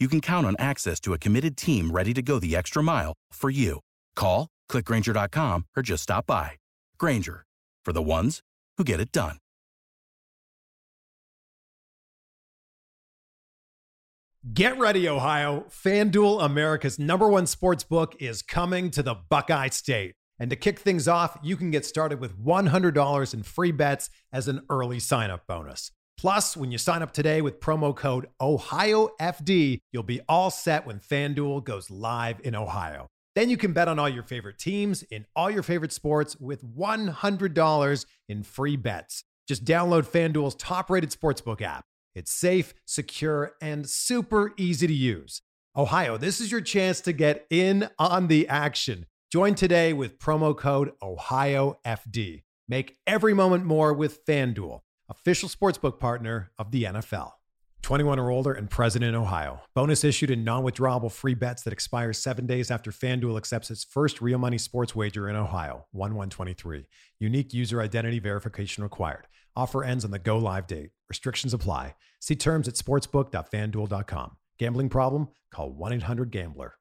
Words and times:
you 0.00 0.08
can 0.08 0.20
count 0.20 0.46
on 0.46 0.56
access 0.58 0.98
to 1.00 1.12
a 1.12 1.18
committed 1.18 1.56
team 1.56 1.90
ready 1.90 2.14
to 2.14 2.22
go 2.22 2.38
the 2.38 2.56
extra 2.56 2.82
mile 2.82 3.12
for 3.32 3.50
you. 3.50 3.80
Call, 4.16 4.48
clickgranger.com, 4.70 5.66
or 5.76 5.82
just 5.82 6.04
stop 6.04 6.26
by. 6.26 6.52
Grainger, 6.98 7.44
for 7.84 7.92
the 7.92 8.02
ones 8.02 8.40
who 8.78 8.84
get 8.84 9.00
it 9.00 9.12
done. 9.12 9.36
Get 14.54 14.78
ready, 14.78 15.06
Ohio. 15.06 15.66
FanDuel, 15.68 16.42
America's 16.42 16.98
number 16.98 17.28
one 17.28 17.46
sports 17.46 17.84
book, 17.84 18.16
is 18.18 18.40
coming 18.40 18.90
to 18.92 19.02
the 19.02 19.14
Buckeye 19.14 19.68
State. 19.68 20.14
And 20.38 20.48
to 20.48 20.56
kick 20.56 20.78
things 20.78 21.06
off, 21.06 21.38
you 21.42 21.58
can 21.58 21.70
get 21.70 21.84
started 21.84 22.20
with 22.20 22.42
$100 22.42 23.34
in 23.34 23.42
free 23.42 23.70
bets 23.70 24.08
as 24.32 24.48
an 24.48 24.62
early 24.70 24.98
sign 24.98 25.30
up 25.30 25.46
bonus. 25.46 25.92
Plus, 26.20 26.54
when 26.54 26.70
you 26.70 26.76
sign 26.76 27.00
up 27.00 27.12
today 27.12 27.40
with 27.40 27.60
promo 27.60 27.96
code 27.96 28.26
OhioFD, 28.42 29.80
you'll 29.90 30.02
be 30.02 30.20
all 30.28 30.50
set 30.50 30.84
when 30.86 31.00
FanDuel 31.00 31.64
goes 31.64 31.90
live 31.90 32.38
in 32.44 32.54
Ohio. 32.54 33.06
Then 33.34 33.48
you 33.48 33.56
can 33.56 33.72
bet 33.72 33.88
on 33.88 33.98
all 33.98 34.06
your 34.06 34.22
favorite 34.22 34.58
teams 34.58 35.02
in 35.04 35.24
all 35.34 35.50
your 35.50 35.62
favorite 35.62 35.92
sports 35.92 36.38
with 36.38 36.62
$100 36.62 38.06
in 38.28 38.42
free 38.42 38.76
bets. 38.76 39.24
Just 39.48 39.64
download 39.64 40.06
FanDuel's 40.06 40.56
top 40.56 40.90
rated 40.90 41.10
sportsbook 41.10 41.62
app. 41.62 41.86
It's 42.14 42.30
safe, 42.30 42.74
secure, 42.84 43.54
and 43.62 43.88
super 43.88 44.52
easy 44.58 44.86
to 44.86 44.92
use. 44.92 45.40
Ohio, 45.74 46.18
this 46.18 46.38
is 46.38 46.52
your 46.52 46.60
chance 46.60 47.00
to 47.00 47.14
get 47.14 47.46
in 47.48 47.88
on 47.98 48.26
the 48.26 48.46
action. 48.46 49.06
Join 49.32 49.54
today 49.54 49.94
with 49.94 50.18
promo 50.18 50.54
code 50.54 50.92
OhioFD. 51.02 52.42
Make 52.68 52.98
every 53.06 53.32
moment 53.32 53.64
more 53.64 53.94
with 53.94 54.22
FanDuel, 54.26 54.80
official 55.10 55.48
sportsbook 55.48 55.98
partner 55.98 56.52
of 56.58 56.70
the 56.70 56.84
NFL. 56.84 57.32
21 57.82 58.18
or 58.18 58.30
older 58.30 58.52
and 58.52 58.70
present 58.70 59.04
in 59.04 59.14
Ohio. 59.14 59.60
Bonus 59.74 60.04
issued 60.04 60.30
in 60.30 60.44
non 60.44 60.62
withdrawable 60.62 61.10
free 61.10 61.34
bets 61.34 61.62
that 61.62 61.72
expires 61.72 62.18
seven 62.18 62.46
days 62.46 62.70
after 62.70 62.90
FanDuel 62.90 63.36
accepts 63.36 63.70
its 63.70 63.84
first 63.84 64.20
real 64.20 64.38
money 64.38 64.58
sports 64.58 64.94
wager 64.94 65.28
in 65.28 65.36
Ohio, 65.36 65.86
1 65.92 66.14
123. 66.14 66.86
Unique 67.18 67.52
user 67.52 67.80
identity 67.80 68.18
verification 68.18 68.82
required. 68.82 69.26
Offer 69.56 69.84
ends 69.84 70.04
on 70.04 70.10
the 70.10 70.18
go 70.18 70.38
live 70.38 70.66
date. 70.66 70.90
Restrictions 71.08 71.54
apply. 71.54 71.94
See 72.20 72.36
terms 72.36 72.68
at 72.68 72.74
sportsbook.fanduel.com. 72.74 74.36
Gambling 74.58 74.88
problem? 74.90 75.28
Call 75.50 75.72
1 75.72 75.92
800 75.94 76.30
Gambler. 76.30 76.74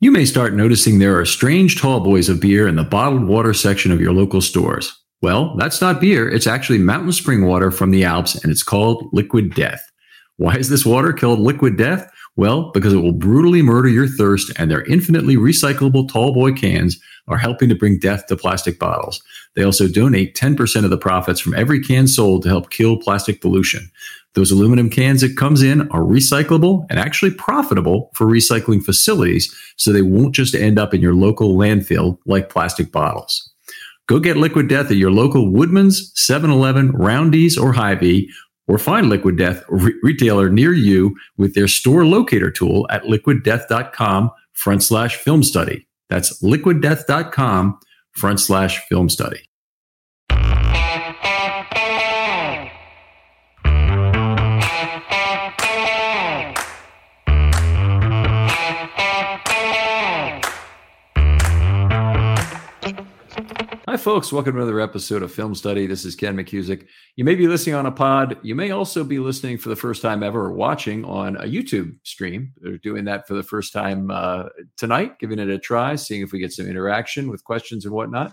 You 0.00 0.12
may 0.12 0.26
start 0.26 0.54
noticing 0.54 0.98
there 0.98 1.18
are 1.18 1.24
strange 1.24 1.80
tall 1.80 1.98
boys 1.98 2.28
of 2.28 2.40
beer 2.40 2.68
in 2.68 2.76
the 2.76 2.84
bottled 2.84 3.26
water 3.26 3.52
section 3.52 3.90
of 3.90 4.00
your 4.00 4.12
local 4.12 4.40
stores. 4.40 4.96
Well, 5.20 5.56
that's 5.56 5.80
not 5.80 6.00
beer. 6.00 6.28
It's 6.28 6.46
actually 6.46 6.78
mountain 6.78 7.12
spring 7.12 7.44
water 7.44 7.70
from 7.70 7.90
the 7.90 8.04
Alps, 8.04 8.36
and 8.36 8.52
it's 8.52 8.62
called 8.62 9.08
Liquid 9.12 9.54
Death. 9.54 9.90
Why 10.36 10.54
is 10.54 10.68
this 10.68 10.86
water 10.86 11.12
called 11.12 11.40
Liquid 11.40 11.76
Death? 11.76 12.08
Well, 12.36 12.70
because 12.70 12.92
it 12.92 12.98
will 12.98 13.12
brutally 13.12 13.62
murder 13.62 13.88
your 13.88 14.06
thirst, 14.06 14.52
and 14.56 14.70
their 14.70 14.84
infinitely 14.84 15.36
recyclable 15.36 16.08
tall 16.08 16.32
boy 16.32 16.52
cans 16.52 17.00
are 17.26 17.36
helping 17.36 17.68
to 17.68 17.74
bring 17.74 17.98
death 17.98 18.26
to 18.26 18.36
plastic 18.36 18.78
bottles. 18.78 19.20
They 19.56 19.64
also 19.64 19.88
donate 19.88 20.36
10% 20.36 20.84
of 20.84 20.90
the 20.90 20.96
profits 20.96 21.40
from 21.40 21.54
every 21.54 21.80
can 21.80 22.06
sold 22.06 22.44
to 22.44 22.48
help 22.48 22.70
kill 22.70 22.96
plastic 22.96 23.40
pollution. 23.40 23.90
Those 24.34 24.52
aluminum 24.52 24.88
cans 24.88 25.24
it 25.24 25.36
comes 25.36 25.62
in 25.62 25.82
are 25.90 26.02
recyclable 26.02 26.86
and 26.88 27.00
actually 27.00 27.32
profitable 27.32 28.12
for 28.14 28.26
recycling 28.28 28.84
facilities, 28.84 29.52
so 29.76 29.92
they 29.92 30.02
won't 30.02 30.34
just 30.34 30.54
end 30.54 30.78
up 30.78 30.94
in 30.94 31.00
your 31.00 31.14
local 31.14 31.56
landfill 31.56 32.18
like 32.24 32.50
plastic 32.50 32.92
bottles. 32.92 33.52
Go 34.08 34.18
get 34.18 34.38
Liquid 34.38 34.68
Death 34.68 34.90
at 34.90 34.96
your 34.96 35.10
local 35.10 35.52
Woodman's, 35.52 36.12
7 36.14 36.50
Eleven, 36.50 36.92
Roundy's, 36.92 37.58
or 37.58 37.74
Hy-Vee, 37.74 38.30
or 38.66 38.78
find 38.78 39.08
Liquid 39.08 39.36
Death 39.36 39.62
re- 39.68 39.94
retailer 40.02 40.48
near 40.48 40.72
you 40.72 41.14
with 41.36 41.54
their 41.54 41.68
store 41.68 42.06
locator 42.06 42.50
tool 42.50 42.86
at 42.90 43.02
liquiddeath.com 43.04 44.30
front 44.54 44.82
slash 44.82 45.16
film 45.16 45.42
study. 45.42 45.86
That's 46.08 46.42
liquiddeath.com 46.42 47.78
front 48.12 48.40
slash 48.40 48.78
film 48.88 49.10
study. 49.10 49.47
Folks. 63.98 64.32
Welcome 64.32 64.54
to 64.54 64.58
another 64.58 64.80
episode 64.80 65.22
of 65.22 65.32
Film 65.32 65.54
Study. 65.54 65.86
This 65.86 66.04
is 66.04 66.14
Ken 66.14 66.36
McKusick. 66.36 66.86
You 67.16 67.24
may 67.24 67.34
be 67.34 67.48
listening 67.48 67.74
on 67.74 67.86
a 67.86 67.90
pod. 67.90 68.38
You 68.42 68.54
may 68.54 68.70
also 68.70 69.02
be 69.02 69.18
listening 69.18 69.58
for 69.58 69.70
the 69.70 69.76
first 69.76 70.02
time 70.02 70.22
ever 70.22 70.46
or 70.46 70.52
watching 70.52 71.04
on 71.04 71.36
a 71.36 71.42
YouTube 71.42 71.96
stream. 72.04 72.52
They're 72.60 72.78
doing 72.78 73.04
that 73.06 73.26
for 73.26 73.34
the 73.34 73.42
first 73.42 73.72
time 73.72 74.10
uh, 74.10 74.44
tonight, 74.76 75.18
giving 75.18 75.40
it 75.40 75.48
a 75.48 75.58
try, 75.58 75.96
seeing 75.96 76.22
if 76.22 76.30
we 76.30 76.38
get 76.38 76.52
some 76.52 76.68
interaction 76.68 77.28
with 77.28 77.42
questions 77.42 77.84
and 77.84 77.94
whatnot. 77.94 78.32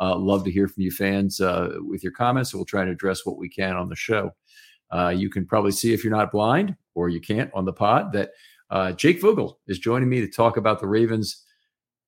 Uh, 0.00 0.16
love 0.16 0.44
to 0.44 0.50
hear 0.50 0.68
from 0.68 0.82
you 0.82 0.90
fans 0.90 1.40
uh, 1.40 1.76
with 1.78 2.02
your 2.02 2.12
comments. 2.12 2.54
We'll 2.54 2.66
try 2.66 2.84
to 2.84 2.90
address 2.90 3.24
what 3.24 3.38
we 3.38 3.48
can 3.48 3.74
on 3.74 3.88
the 3.88 3.96
show. 3.96 4.32
Uh, 4.90 5.14
you 5.16 5.30
can 5.30 5.46
probably 5.46 5.72
see 5.72 5.94
if 5.94 6.04
you're 6.04 6.14
not 6.14 6.30
blind 6.30 6.76
or 6.94 7.08
you 7.08 7.20
can't 7.20 7.50
on 7.54 7.64
the 7.64 7.72
pod 7.72 8.12
that 8.12 8.30
uh, 8.68 8.92
Jake 8.92 9.22
Vogel 9.22 9.60
is 9.66 9.78
joining 9.78 10.10
me 10.10 10.20
to 10.20 10.28
talk 10.28 10.58
about 10.58 10.78
the 10.78 10.86
Ravens 10.86 11.45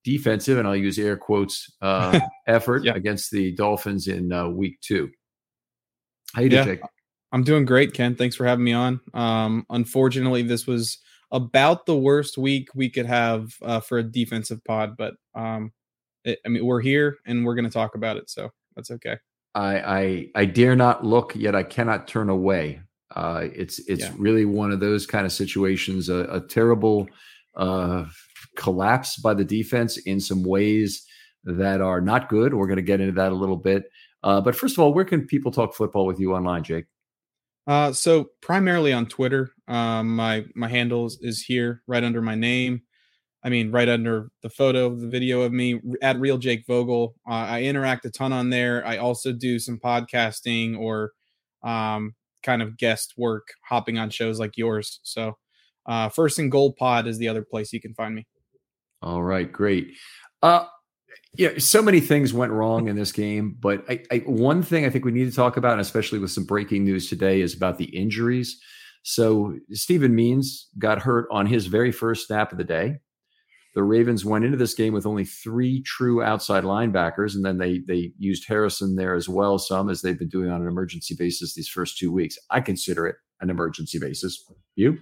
defensive, 0.04 0.58
and 0.58 0.66
I'll 0.66 0.76
use 0.76 0.98
air 0.98 1.16
quotes, 1.16 1.70
uh, 1.82 2.20
effort 2.46 2.84
Yeah. 2.84 2.94
against 2.94 3.30
the 3.30 3.52
Dolphins 3.54 4.08
in 4.08 4.32
uh, 4.32 4.48
week 4.48 4.80
two. 4.80 5.10
How 6.34 6.42
you 6.42 6.48
doing, 6.48 6.66
Yeah. 6.66 6.74
Jake? 6.74 6.80
I'm 7.32 7.44
doing 7.44 7.64
great, 7.64 7.92
Ken. 7.92 8.14
Thanks 8.14 8.36
for 8.36 8.46
having 8.46 8.64
me 8.64 8.72
on. 8.72 9.00
Um, 9.12 9.66
unfortunately, 9.70 10.42
this 10.42 10.66
was 10.66 10.98
about 11.30 11.84
the 11.84 11.96
worst 11.96 12.38
week 12.38 12.68
we 12.74 12.88
could 12.88 13.04
have 13.06 13.52
uh, 13.62 13.80
for 13.80 13.98
a 13.98 14.02
defensive 14.02 14.64
pod, 14.64 14.96
but 14.96 15.14
um, 15.34 15.72
it, 16.24 16.38
I 16.46 16.48
mean, 16.48 16.64
we're 16.64 16.80
here 16.80 17.18
and 17.26 17.44
we're 17.44 17.54
going 17.54 17.66
to 17.66 17.70
talk 17.70 17.94
about 17.94 18.16
it, 18.16 18.30
so 18.30 18.50
that's 18.76 18.90
okay. 18.92 19.18
I, 19.54 19.80
I 19.80 20.26
I 20.36 20.44
dare 20.46 20.76
not 20.76 21.04
look, 21.04 21.34
yet 21.34 21.54
I 21.54 21.64
cannot 21.64 22.06
turn 22.08 22.28
away. 22.30 22.80
Uh, 23.14 23.48
it's 23.54 23.78
it's 23.80 24.04
Yeah. 24.04 24.12
really 24.16 24.44
one 24.44 24.70
of 24.70 24.80
those 24.80 25.06
kind 25.06 25.26
of 25.26 25.32
situations. 25.32 26.08
A, 26.08 26.24
a 26.30 26.40
terrible 26.40 27.08
uh, 27.56 28.04
collapse 28.56 29.16
by 29.16 29.34
the 29.34 29.44
defense 29.44 29.96
in 29.98 30.20
some 30.20 30.42
ways 30.42 31.04
that 31.44 31.80
are 31.80 32.00
not 32.00 32.28
good. 32.28 32.54
We're 32.54 32.66
going 32.66 32.76
to 32.76 32.82
get 32.82 33.00
into 33.00 33.14
that 33.14 33.32
a 33.32 33.34
little 33.34 33.56
bit. 33.56 33.84
Uh, 34.22 34.40
but 34.40 34.56
first 34.56 34.76
of 34.76 34.80
all, 34.80 34.92
where 34.92 35.04
can 35.04 35.26
people 35.26 35.52
talk 35.52 35.74
football 35.74 36.06
with 36.06 36.18
you 36.18 36.34
online, 36.34 36.64
Jake? 36.64 36.86
Uh, 37.66 37.92
so 37.92 38.30
primarily 38.40 38.92
on 38.92 39.06
Twitter, 39.06 39.50
um, 39.68 40.16
my 40.16 40.44
my 40.54 40.68
handle 40.68 41.06
is, 41.06 41.18
is 41.20 41.42
here 41.42 41.82
right 41.86 42.02
under 42.02 42.22
my 42.22 42.34
name. 42.34 42.80
I 43.44 43.50
mean, 43.50 43.70
right 43.70 43.88
under 43.88 44.30
the 44.42 44.50
photo, 44.50 44.94
the 44.94 45.06
video 45.06 45.42
of 45.42 45.52
me 45.52 45.80
at 46.02 46.18
Real 46.18 46.38
Jake 46.38 46.64
Vogel. 46.66 47.14
Uh, 47.28 47.34
I 47.34 47.62
interact 47.62 48.04
a 48.04 48.10
ton 48.10 48.32
on 48.32 48.50
there. 48.50 48.84
I 48.86 48.96
also 48.96 49.32
do 49.32 49.58
some 49.58 49.78
podcasting 49.78 50.78
or 50.78 51.12
um, 51.62 52.14
kind 52.42 52.62
of 52.62 52.76
guest 52.76 53.14
work, 53.16 53.48
hopping 53.68 53.98
on 53.98 54.10
shows 54.10 54.40
like 54.40 54.56
yours. 54.56 54.98
So, 55.02 55.36
uh, 55.88 56.08
First 56.10 56.38
and 56.38 56.52
Gold 56.52 56.76
Pod 56.76 57.06
is 57.06 57.18
the 57.18 57.28
other 57.28 57.42
place 57.42 57.72
you 57.72 57.80
can 57.80 57.94
find 57.94 58.14
me. 58.14 58.26
All 59.02 59.22
right, 59.22 59.50
great. 59.50 59.96
Uh, 60.42 60.66
yeah, 61.36 61.50
so 61.58 61.82
many 61.82 62.00
things 62.00 62.32
went 62.32 62.52
wrong 62.52 62.88
in 62.88 62.96
this 62.96 63.12
game, 63.12 63.56
but 63.60 63.84
I, 63.88 64.02
I, 64.10 64.18
one 64.26 64.62
thing 64.62 64.84
I 64.84 64.90
think 64.90 65.04
we 65.04 65.12
need 65.12 65.28
to 65.28 65.36
talk 65.36 65.56
about, 65.56 65.72
and 65.72 65.80
especially 65.80 66.18
with 66.18 66.30
some 66.30 66.44
breaking 66.44 66.84
news 66.84 67.08
today, 67.08 67.40
is 67.40 67.54
about 67.54 67.78
the 67.78 67.86
injuries. 67.86 68.60
So 69.02 69.56
Steven 69.72 70.14
Means 70.14 70.68
got 70.78 71.00
hurt 71.00 71.28
on 71.30 71.46
his 71.46 71.66
very 71.66 71.92
first 71.92 72.26
snap 72.26 72.52
of 72.52 72.58
the 72.58 72.64
day. 72.64 72.98
The 73.74 73.82
Ravens 73.84 74.24
went 74.24 74.44
into 74.44 74.56
this 74.56 74.74
game 74.74 74.92
with 74.92 75.06
only 75.06 75.24
three 75.24 75.82
true 75.82 76.22
outside 76.22 76.64
linebackers, 76.64 77.34
and 77.34 77.44
then 77.44 77.58
they 77.58 77.80
they 77.86 78.12
used 78.18 78.48
Harrison 78.48 78.96
there 78.96 79.14
as 79.14 79.28
well, 79.28 79.58
some 79.58 79.88
as 79.88 80.02
they've 80.02 80.18
been 80.18 80.28
doing 80.28 80.50
on 80.50 80.62
an 80.62 80.66
emergency 80.66 81.14
basis 81.16 81.54
these 81.54 81.68
first 81.68 81.96
two 81.96 82.10
weeks. 82.10 82.36
I 82.50 82.60
consider 82.60 83.06
it 83.06 83.16
an 83.40 83.50
emergency 83.50 83.98
basis. 83.98 84.44
You? 84.74 84.98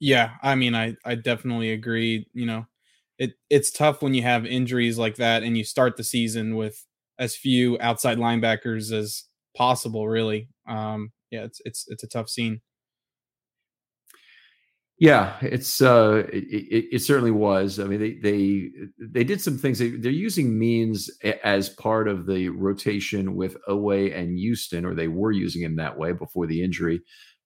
Yeah, 0.00 0.32
I 0.42 0.54
mean, 0.54 0.74
I 0.74 0.96
I 1.04 1.14
definitely 1.14 1.72
agree. 1.72 2.26
You 2.32 2.46
know, 2.46 2.66
it 3.18 3.34
it's 3.50 3.70
tough 3.70 4.02
when 4.02 4.14
you 4.14 4.22
have 4.22 4.46
injuries 4.46 4.98
like 4.98 5.16
that 5.16 5.42
and 5.42 5.56
you 5.56 5.64
start 5.64 5.96
the 5.96 6.04
season 6.04 6.56
with 6.56 6.86
as 7.18 7.36
few 7.36 7.78
outside 7.80 8.18
linebackers 8.18 8.92
as 8.92 9.24
possible. 9.56 10.08
Really, 10.08 10.48
um, 10.66 11.12
yeah, 11.30 11.44
it's 11.44 11.60
it's 11.64 11.84
it's 11.88 12.02
a 12.02 12.08
tough 12.08 12.30
scene. 12.30 12.62
Yeah, 14.98 15.36
it's 15.40 15.80
uh, 15.80 16.24
it, 16.30 16.88
it, 16.92 16.98
certainly 16.98 17.30
was. 17.30 17.80
I 17.80 17.84
mean, 17.84 18.00
they 18.00 18.12
they 18.16 18.70
they 18.98 19.24
did 19.24 19.40
some 19.40 19.56
things. 19.56 19.78
They, 19.78 19.88
they're 19.88 20.10
using 20.12 20.58
means 20.58 21.10
as 21.42 21.70
part 21.70 22.06
of 22.06 22.26
the 22.26 22.50
rotation 22.50 23.34
with 23.34 23.56
Oweh 23.66 24.14
and 24.14 24.36
Houston, 24.36 24.84
or 24.84 24.94
they 24.94 25.08
were 25.08 25.32
using 25.32 25.62
him 25.62 25.76
that 25.76 25.96
way 25.96 26.12
before 26.12 26.46
the 26.46 26.62
injury 26.62 27.00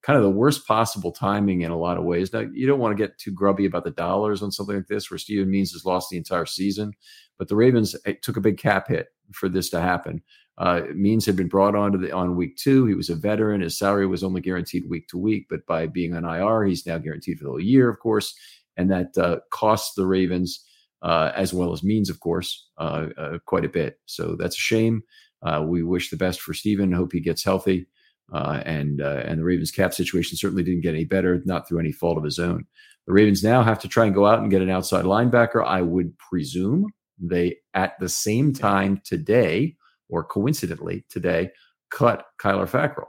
kind 0.05 0.19
of 0.19 0.23
the 0.23 0.31
worst 0.31 0.67
possible 0.67 1.13
timing 1.13 1.63
in 1.63 1.71
a 1.71 1.79
lot 1.79 1.97
of 1.97 2.05
ways. 2.05 2.33
Now, 2.33 2.41
you 2.53 2.67
don't 2.67 2.79
want 2.79 2.97
to 2.97 3.03
get 3.03 3.19
too 3.19 3.33
grubby 3.33 3.65
about 3.65 3.85
the 3.85 3.91
dollars 3.91 4.43
on 4.43 4.53
something 4.53 4.77
like 4.77 4.87
this, 4.87 5.11
where 5.11 5.19
Steven 5.19 5.51
Means 5.51 5.73
has 5.73 5.87
lost 5.87 6.11
the 6.11 6.19
entire 6.19 6.45
season, 6.45 6.93
but 7.39 7.49
the 7.49 7.57
Ravens 7.57 7.97
eh, 8.05 8.15
took 8.21 8.37
a 8.37 8.43
big 8.43 8.59
cap 8.59 8.89
hit 8.89 9.09
for 9.33 9.49
this 9.49 9.71
to 9.71 9.81
happen. 9.81 10.23
Uh, 10.59 10.83
Means 10.95 11.25
had 11.25 11.37
been 11.37 11.49
brought 11.49 11.75
on 11.75 11.91
to 11.93 11.99
the 11.99 12.13
on 12.13 12.37
week 12.37 12.57
two. 12.57 12.87
He 12.87 12.95
was 12.95 13.09
a 13.09 13.17
veteran. 13.17 13.63
His 13.63 13.79
salary 13.79 14.07
was 14.07 14.23
only 14.23 14.43
guaranteed 14.43 14.89
week 14.89 15.09
to 15.09 15.19
week, 15.19 15.47
but 15.49 15.67
by 15.67 15.87
being 15.87 16.15
on 16.15 16.25
IR, 16.25 16.65
he's 16.65 16.87
now 16.87 16.99
guaranteed 16.99 17.39
for 17.39 17.45
the 17.45 17.51
whole 17.51 17.61
year, 17.61 17.89
of 17.89 17.99
course, 17.99 18.37
and 18.77 18.91
that 18.91 19.17
uh, 19.17 19.39
costs 19.51 19.95
the 19.95 20.07
Ravens. 20.07 20.65
Uh, 21.03 21.31
as 21.37 21.53
well 21.53 21.71
as 21.75 21.83
means, 21.83 22.09
of 22.09 22.19
course, 22.21 22.67
uh, 22.79 23.09
uh, 23.19 23.37
quite 23.45 23.67
a 23.67 23.69
bit. 23.69 23.99
So 24.07 24.37
that's 24.39 24.57
a 24.57 24.59
shame. 24.59 25.03
Uh, 25.43 25.63
we 25.63 25.83
wish 25.83 26.09
the 26.09 26.17
best 26.17 26.41
for 26.41 26.55
Steven. 26.55 26.93
Hope 26.93 27.13
he 27.13 27.21
gets 27.21 27.45
healthy. 27.45 27.87
Uh, 28.33 28.63
and 28.65 29.01
uh, 29.01 29.23
and 29.25 29.39
the 29.39 29.45
Ravens 29.45 29.71
cap 29.71 29.93
situation 29.93 30.37
certainly 30.37 30.63
didn't 30.63 30.81
get 30.81 30.95
any 30.95 31.05
better, 31.05 31.43
not 31.45 31.69
through 31.69 31.79
any 31.79 31.93
fault 31.93 32.19
of 32.19 32.25
his 32.25 32.39
own. 32.39 32.65
The 33.07 33.13
Ravens 33.13 33.45
now 33.45 33.63
have 33.63 33.79
to 33.81 33.89
try 33.89 34.07
and 34.07 34.15
go 34.15 34.27
out 34.27 34.39
and 34.39 34.51
get 34.51 34.63
an 34.63 34.71
outside 34.71 35.05
linebacker. 35.05 35.65
I 35.65 35.83
would 35.83 36.17
presume 36.19 36.87
they, 37.19 37.57
at 37.75 37.99
the 38.01 38.09
same 38.09 38.53
time 38.53 39.01
today, 39.05 39.77
or 40.09 40.25
coincidentally 40.25 41.05
today, 41.11 41.51
cut 41.91 42.25
Kyler 42.41 42.69
Fackrell. 42.69 43.07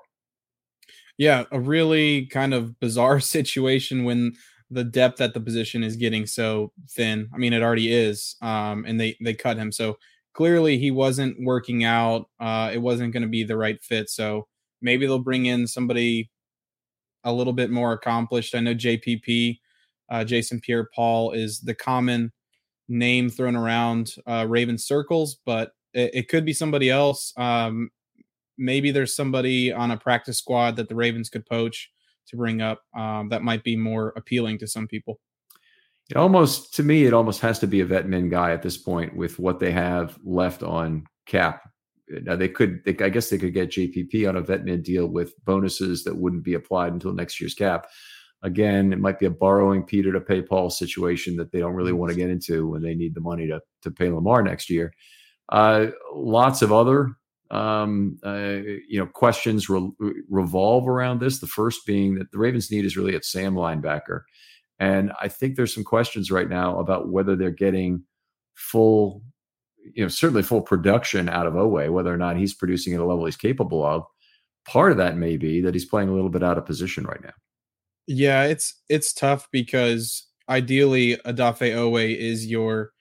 Yeah, 1.17 1.45
a 1.51 1.59
really 1.59 2.25
kind 2.27 2.53
of 2.53 2.79
bizarre 2.79 3.19
situation 3.21 4.03
when 4.03 4.33
the 4.69 4.83
depth 4.83 5.21
at 5.21 5.33
the 5.33 5.39
position 5.39 5.83
is 5.83 5.95
getting 5.95 6.25
so 6.25 6.71
thin. 6.89 7.29
I 7.33 7.37
mean, 7.37 7.53
it 7.53 7.63
already 7.63 7.93
is, 7.93 8.35
um, 8.41 8.83
and 8.85 8.99
they 8.99 9.15
they 9.21 9.33
cut 9.33 9.57
him. 9.57 9.71
So 9.71 9.97
clearly, 10.33 10.77
he 10.77 10.91
wasn't 10.91 11.37
working 11.39 11.83
out. 11.83 12.29
Uh, 12.39 12.71
it 12.73 12.79
wasn't 12.79 13.13
going 13.13 13.23
to 13.23 13.29
be 13.29 13.43
the 13.43 13.57
right 13.57 13.81
fit. 13.81 14.09
So 14.09 14.47
Maybe 14.85 15.07
they'll 15.07 15.17
bring 15.17 15.47
in 15.47 15.65
somebody 15.65 16.29
a 17.23 17.33
little 17.33 17.53
bit 17.53 17.71
more 17.71 17.91
accomplished. 17.91 18.53
I 18.53 18.59
know 18.59 18.75
JPP, 18.75 19.59
uh, 20.11 20.23
Jason 20.23 20.61
Pierre 20.61 20.87
Paul, 20.95 21.31
is 21.31 21.59
the 21.59 21.73
common 21.73 22.31
name 22.87 23.31
thrown 23.31 23.55
around 23.55 24.13
uh, 24.27 24.45
Raven 24.47 24.77
circles, 24.77 25.39
but 25.43 25.71
it, 25.93 26.11
it, 26.13 26.29
could 26.29 26.45
be 26.45 26.53
somebody 26.53 26.91
else. 26.91 27.33
Um, 27.35 27.89
maybe 28.59 28.91
there's 28.91 29.15
somebody 29.15 29.73
on 29.73 29.89
a 29.89 29.97
practice 29.97 30.37
squad 30.37 30.75
that 30.75 30.87
the 30.87 30.95
Ravens 30.95 31.29
could 31.29 31.47
poach 31.47 31.91
to 32.27 32.37
bring 32.37 32.61
up 32.61 32.83
um, 32.95 33.29
that 33.29 33.41
might 33.41 33.63
be 33.63 33.75
more 33.75 34.13
appealing 34.15 34.59
to 34.59 34.67
some 34.67 34.87
people. 34.87 35.19
It 36.11 36.17
almost, 36.17 36.75
to 36.75 36.83
me, 36.83 37.05
it 37.05 37.13
almost 37.13 37.41
has 37.41 37.57
to 37.59 37.67
be 37.67 37.79
a 37.79 37.85
vet 37.85 38.07
min 38.07 38.29
guy 38.29 38.51
at 38.51 38.61
this 38.61 38.77
point 38.77 39.15
with 39.15 39.39
what 39.39 39.59
they 39.59 39.71
have 39.71 40.19
left 40.23 40.61
on 40.61 41.05
cap 41.25 41.71
now 42.07 42.35
they 42.35 42.47
could, 42.47 42.83
they, 42.85 42.95
I 43.03 43.09
guess 43.09 43.29
they 43.29 43.37
could 43.37 43.53
get 43.53 43.71
JPP 43.71 44.27
on 44.27 44.35
a 44.35 44.41
vet 44.41 44.63
min 44.63 44.81
deal 44.81 45.07
with 45.07 45.33
bonuses 45.45 46.03
that 46.03 46.17
wouldn't 46.17 46.43
be 46.43 46.53
applied 46.53 46.93
until 46.93 47.13
next 47.13 47.39
year's 47.41 47.53
cap. 47.55 47.87
Again, 48.43 48.93
it 48.93 48.99
might 48.99 49.17
be 49.17 49.25
a 49.25 49.31
borrowing 49.31 49.83
Peter 49.83 50.11
to 50.13 50.21
pay 50.21 50.41
Paul 50.41 50.69
situation 50.69 51.35
that 51.37 51.51
they 51.51 51.59
don't 51.59 51.73
really 51.73 51.93
want 51.93 52.11
to 52.11 52.17
get 52.17 52.29
into 52.29 52.67
when 52.67 52.83
they 52.83 52.93
need 52.93 53.15
the 53.15 53.21
money 53.21 53.47
to 53.47 53.59
to 53.81 53.91
pay 53.91 54.09
Lamar 54.09 54.43
next 54.43 54.69
year. 54.69 54.93
Uh, 55.49 55.87
lots 56.13 56.61
of 56.61 56.71
other 56.71 57.15
um, 57.51 58.17
uh, 58.23 58.59
you 58.87 58.99
know 58.99 59.07
questions 59.07 59.69
re- 59.69 59.91
revolve 60.29 60.87
around 60.87 61.19
this. 61.19 61.39
The 61.39 61.47
first 61.47 61.85
being 61.85 62.15
that 62.15 62.31
the 62.31 62.37
Ravens 62.37 62.71
need 62.71 62.85
is 62.85 62.97
really 62.97 63.15
at 63.15 63.25
Sam 63.25 63.55
linebacker, 63.55 64.21
and 64.79 65.11
I 65.19 65.27
think 65.27 65.55
there's 65.55 65.73
some 65.73 65.83
questions 65.83 66.31
right 66.31 66.49
now 66.49 66.79
about 66.79 67.09
whether 67.09 67.35
they're 67.35 67.51
getting 67.51 68.03
full 68.55 69.21
you 69.93 70.03
know, 70.03 70.07
certainly 70.07 70.43
full 70.43 70.61
production 70.61 71.29
out 71.29 71.47
of 71.47 71.53
Oweh, 71.53 71.91
whether 71.91 72.13
or 72.13 72.17
not 72.17 72.37
he's 72.37 72.53
producing 72.53 72.93
at 72.93 72.99
a 72.99 73.05
level 73.05 73.25
he's 73.25 73.37
capable 73.37 73.85
of. 73.85 74.03
Part 74.67 74.91
of 74.91 74.97
that 74.97 75.15
may 75.15 75.37
be 75.37 75.61
that 75.61 75.75
he's 75.75 75.85
playing 75.85 76.09
a 76.09 76.13
little 76.13 76.29
bit 76.29 76.43
out 76.43 76.57
of 76.57 76.65
position 76.65 77.03
right 77.05 77.21
now. 77.23 77.33
Yeah, 78.07 78.43
it's 78.43 78.81
it's 78.89 79.13
tough 79.13 79.47
because 79.51 80.27
ideally 80.49 81.17
Odafe 81.25 81.73
Oweh 81.73 82.17
is 82.17 82.45
your 82.47 82.91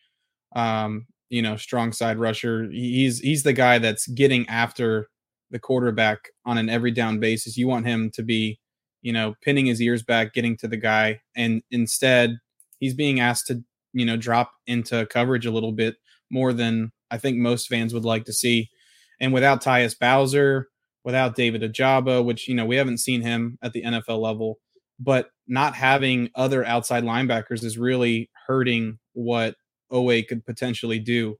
um, 0.54 1.06
you 1.30 1.42
know, 1.42 1.56
strong 1.56 1.92
side 1.92 2.18
rusher. 2.18 2.68
He's 2.70 3.18
he's 3.18 3.42
the 3.42 3.52
guy 3.52 3.78
that's 3.78 4.06
getting 4.08 4.48
after 4.48 5.08
the 5.50 5.58
quarterback 5.58 6.18
on 6.44 6.58
an 6.58 6.68
every 6.68 6.90
down 6.90 7.18
basis. 7.18 7.56
You 7.56 7.68
want 7.68 7.86
him 7.86 8.10
to 8.14 8.22
be, 8.22 8.58
you 9.02 9.12
know, 9.12 9.34
pinning 9.42 9.66
his 9.66 9.80
ears 9.80 10.02
back, 10.02 10.32
getting 10.32 10.56
to 10.58 10.68
the 10.68 10.76
guy, 10.76 11.20
and 11.36 11.62
instead 11.70 12.38
he's 12.78 12.94
being 12.94 13.20
asked 13.20 13.46
to, 13.48 13.62
you 13.94 14.04
know, 14.04 14.16
drop 14.16 14.52
into 14.66 15.06
coverage 15.06 15.46
a 15.46 15.50
little 15.50 15.72
bit 15.72 15.96
more 16.30 16.52
than 16.52 16.92
I 17.10 17.16
think 17.16 17.38
most 17.38 17.68
fans 17.68 17.94
would 17.94 18.04
like 18.04 18.24
to 18.24 18.32
see. 18.32 18.68
And 19.20 19.32
without 19.32 19.62
Tyus 19.62 19.98
Bowser, 19.98 20.68
without 21.04 21.36
David 21.36 21.62
Ojabo, 21.62 22.24
which, 22.24 22.48
you 22.48 22.54
know, 22.54 22.66
we 22.66 22.76
haven't 22.76 22.98
seen 22.98 23.22
him 23.22 23.58
at 23.62 23.72
the 23.72 23.82
NFL 23.82 24.20
level, 24.20 24.58
but 24.98 25.28
not 25.46 25.74
having 25.74 26.30
other 26.34 26.64
outside 26.64 27.04
linebackers 27.04 27.62
is 27.62 27.78
really 27.78 28.30
hurting 28.46 28.98
what 29.12 29.54
Oweh 29.92 30.26
could 30.26 30.44
potentially 30.44 30.98
do. 30.98 31.36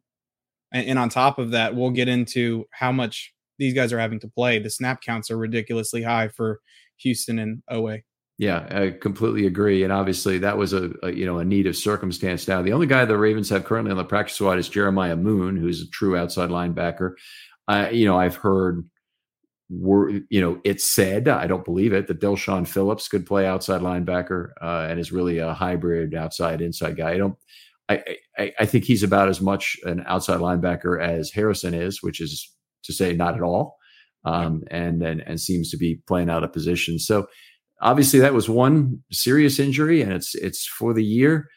And, 0.73 0.87
and 0.89 0.99
on 0.99 1.09
top 1.09 1.39
of 1.39 1.51
that, 1.51 1.75
we'll 1.75 1.91
get 1.91 2.09
into 2.09 2.67
how 2.71 2.93
much 2.93 3.33
these 3.59 3.75
guys 3.75 3.93
are 3.93 3.99
having 3.99 4.21
to 4.21 4.29
play. 4.29 4.59
The 4.59 4.71
snap 4.71 5.01
counts 5.01 5.31
are 5.31 5.39
ridiculously 5.39 6.03
high 6.03 6.29
for 6.29 6.61
Houston 6.99 7.39
and 7.39 7.63
Oweh. 7.71 8.03
Yeah, 8.37 8.67
I 8.69 8.91
completely 8.91 9.47
agree. 9.47 9.85
And 9.85 9.93
obviously, 9.93 10.39
that 10.39 10.59
was 10.59 10.73
a, 10.73 10.91
a, 11.05 11.13
you 11.13 11.25
know 11.25 11.39
a 11.39 11.45
need 11.45 11.67
of 11.69 11.77
circumstance. 11.77 12.49
Now, 12.49 12.63
the 12.63 12.73
only 12.73 12.87
guy 12.89 13.05
the 13.05 13.17
Ravens 13.17 13.49
have 13.51 13.65
currently 13.65 13.93
on 13.93 13.97
the 13.97 14.05
practice 14.05 14.35
squad 14.35 14.59
is 14.59 14.69
Jeremiah 14.69 15.17
Moon, 15.17 15.57
who's 15.57 15.83
a 15.83 15.91
true 15.91 16.17
outside 16.17 16.51
linebacker. 16.51 17.13
Uh, 17.69 17.89
you 17.93 18.05
know, 18.07 18.19
I've 18.19 18.35
heard, 18.37 18.85
were 19.71 20.11
you 20.31 20.41
know, 20.41 20.61
it's 20.65 20.85
said 20.85 21.29
I 21.29 21.47
don't 21.47 21.65
believe 21.65 21.93
it 21.93 22.09
that 22.09 22.21
Del'Shawn 22.21 22.67
Phillips 22.67 23.09
could 23.09 23.25
play 23.25 23.47
outside 23.47 23.83
linebacker 23.83 24.51
uh, 24.61 24.87
and 24.91 24.99
is 24.99 25.13
really 25.13 25.39
a 25.39 25.55
hybrid 25.55 26.15
outside 26.15 26.61
inside 26.61 26.97
guy. 26.97 27.13
I 27.13 27.19
don't. 27.19 27.37
I, 27.89 28.03
I, 28.39 28.53
I 28.61 28.67
think 28.67 28.85
he's 28.85 29.03
about 29.03 29.29
as 29.29 29.41
much 29.43 29.77
an 29.85 30.03
outside 30.07 30.41
linebacker 30.41 31.01
as 31.01 31.31
Harrison 31.31 31.75
is, 31.75 32.03
which 32.03 32.21
is 32.21 32.51
to 32.85 32.93
say 32.93 33.13
not 33.15 33.35
at 33.37 33.43
all, 33.43 33.77
um, 34.25 34.65
and 34.71 35.03
and 35.03 35.21
and 35.21 35.41
seems 35.41 35.71
to 35.71 35.77
be 35.77 36.01
playing 36.09 36.31
out 36.31 36.43
of 36.45 36.53
position. 36.53 36.99
So 36.99 37.27
obviously 37.81 38.21
that 38.21 38.35
was 38.35 38.49
one 38.49 39.03
serious 39.11 39.59
injury, 39.59 40.03
and 40.03 40.13
it's 40.13 40.35
it's 40.35 40.67
for 40.67 40.93
the 40.95 41.05
year. 41.05 41.49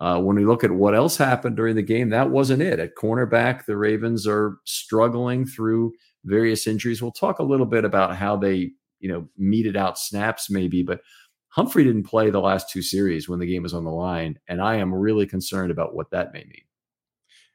Uh, 0.00 0.20
when 0.20 0.36
we 0.36 0.44
look 0.44 0.62
at 0.62 0.72
what 0.72 0.94
else 0.94 1.16
happened 1.16 1.56
during 1.56 1.74
the 1.74 1.82
game, 1.82 2.10
that 2.10 2.30
wasn't 2.30 2.60
it. 2.60 2.78
At 2.78 2.96
cornerback, 2.96 3.64
the 3.64 3.78
Ravens 3.78 4.26
are 4.26 4.58
struggling 4.64 5.46
through 5.46 5.92
various 6.24 6.66
injuries. 6.66 7.00
We'll 7.00 7.12
talk 7.12 7.38
a 7.38 7.44
little 7.44 7.64
bit 7.64 7.84
about 7.86 8.14
how 8.14 8.36
they, 8.36 8.72
you 9.00 9.08
know, 9.08 9.26
meted 9.38 9.74
out 9.74 9.98
snaps 9.98 10.50
maybe, 10.50 10.82
but 10.82 11.00
Humphrey 11.48 11.84
didn't 11.84 12.02
play 12.02 12.28
the 12.28 12.40
last 12.40 12.68
two 12.68 12.82
series 12.82 13.30
when 13.30 13.38
the 13.38 13.46
game 13.46 13.62
was 13.62 13.72
on 13.72 13.84
the 13.84 13.90
line, 13.90 14.38
and 14.46 14.60
I 14.60 14.76
am 14.76 14.94
really 14.94 15.26
concerned 15.26 15.70
about 15.70 15.94
what 15.94 16.10
that 16.10 16.34
may 16.34 16.40
mean. 16.40 16.64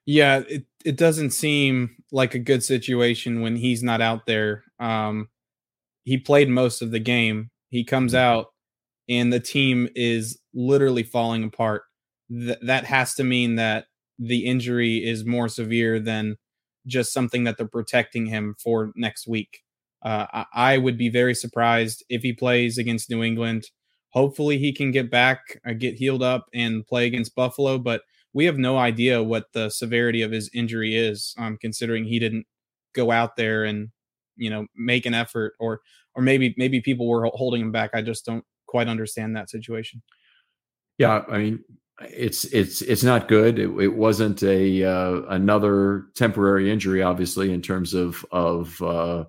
Yeah, 0.07 0.41
it 0.49 0.65
it 0.83 0.97
doesn't 0.97 1.29
seem 1.29 1.97
like 2.11 2.33
a 2.33 2.39
good 2.39 2.63
situation 2.63 3.41
when 3.41 3.55
he's 3.55 3.83
not 3.83 4.01
out 4.01 4.25
there. 4.25 4.63
Um, 4.79 5.29
he 6.03 6.17
played 6.17 6.49
most 6.49 6.81
of 6.81 6.89
the 6.89 6.99
game, 6.99 7.50
he 7.71 7.83
comes 7.83 8.13
mm-hmm. 8.13 8.21
out 8.21 8.47
and 9.09 9.33
the 9.33 9.39
team 9.39 9.89
is 9.95 10.39
literally 10.53 11.03
falling 11.03 11.43
apart. 11.43 11.83
Th- 12.29 12.59
that 12.61 12.85
has 12.85 13.15
to 13.15 13.23
mean 13.23 13.55
that 13.55 13.85
the 14.19 14.45
injury 14.45 14.97
is 14.97 15.25
more 15.25 15.49
severe 15.49 15.99
than 15.99 16.35
just 16.85 17.11
something 17.11 17.43
that 17.45 17.57
they're 17.57 17.67
protecting 17.67 18.27
him 18.27 18.55
for 18.61 18.91
next 18.95 19.27
week. 19.27 19.61
Uh, 20.03 20.27
I-, 20.33 20.45
I 20.53 20.77
would 20.77 20.97
be 20.97 21.09
very 21.09 21.33
surprised 21.33 22.03
if 22.09 22.21
he 22.21 22.33
plays 22.33 22.77
against 22.77 23.09
New 23.09 23.23
England. 23.23 23.63
Hopefully, 24.13 24.57
he 24.57 24.73
can 24.73 24.91
get 24.91 25.09
back, 25.09 25.59
uh, 25.65 25.73
get 25.73 25.95
healed 25.95 26.21
up, 26.21 26.45
and 26.53 26.85
play 26.85 27.07
against 27.07 27.35
Buffalo. 27.35 27.77
But 27.77 28.01
we 28.33 28.45
have 28.45 28.57
no 28.57 28.77
idea 28.77 29.23
what 29.23 29.45
the 29.53 29.69
severity 29.69 30.21
of 30.21 30.31
his 30.31 30.49
injury 30.53 30.95
is, 30.95 31.33
um, 31.37 31.57
considering 31.59 32.05
he 32.05 32.19
didn't 32.19 32.45
go 32.93 33.11
out 33.11 33.37
there 33.37 33.63
and 33.63 33.89
you 34.41 34.49
know 34.49 34.65
make 34.75 35.05
an 35.05 35.13
effort, 35.13 35.53
or 35.59 35.81
or 36.15 36.23
maybe 36.23 36.53
maybe 36.57 36.81
people 36.81 37.07
were 37.07 37.29
holding 37.33 37.61
him 37.61 37.71
back. 37.71 37.91
I 37.93 38.01
just 38.01 38.25
don't 38.25 38.43
quite 38.65 38.87
understand 38.87 39.35
that 39.35 39.49
situation. 39.49 40.01
Yeah, 40.97 41.23
I 41.29 41.37
mean, 41.37 41.63
it's 42.01 42.45
it's 42.45 42.81
it's 42.81 43.03
not 43.03 43.27
good. 43.27 43.59
It, 43.59 43.69
it 43.79 43.95
wasn't 43.95 44.41
a 44.43 44.83
uh, 44.83 45.21
another 45.29 46.05
temporary 46.15 46.71
injury, 46.71 47.03
obviously, 47.03 47.53
in 47.53 47.61
terms 47.61 47.93
of 47.93 48.25
of 48.31 48.81
uh, 48.81 49.25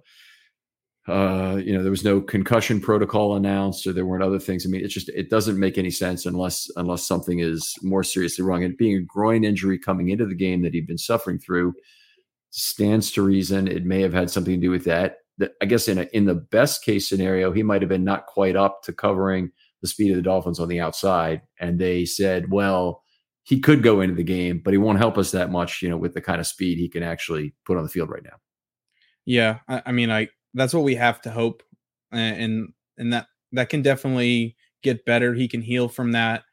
uh, 1.09 1.61
you 1.63 1.75
know 1.75 1.83
there 1.83 1.91
was 1.91 2.05
no 2.05 2.21
concussion 2.23 2.81
protocol 2.81 3.37
announced, 3.37 3.87
or 3.87 3.93
there 3.93 4.07
weren't 4.07 4.25
other 4.25 4.39
things. 4.39 4.65
I 4.65 4.71
mean, 4.71 4.83
it's 4.83 4.95
just 4.95 5.11
it 5.11 5.29
doesn't 5.29 5.59
make 5.59 5.77
any 5.77 5.91
sense 5.91 6.25
unless 6.25 6.71
unless 6.77 7.07
something 7.07 7.41
is 7.41 7.75
more 7.83 8.03
seriously 8.03 8.45
wrong. 8.45 8.65
And 8.65 8.77
being 8.79 8.97
a 8.97 9.03
groin 9.03 9.45
injury 9.45 9.79
coming 9.79 10.09
into 10.09 10.25
the 10.25 10.35
game 10.35 10.63
that 10.63 10.73
he'd 10.73 10.87
been 10.87 10.99
suffering 10.99 11.39
through 11.39 11.75
stands 12.53 13.11
to 13.11 13.23
reason 13.23 13.67
it 13.67 13.85
may 13.85 14.03
have 14.03 14.13
had 14.13 14.31
something 14.31 14.55
to 14.55 14.67
do 14.67 14.71
with 14.71 14.85
that. 14.85 15.17
I 15.61 15.65
guess 15.65 15.89
in 15.89 15.99
a, 15.99 16.03
in 16.13 16.27
the 16.27 16.35
best 16.35 16.85
case 16.85 17.09
scenario, 17.09 17.51
he 17.51 17.63
might 17.63 17.83
have 17.83 17.89
been 17.89 18.05
not 18.05 18.27
quite 18.27 18.55
up 18.55 18.83
to 18.85 18.93
covering 18.93 19.51
the 19.81 19.89
speed 19.89 20.11
of 20.11 20.17
the 20.17 20.23
Dolphins 20.23 20.61
on 20.61 20.69
the 20.69 20.79
outside. 20.79 21.41
And 21.59 21.81
they 21.81 22.05
said, 22.05 22.51
well, 22.51 23.03
he 23.43 23.59
could 23.59 23.83
go 23.83 24.01
into 24.01 24.15
the 24.15 24.23
game, 24.23 24.61
but 24.63 24.73
he 24.73 24.79
won't 24.79 24.99
help 24.99 25.19
us 25.19 25.33
that 25.33 25.51
much, 25.51 25.83
you 25.83 25.89
know, 25.89 25.97
with 25.97 26.15
the 26.15 26.21
kind 26.21 26.41
of 26.41 26.47
speed 26.47 26.79
he 26.79 26.89
can 26.89 27.03
actually 27.03 27.55
put 27.65 27.77
on 27.77 27.83
the 27.83 27.89
field 27.89 28.11
right 28.11 28.23
now. 28.23 28.37
Yeah, 29.25 29.61
I, 29.67 29.83
I 29.87 29.93
mean, 29.93 30.11
I 30.11 30.29
that's 30.55 30.75
what 30.75 30.85
we 30.85 30.95
have 30.97 31.21
to 31.23 31.31
hope, 31.31 31.63
and 32.13 32.73
and 32.99 33.13
that 33.13 33.27
that 33.53 33.71
can 33.71 33.83
definitely 33.83 34.57
get 34.83 35.05
better. 35.05 35.35
He 35.35 35.49
can 35.49 35.63
heal 35.63 35.89
from 35.89 36.13
that. 36.13 36.45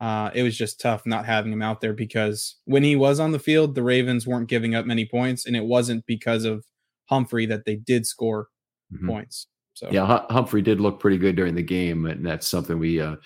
Uh, 0.00 0.30
it 0.32 0.42
was 0.42 0.56
just 0.56 0.80
tough 0.80 1.04
not 1.06 1.26
having 1.26 1.52
him 1.52 1.62
out 1.62 1.80
there 1.80 1.92
because 1.92 2.56
when 2.66 2.84
he 2.84 2.94
was 2.94 3.18
on 3.18 3.32
the 3.32 3.38
field, 3.38 3.74
the 3.74 3.82
Ravens 3.82 4.26
weren't 4.26 4.48
giving 4.48 4.74
up 4.74 4.86
many 4.86 5.04
points, 5.04 5.44
and 5.44 5.56
it 5.56 5.64
wasn't 5.64 6.06
because 6.06 6.44
of 6.44 6.64
Humphrey 7.06 7.46
that 7.46 7.64
they 7.64 7.76
did 7.76 8.06
score 8.06 8.48
mm-hmm. 8.92 9.08
points. 9.08 9.48
So 9.74 9.88
yeah, 9.90 10.24
Humphrey 10.30 10.62
did 10.62 10.80
look 10.80 10.98
pretty 11.00 11.18
good 11.18 11.36
during 11.36 11.54
the 11.54 11.62
game, 11.62 12.06
and 12.06 12.24
that's 12.24 12.48
something 12.48 12.78
we 12.78 13.00
uh, 13.00 13.16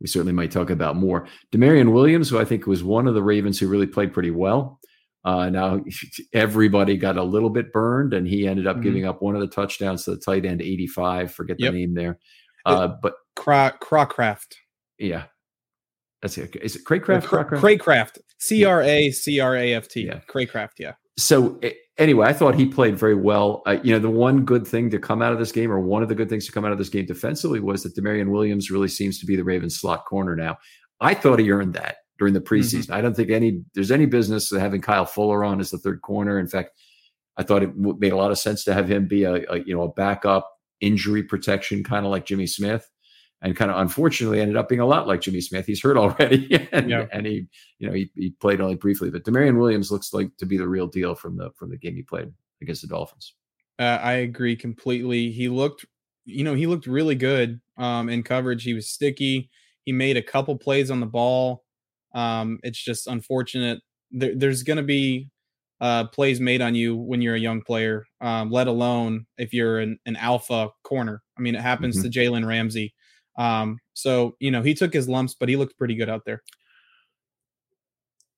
we 0.00 0.06
certainly 0.06 0.32
might 0.32 0.50
talk 0.50 0.68
about 0.68 0.96
more. 0.96 1.26
Damarion 1.52 1.92
Williams, 1.92 2.28
who 2.28 2.38
I 2.38 2.44
think 2.44 2.66
was 2.66 2.84
one 2.84 3.06
of 3.06 3.14
the 3.14 3.22
Ravens 3.22 3.58
who 3.58 3.68
really 3.68 3.86
played 3.86 4.12
pretty 4.12 4.30
well. 4.30 4.78
Uh, 5.24 5.48
now 5.48 5.82
everybody 6.34 6.96
got 6.96 7.16
a 7.16 7.22
little 7.22 7.50
bit 7.50 7.72
burned, 7.72 8.12
and 8.12 8.26
he 8.26 8.46
ended 8.46 8.66
up 8.66 8.76
mm-hmm. 8.76 8.82
giving 8.84 9.06
up 9.06 9.22
one 9.22 9.34
of 9.34 9.40
the 9.40 9.46
touchdowns 9.46 10.04
to 10.04 10.10
the 10.10 10.18
tight 10.18 10.44
end, 10.44 10.60
eighty-five. 10.60 11.32
Forget 11.32 11.58
the 11.58 11.64
yep. 11.64 11.74
name 11.74 11.94
there, 11.94 12.18
uh, 12.66 12.88
but 13.02 13.14
Cra- 13.36 13.78
Crawcraft. 13.80 14.54
Yeah, 14.98 15.24
that's 16.22 16.38
it. 16.38 16.56
Is 16.62 16.76
it 16.76 16.84
Cracraft? 16.84 17.24
Cracraft. 17.24 18.18
C 18.38 18.64
R 18.64 18.80
A 18.80 19.10
C 19.10 19.40
R 19.40 19.56
A 19.56 19.74
F 19.74 19.88
T. 19.88 20.06
Yeah, 20.06 20.20
Cracraft. 20.28 20.78
Yeah. 20.78 20.92
So 21.18 21.60
anyway, 21.98 22.28
I 22.28 22.32
thought 22.32 22.54
he 22.54 22.64
played 22.64 22.96
very 22.96 23.16
well. 23.16 23.62
Uh, 23.66 23.78
you 23.82 23.92
know, 23.92 23.98
the 23.98 24.08
one 24.08 24.44
good 24.44 24.66
thing 24.66 24.88
to 24.90 24.98
come 24.98 25.20
out 25.20 25.32
of 25.32 25.40
this 25.40 25.52
game, 25.52 25.70
or 25.70 25.80
one 25.80 26.02
of 26.02 26.08
the 26.08 26.14
good 26.14 26.28
things 26.28 26.46
to 26.46 26.52
come 26.52 26.64
out 26.64 26.72
of 26.72 26.78
this 26.78 26.88
game 26.88 27.06
defensively, 27.06 27.58
was 27.58 27.82
that 27.82 27.96
Damarion 27.96 28.30
Williams 28.30 28.70
really 28.70 28.88
seems 28.88 29.18
to 29.18 29.26
be 29.26 29.34
the 29.34 29.44
Ravens 29.44 29.78
slot 29.78 30.04
corner 30.06 30.36
now. 30.36 30.56
I 31.00 31.14
thought 31.14 31.40
he 31.40 31.50
earned 31.50 31.74
that 31.74 31.96
during 32.18 32.34
the 32.34 32.40
mm-hmm. 32.40 32.54
preseason. 32.54 32.84
Mm-hmm. 32.84 32.94
I 32.94 33.00
don't 33.00 33.16
think 33.16 33.30
any 33.30 33.64
there's 33.74 33.90
any 33.90 34.06
business 34.06 34.50
having 34.50 34.80
Kyle 34.80 35.06
Fuller 35.06 35.44
on 35.44 35.60
as 35.60 35.70
the 35.70 35.78
third 35.78 36.02
corner. 36.02 36.38
In 36.38 36.46
fact, 36.46 36.70
I 37.36 37.42
thought 37.42 37.64
it 37.64 37.76
made 37.76 38.12
a 38.12 38.16
lot 38.16 38.30
of 38.30 38.38
sense 38.38 38.62
to 38.64 38.74
have 38.74 38.88
him 38.88 39.08
be 39.08 39.24
a, 39.24 39.44
a 39.50 39.58
you 39.58 39.74
know 39.74 39.82
a 39.82 39.92
backup 39.92 40.48
injury 40.80 41.24
protection, 41.24 41.82
kind 41.82 42.06
of 42.06 42.12
like 42.12 42.26
Jimmy 42.26 42.46
Smith 42.46 42.88
and 43.42 43.56
kind 43.56 43.70
of 43.70 43.76
unfortunately 43.78 44.40
ended 44.40 44.56
up 44.56 44.68
being 44.68 44.80
a 44.80 44.86
lot 44.86 45.08
like 45.08 45.20
Jimmy 45.20 45.40
Smith. 45.40 45.66
He's 45.66 45.82
hurt 45.82 45.96
already, 45.96 46.68
and, 46.72 46.88
yeah. 46.88 47.06
and 47.12 47.26
he, 47.26 47.46
you 47.78 47.88
know, 47.88 47.92
he, 47.92 48.10
he 48.14 48.30
played 48.40 48.60
only 48.60 48.76
briefly. 48.76 49.10
But 49.10 49.24
Damarion 49.24 49.58
Williams 49.58 49.90
looks 49.90 50.14
like 50.14 50.30
to 50.38 50.46
be 50.46 50.56
the 50.56 50.68
real 50.68 50.86
deal 50.86 51.14
from 51.14 51.36
the 51.36 51.50
from 51.56 51.70
the 51.70 51.76
game 51.76 51.96
he 51.96 52.02
played 52.02 52.32
against 52.62 52.82
the 52.82 52.88
Dolphins. 52.88 53.34
Uh, 53.78 53.98
I 54.00 54.12
agree 54.14 54.54
completely. 54.54 55.32
He 55.32 55.48
looked, 55.48 55.84
you 56.24 56.44
know, 56.44 56.54
he 56.54 56.66
looked 56.66 56.86
really 56.86 57.16
good 57.16 57.60
um, 57.76 58.08
in 58.08 58.22
coverage. 58.22 58.62
He 58.62 58.74
was 58.74 58.88
sticky. 58.88 59.50
He 59.84 59.92
made 59.92 60.16
a 60.16 60.22
couple 60.22 60.56
plays 60.56 60.90
on 60.90 61.00
the 61.00 61.06
ball. 61.06 61.64
Um, 62.14 62.60
it's 62.62 62.82
just 62.82 63.08
unfortunate. 63.08 63.80
There, 64.12 64.36
there's 64.36 64.62
going 64.62 64.76
to 64.76 64.82
be 64.84 65.30
uh, 65.80 66.06
plays 66.08 66.38
made 66.38 66.62
on 66.62 66.76
you 66.76 66.94
when 66.94 67.20
you're 67.20 67.34
a 67.34 67.40
young 67.40 67.60
player, 67.60 68.04
um, 68.20 68.50
let 68.52 68.68
alone 68.68 69.26
if 69.36 69.52
you're 69.52 69.80
an, 69.80 69.98
an 70.06 70.14
alpha 70.14 70.68
corner. 70.84 71.22
I 71.36 71.40
mean, 71.40 71.56
it 71.56 71.60
happens 71.60 71.96
mm-hmm. 71.98 72.08
to 72.10 72.20
Jalen 72.20 72.46
Ramsey. 72.46 72.94
Um, 73.36 73.78
so 73.94 74.36
you 74.40 74.50
know 74.50 74.62
he 74.62 74.74
took 74.74 74.92
his 74.92 75.08
lumps, 75.08 75.34
but 75.38 75.48
he 75.48 75.56
looked 75.56 75.78
pretty 75.78 75.94
good 75.94 76.08
out 76.08 76.24
there. 76.24 76.42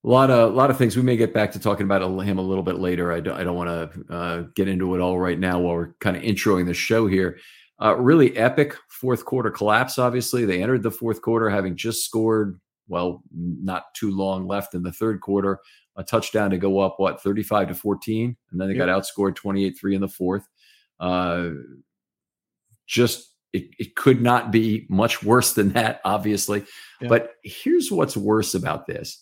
A 0.04 0.08
lot 0.08 0.30
of 0.30 0.52
a 0.52 0.54
lot 0.54 0.70
of 0.70 0.76
things. 0.76 0.96
We 0.96 1.02
may 1.02 1.16
get 1.16 1.32
back 1.32 1.50
to 1.52 1.58
talking 1.58 1.84
about 1.84 2.02
him 2.02 2.38
a 2.38 2.42
little 2.42 2.62
bit 2.62 2.78
later. 2.78 3.12
I 3.12 3.20
don't, 3.20 3.36
I 3.38 3.44
don't 3.44 3.56
want 3.56 3.68
to 3.70 4.14
uh, 4.14 4.42
get 4.54 4.68
into 4.68 4.94
it 4.94 5.00
all 5.00 5.18
right 5.18 5.38
now 5.38 5.60
while 5.60 5.74
we're 5.74 5.94
kind 6.00 6.16
of 6.16 6.22
introing 6.22 6.66
the 6.66 6.74
show 6.74 7.06
here. 7.06 7.38
Uh, 7.82 7.96
really 7.96 8.36
epic 8.36 8.76
fourth 8.88 9.24
quarter 9.24 9.50
collapse. 9.50 9.98
Obviously, 9.98 10.44
they 10.44 10.62
entered 10.62 10.82
the 10.82 10.90
fourth 10.90 11.22
quarter 11.22 11.48
having 11.50 11.74
just 11.74 12.04
scored. 12.04 12.60
Well, 12.86 13.22
not 13.32 13.94
too 13.94 14.10
long 14.10 14.46
left 14.46 14.74
in 14.74 14.82
the 14.82 14.92
third 14.92 15.22
quarter. 15.22 15.58
A 15.96 16.04
touchdown 16.04 16.50
to 16.50 16.58
go 16.58 16.80
up 16.80 16.96
what 16.98 17.22
thirty 17.22 17.42
five 17.42 17.68
to 17.68 17.74
fourteen, 17.74 18.36
and 18.50 18.60
then 18.60 18.68
they 18.68 18.74
got 18.74 18.88
outscored 18.88 19.36
twenty 19.36 19.64
eight 19.64 19.78
three 19.78 19.94
in 19.94 20.00
the 20.00 20.08
fourth. 20.08 20.46
Uh, 21.00 21.50
just 22.86 23.33
it, 23.54 23.68
it 23.78 23.94
could 23.94 24.20
not 24.20 24.50
be 24.50 24.84
much 24.90 25.22
worse 25.22 25.54
than 25.54 25.72
that, 25.72 26.00
obviously. 26.04 26.64
Yeah. 27.00 27.08
But 27.08 27.30
here's 27.44 27.90
what's 27.90 28.16
worse 28.16 28.54
about 28.54 28.86
this 28.86 29.18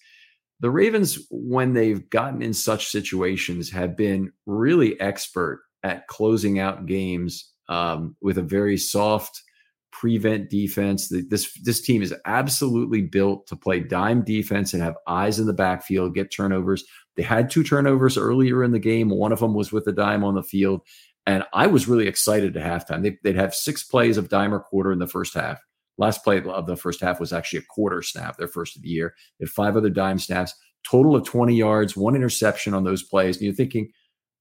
the 0.60 0.70
Ravens, 0.70 1.18
when 1.30 1.74
they've 1.74 2.08
gotten 2.08 2.40
in 2.40 2.54
such 2.54 2.86
situations, 2.86 3.70
have 3.70 3.96
been 3.96 4.32
really 4.46 4.98
expert 5.00 5.62
at 5.82 6.06
closing 6.06 6.60
out 6.60 6.86
games 6.86 7.52
um, 7.68 8.16
with 8.22 8.38
a 8.38 8.42
very 8.42 8.78
soft 8.78 9.42
prevent 9.90 10.48
defense. 10.48 11.12
This 11.28 11.52
this 11.62 11.82
team 11.82 12.00
is 12.00 12.14
absolutely 12.24 13.02
built 13.02 13.46
to 13.48 13.56
play 13.56 13.80
dime 13.80 14.22
defense 14.22 14.72
and 14.72 14.82
have 14.82 14.96
eyes 15.06 15.38
in 15.38 15.46
the 15.46 15.52
backfield, 15.52 16.14
get 16.14 16.32
turnovers. 16.32 16.84
They 17.16 17.22
had 17.22 17.50
two 17.50 17.64
turnovers 17.64 18.16
earlier 18.16 18.64
in 18.64 18.70
the 18.70 18.78
game. 18.78 19.10
One 19.10 19.32
of 19.32 19.40
them 19.40 19.54
was 19.54 19.72
with 19.72 19.84
the 19.84 19.92
dime 19.92 20.24
on 20.24 20.36
the 20.36 20.42
field, 20.42 20.80
and 21.26 21.44
I 21.52 21.66
was 21.66 21.88
really 21.88 22.08
excited 22.08 22.56
at 22.56 22.88
halftime. 22.88 23.02
They, 23.02 23.18
would 23.24 23.36
have 23.36 23.54
six 23.54 23.84
plays 23.84 24.16
of 24.16 24.28
dime 24.28 24.52
or 24.52 24.60
quarter 24.60 24.92
in 24.92 24.98
the 24.98 25.06
first 25.06 25.34
half. 25.34 25.60
Last 25.98 26.24
play 26.24 26.42
of 26.42 26.66
the 26.66 26.76
first 26.76 27.00
half 27.00 27.20
was 27.20 27.32
actually 27.32 27.60
a 27.60 27.66
quarter 27.70 28.02
snap, 28.02 28.36
their 28.36 28.48
first 28.48 28.76
of 28.76 28.82
the 28.82 28.88
year. 28.88 29.14
They 29.38 29.44
had 29.44 29.50
five 29.50 29.76
other 29.76 29.90
dime 29.90 30.18
snaps, 30.18 30.54
total 30.88 31.14
of 31.14 31.24
20 31.24 31.54
yards, 31.54 31.96
one 31.96 32.16
interception 32.16 32.74
on 32.74 32.84
those 32.84 33.02
plays. 33.02 33.36
And 33.36 33.44
you're 33.44 33.54
thinking, 33.54 33.92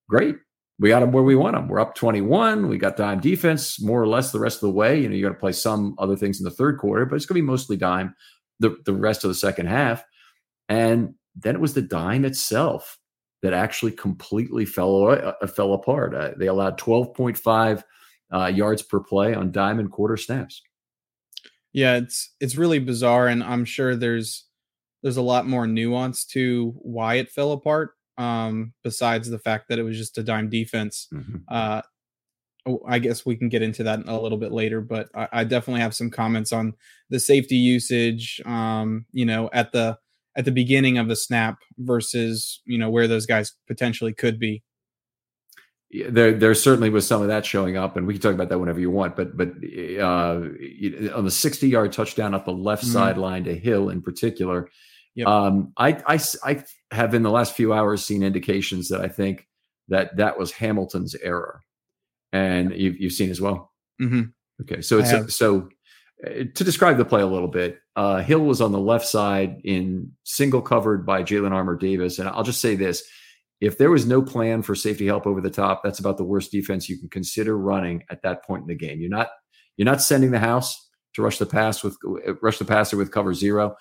great, 0.10 0.38
we 0.80 0.90
got 0.90 1.02
them 1.02 1.12
where 1.12 1.24
we 1.24 1.36
want 1.36 1.56
them. 1.56 1.68
We're 1.68 1.80
up 1.80 1.94
21. 1.94 2.68
We 2.68 2.78
got 2.78 2.98
dime 2.98 3.20
defense 3.20 3.80
more 3.80 4.02
or 4.02 4.08
less 4.08 4.32
the 4.32 4.40
rest 4.40 4.58
of 4.58 4.62
the 4.62 4.72
way. 4.72 5.00
You 5.00 5.10
know, 5.10 5.16
you 5.16 5.24
got 5.24 5.34
to 5.34 5.40
play 5.40 5.52
some 5.52 5.94
other 6.00 6.16
things 6.16 6.40
in 6.40 6.46
the 6.46 6.52
third 6.52 6.80
quarter, 6.80 7.06
but 7.06 7.16
it's 7.16 7.26
going 7.26 7.40
to 7.40 7.44
be 7.44 7.48
mostly 7.48 7.78
dime 7.78 8.16
the, 8.60 8.78
the 8.86 8.94
rest 8.94 9.24
of 9.24 9.28
the 9.28 9.36
second 9.36 9.68
half. 9.68 10.04
And 10.70 11.14
then 11.36 11.56
it 11.56 11.62
was 11.62 11.76
the 11.76 11.82
dime 11.82 12.26
itself 12.26 12.98
that 13.42 13.54
actually 13.54 13.92
completely 13.92 14.66
fell 14.66 15.08
uh, 15.08 15.48
fell 15.48 15.74
apart. 15.74 16.14
Uh, 16.14 16.32
they 16.38 16.48
allowed 16.48 16.80
12.5 16.80 17.84
uh, 18.34 18.46
yards 18.48 18.82
per 18.82 19.00
play 19.00 19.34
on 19.34 19.52
diamond 19.52 19.92
quarter 19.92 20.18
snaps. 20.18 20.62
Yeah, 21.74 21.96
it's 21.96 22.34
it's 22.40 22.56
really 22.56 22.80
bizarre, 22.80 23.28
and 23.28 23.44
I'm 23.44 23.66
sure 23.66 23.96
there's 23.96 24.46
there's 25.04 25.18
a 25.18 25.22
lot 25.22 25.48
more 25.48 25.66
nuance 25.68 26.26
to 26.26 26.74
why 26.78 27.16
it 27.16 27.32
fell 27.32 27.52
apart. 27.52 27.92
Um, 28.18 28.74
besides 28.84 29.30
the 29.30 29.40
fact 29.40 29.70
that 29.70 29.80
it 29.80 29.84
was 29.84 29.98
just 29.98 30.18
a 30.18 30.24
dime 30.24 30.50
defense. 30.50 31.08
Mm-hmm. 31.12 31.38
Uh, 31.48 31.82
oh, 32.68 32.82
I 32.88 33.00
guess 33.00 33.26
we 33.26 33.36
can 33.36 33.50
get 33.50 33.64
into 33.64 33.84
that 33.84 34.08
a 34.08 34.20
little 34.20 34.38
bit 34.38 34.52
later, 34.52 34.82
but 34.82 35.10
I, 35.16 35.28
I 35.32 35.44
definitely 35.44 35.82
have 35.82 35.96
some 35.96 36.12
comments 36.12 36.52
on 36.52 36.74
the 37.10 37.20
safety 37.20 37.56
usage. 37.56 38.40
Um, 38.46 39.06
you 39.12 39.26
know, 39.26 39.50
at 39.54 39.72
the 39.72 39.98
at 40.36 40.46
the 40.46 40.52
beginning 40.52 40.98
of 40.98 41.08
the 41.08 41.16
snap 41.16 41.58
versus 41.78 42.62
you 42.66 42.78
know 42.78 42.90
where 42.90 43.08
those 43.08 43.26
guys 43.26 43.54
potentially 43.68 44.14
could 44.14 44.40
be. 44.40 44.64
Yeah, 45.94 46.08
there, 46.10 46.32
there 46.32 46.54
certainly 46.56 46.90
was 46.90 47.06
some 47.06 47.22
of 47.22 47.28
that 47.28 47.46
showing 47.46 47.76
up, 47.76 47.98
and 47.98 48.08
we 48.08 48.14
can 48.14 48.22
talk 48.22 48.34
about 48.34 48.48
that 48.48 48.60
whenever 48.60 48.80
you 48.80 48.90
want. 48.90 49.18
But, 49.18 49.36
but 49.36 49.50
uh, 50.00 50.40
on 51.14 51.26
the 51.26 51.32
sixty-yard 51.32 51.92
touchdown 51.92 52.34
up 52.34 52.46
the 52.46 52.54
left 52.54 52.84
mm-hmm. 52.84 52.94
sideline 52.94 53.44
to 53.44 53.54
Hill 53.58 53.90
in 53.90 54.02
particular, 54.02 54.70
yep. 55.16 55.28
um, 55.28 55.74
I, 55.76 56.02
I, 56.08 56.20
I 56.46 56.64
have 56.92 57.14
in 57.14 57.24
the 57.24 57.30
last 57.30 57.56
few 57.56 57.74
hours 57.74 58.06
seen 58.06 58.24
indications 58.24 58.88
that 58.88 59.02
I 59.02 59.10
think 59.10 59.50
that 59.90 60.16
that 60.16 60.40
was 60.40 60.54
Hamilton's 60.54 61.14
error, 61.16 61.60
and 62.32 62.74
you've, 62.74 62.98
you've 62.98 63.12
seen 63.12 63.30
as 63.30 63.42
well. 63.42 63.74
Mm-hmm. 64.02 64.22
Okay, 64.62 64.82
so 64.82 65.00
it's 65.00 65.36
so 65.36 65.68
to 66.24 66.64
describe 66.64 66.98
the 66.98 67.06
play 67.06 67.22
a 67.22 67.28
little 67.28 67.48
bit, 67.48 67.80
uh, 67.96 68.22
Hill 68.22 68.42
was 68.42 68.62
on 68.62 68.72
the 68.72 68.80
left 68.80 69.08
side 69.08 69.62
in 69.64 70.12
single 70.24 70.62
covered 70.62 71.06
by 71.06 71.24
Jalyn 71.24 71.52
Armour 71.52 71.76
Davis. 71.76 72.20
And 72.20 72.30
I'll 72.30 72.44
just 72.44 72.62
say 72.62 72.76
this 72.76 73.04
if 73.60 73.78
there 73.78 73.92
was 73.92 74.08
no 74.08 74.22
plan 74.22 74.64
for 74.64 74.76
safety 74.76 75.06
help 75.06 75.28
over 75.28 75.40
the 75.40 75.50
top, 75.50 75.82
that's 75.84 76.00
about 76.00 76.18
the 76.18 76.24
worst 76.24 76.52
defense 76.52 76.90
you 76.90 76.98
can 76.98 77.10
consider 77.10 77.58
running 77.58 78.04
at 78.10 78.24
that 78.24 78.44
point 78.44 78.64
in 78.64 78.68
the 78.68 78.76
game. 78.76 79.00
You're 79.00 79.10
not 79.10 79.30
you're 79.78 79.86
not 79.86 80.02
sending 80.02 80.32
the 80.32 80.40
house 80.40 80.90
to 81.14 81.22
rush 81.22 81.38
the 81.38 81.46
pass 81.46 81.84
with 81.84 81.98
rush 82.42 82.58
the 82.58 82.66
passer 82.66 82.98
with 82.98 83.12
cover 83.12 83.34
zero. 83.34 83.76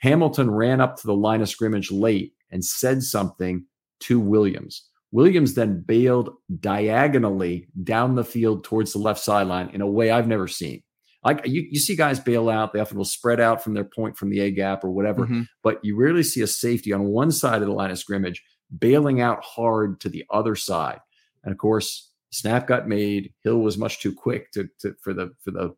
Hamilton 0.00 0.50
ran 0.50 0.80
up 0.80 0.96
to 0.96 1.06
the 1.06 1.14
line 1.14 1.40
of 1.40 1.48
scrimmage 1.48 1.90
late 1.90 2.32
and 2.50 2.64
said 2.64 3.02
something 3.02 3.64
to 4.00 4.20
Williams. 4.20 4.88
Williams 5.12 5.54
then 5.54 5.82
bailed 5.86 6.30
diagonally 6.60 7.68
down 7.84 8.14
the 8.14 8.24
field 8.24 8.64
towards 8.64 8.92
the 8.92 8.98
left 8.98 9.20
sideline 9.20 9.70
in 9.70 9.80
a 9.80 9.86
way 9.86 10.10
I've 10.10 10.28
never 10.28 10.48
seen. 10.48 10.82
Like 11.26 11.44
you, 11.44 11.66
you 11.68 11.80
see 11.80 11.96
guys 11.96 12.20
bail 12.20 12.48
out, 12.48 12.72
they 12.72 12.78
often 12.78 12.96
will 12.96 13.04
spread 13.04 13.40
out 13.40 13.62
from 13.62 13.74
their 13.74 13.84
point 13.84 14.16
from 14.16 14.30
the 14.30 14.38
A 14.38 14.52
gap 14.52 14.84
or 14.84 14.92
whatever, 14.92 15.24
mm-hmm. 15.24 15.42
but 15.60 15.80
you 15.82 15.96
rarely 15.96 16.22
see 16.22 16.40
a 16.40 16.46
safety 16.46 16.92
on 16.92 17.06
one 17.06 17.32
side 17.32 17.62
of 17.62 17.68
the 17.68 17.74
line 17.74 17.90
of 17.90 17.98
scrimmage 17.98 18.44
bailing 18.78 19.20
out 19.20 19.42
hard 19.42 20.00
to 20.00 20.08
the 20.08 20.24
other 20.30 20.54
side. 20.54 21.00
And 21.42 21.50
of 21.50 21.58
course, 21.58 22.12
snap 22.30 22.68
got 22.68 22.86
made. 22.86 23.32
Hill 23.42 23.58
was 23.58 23.76
much 23.76 23.98
too 23.98 24.14
quick 24.14 24.52
to, 24.52 24.68
to 24.80 24.94
for 25.02 25.12
the 25.12 25.32
for 25.42 25.50
the 25.50 25.74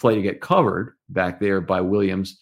play 0.00 0.16
to 0.16 0.22
get 0.22 0.40
covered 0.40 0.96
back 1.08 1.38
there 1.38 1.60
by 1.60 1.80
Williams. 1.80 2.36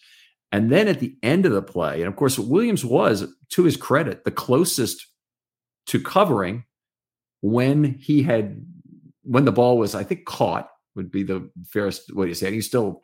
And 0.51 0.71
then 0.71 0.87
at 0.87 0.99
the 0.99 1.15
end 1.21 1.45
of 1.45 1.51
the 1.51 1.61
play, 1.61 1.99
and 1.99 2.07
of 2.07 2.15
course, 2.15 2.39
Williams 2.39 2.83
was, 2.83 3.31
to 3.51 3.63
his 3.63 3.77
credit, 3.77 4.25
the 4.25 4.31
closest 4.31 5.05
to 5.85 6.01
covering 6.01 6.63
when 7.41 7.83
he 7.83 8.23
had 8.23 8.65
when 9.21 9.45
the 9.45 9.51
ball 9.51 9.77
was, 9.77 9.93
I 9.93 10.03
think, 10.03 10.25
caught 10.25 10.67
would 10.95 11.11
be 11.11 11.23
the 11.23 11.49
fairest 11.67 12.13
way 12.13 12.27
to 12.27 12.35
say 12.35 12.47
it. 12.47 12.53
He's 12.53 12.67
still 12.67 13.01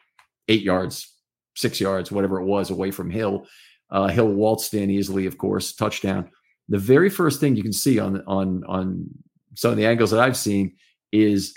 eight 0.47 0.61
yards, 0.61 1.11
six 1.55 1.79
yards, 1.79 2.11
whatever 2.11 2.39
it 2.39 2.45
was, 2.45 2.69
away 2.69 2.91
from 2.91 3.09
Hill. 3.09 3.45
Uh, 3.89 4.07
Hill 4.07 4.29
waltzed 4.29 4.73
in 4.73 4.89
easily, 4.89 5.25
of 5.25 5.37
course, 5.37 5.73
touchdown. 5.73 6.29
The 6.69 6.79
very 6.79 7.09
first 7.09 7.39
thing 7.39 7.55
you 7.55 7.63
can 7.63 7.73
see 7.73 7.99
on 7.99 8.23
on 8.25 8.63
on 8.67 9.07
some 9.55 9.71
of 9.71 9.77
the 9.77 9.85
angles 9.85 10.11
that 10.11 10.19
I've 10.19 10.37
seen 10.37 10.75
is 11.11 11.53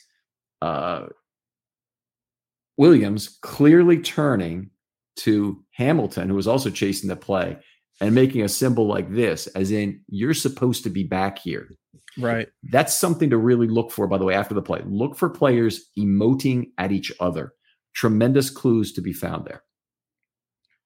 uh, 0.63 1.07
Williams 2.77 3.39
clearly 3.43 3.99
turning 4.01 4.71
to 5.17 5.65
Hamilton, 5.73 6.29
who 6.29 6.35
was 6.35 6.47
also 6.47 6.71
chasing 6.71 7.09
the 7.09 7.17
play, 7.17 7.57
and 8.01 8.15
making 8.15 8.43
a 8.43 8.49
symbol 8.49 8.87
like 8.87 9.13
this, 9.13 9.47
as 9.49 9.71
in, 9.71 10.01
you're 10.09 10.35
supposed 10.35 10.85
to 10.85 10.91
be 10.91 11.05
back 11.05 11.39
here. 11.39 11.69
Right. 12.17 12.49
That's 12.71 12.95
something 12.99 13.31
to 13.31 13.37
really 13.37 13.69
look 13.69 13.91
for, 13.91 14.07
by 14.07 14.19
the 14.19 14.25
way, 14.25 14.35
after 14.35 14.55
the 14.55 14.63
play. 14.63 14.83
Look 14.85 15.17
for 15.17 15.29
players 15.29 15.85
emoting 15.99 16.71
at 16.79 16.93
each 16.93 17.13
other. 17.21 17.53
Tremendous 17.95 18.51
clues 18.51 18.93
to 18.93 19.01
be 19.01 19.13
found 19.13 19.47
there. 19.47 19.63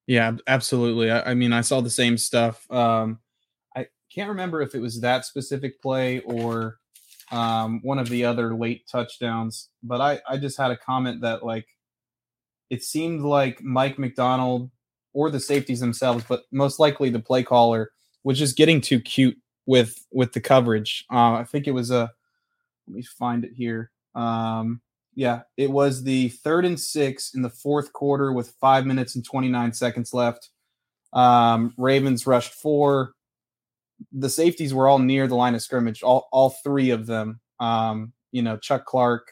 Yeah, 0.07 0.33
absolutely. 0.47 1.11
I, 1.11 1.31
I 1.31 1.35
mean, 1.35 1.53
I 1.53 1.61
saw 1.61 1.81
the 1.81 1.91
same 1.91 2.19
stuff. 2.19 2.71
Um, 2.71 3.21
I 3.77 3.87
can't 4.15 4.31
remember 4.31 4.61
if 4.61 4.75
it 4.75 4.81
was 4.81 5.01
that 5.01 5.25
specific 5.25 5.81
play 5.81 6.21
or 6.21 6.79
um, 7.31 7.81
one 7.83 7.99
of 7.99 8.09
the 8.09 8.25
other 8.25 8.55
late 8.55 8.87
touchdowns, 8.91 9.71
but 9.83 10.01
I, 10.01 10.21
I 10.29 10.39
just 10.39 10.59
had 10.59 10.71
a 10.71 10.77
comment 10.77 11.23
that, 11.23 11.45
like, 11.45 11.67
it 12.69 12.83
seemed 12.83 13.23
like 13.23 13.63
Mike 13.63 13.99
Macdonald 13.99 14.71
or 15.13 15.31
the 15.31 15.41
safeties 15.41 15.81
themselves, 15.81 16.25
but 16.29 16.43
most 16.51 16.79
likely 16.79 17.11
the 17.11 17.21
play 17.21 17.43
caller 17.43 17.91
was 18.25 18.39
just 18.39 18.57
getting 18.57 18.81
too 18.81 19.01
cute 19.01 19.37
with 19.67 20.07
with 20.13 20.33
the 20.33 20.41
coverage. 20.41 21.05
Uh, 21.13 21.35
I 21.35 21.45
think 21.45 21.67
it 21.67 21.73
was 21.73 21.91
a 21.91 22.11
let 22.87 22.97
me 22.97 23.03
find 23.03 23.45
it 23.45 23.53
here. 23.55 23.91
Um, 24.15 24.81
yeah, 25.15 25.43
it 25.57 25.71
was 25.71 26.03
the 26.03 26.29
third 26.29 26.65
and 26.65 26.79
six 26.79 27.35
in 27.35 27.43
the 27.43 27.51
fourth 27.51 27.93
quarter 27.93 28.33
with 28.33 28.55
five 28.61 28.87
minutes 28.87 29.15
and 29.15 29.25
29 29.25 29.73
seconds 29.73 30.15
left. 30.15 30.51
Um, 31.13 31.75
Ravens 31.77 32.27
rushed 32.27 32.55
four. 32.55 33.13
The 34.13 34.31
safeties 34.31 34.73
were 34.73 34.89
all 34.89 34.99
near 34.99 35.27
the 35.27 35.35
line 35.35 35.55
of 35.55 35.63
scrimmage, 35.63 36.03
all, 36.03 36.29
all 36.33 36.51
three 36.65 36.91
of 36.91 37.07
them. 37.07 37.41
Um, 37.61 38.13
you 38.33 38.43
know, 38.43 38.57
Chuck 38.57 38.87
Clark, 38.87 39.31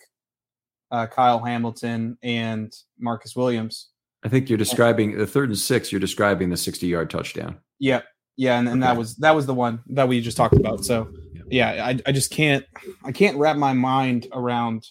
uh, 0.90 1.06
Kyle 1.06 1.40
Hamilton, 1.40 2.18
and 2.22 2.72
Marcus 2.98 3.34
Williams. 3.34 3.89
I 4.24 4.28
think 4.28 4.48
you're 4.48 4.58
describing 4.58 5.16
the 5.16 5.26
third 5.26 5.48
and 5.48 5.58
six. 5.58 5.90
You're 5.90 6.00
describing 6.00 6.50
the 6.50 6.56
60 6.56 6.86
yard 6.86 7.10
touchdown. 7.10 7.58
Yeah, 7.78 8.02
yeah, 8.36 8.58
and, 8.58 8.68
and 8.68 8.82
okay. 8.82 8.92
that 8.92 8.98
was 8.98 9.16
that 9.16 9.34
was 9.34 9.46
the 9.46 9.54
one 9.54 9.80
that 9.88 10.08
we 10.08 10.20
just 10.20 10.36
talked 10.36 10.56
about. 10.56 10.84
So 10.84 11.10
yeah, 11.50 11.84
I, 11.86 11.98
I 12.06 12.12
just 12.12 12.30
can't 12.30 12.64
I 13.04 13.12
can't 13.12 13.36
wrap 13.36 13.56
my 13.56 13.72
mind 13.72 14.26
around 14.32 14.86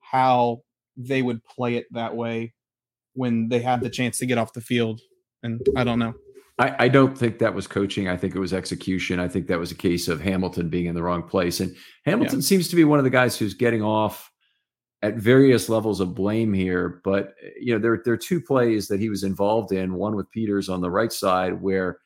how 0.00 0.62
they 0.96 1.22
would 1.22 1.44
play 1.44 1.76
it 1.76 1.86
that 1.92 2.16
way 2.16 2.54
when 3.14 3.48
they 3.48 3.60
had 3.60 3.80
the 3.80 3.90
chance 3.90 4.18
to 4.18 4.26
get 4.26 4.38
off 4.38 4.52
the 4.52 4.60
field. 4.60 5.00
And 5.42 5.60
I 5.76 5.84
don't 5.84 5.98
know. 5.98 6.14
I, 6.60 6.74
I, 6.84 6.88
don't 6.88 7.16
think 7.16 7.38
that 7.38 7.54
was 7.54 7.68
coaching. 7.68 8.08
I 8.08 8.16
think 8.16 8.34
it 8.34 8.40
was 8.40 8.52
execution. 8.52 9.20
I 9.20 9.28
think 9.28 9.46
that 9.46 9.60
was 9.60 9.70
a 9.70 9.76
case 9.76 10.08
of 10.08 10.20
Hamilton 10.20 10.68
being 10.68 10.86
in 10.86 10.94
the 10.96 11.02
wrong 11.02 11.22
place. 11.22 11.60
And 11.60 11.76
Hamilton 12.04 12.40
yeah. 12.40 12.44
seems 12.44 12.68
to 12.68 12.76
be 12.76 12.82
one 12.82 12.98
of 12.98 13.04
the 13.04 13.10
guys 13.10 13.36
who's 13.36 13.54
getting 13.54 13.82
off 13.82 14.30
at 15.02 15.16
various 15.16 15.68
levels 15.68 16.00
of 16.00 16.14
blame 16.14 16.52
here. 16.52 17.00
But 17.04 17.34
you 17.60 17.72
know, 17.72 17.78
there 17.78 18.00
there 18.04 18.14
are 18.14 18.18
two 18.18 18.40
plays 18.40 18.88
that 18.88 19.00
he 19.00 19.08
was 19.08 19.24
involved 19.24 19.72
in. 19.72 19.94
One 19.94 20.16
with 20.16 20.30
Peters 20.30 20.68
on 20.68 20.80
the 20.80 20.90
right 20.90 21.12
side, 21.12 21.60
where 21.62 21.98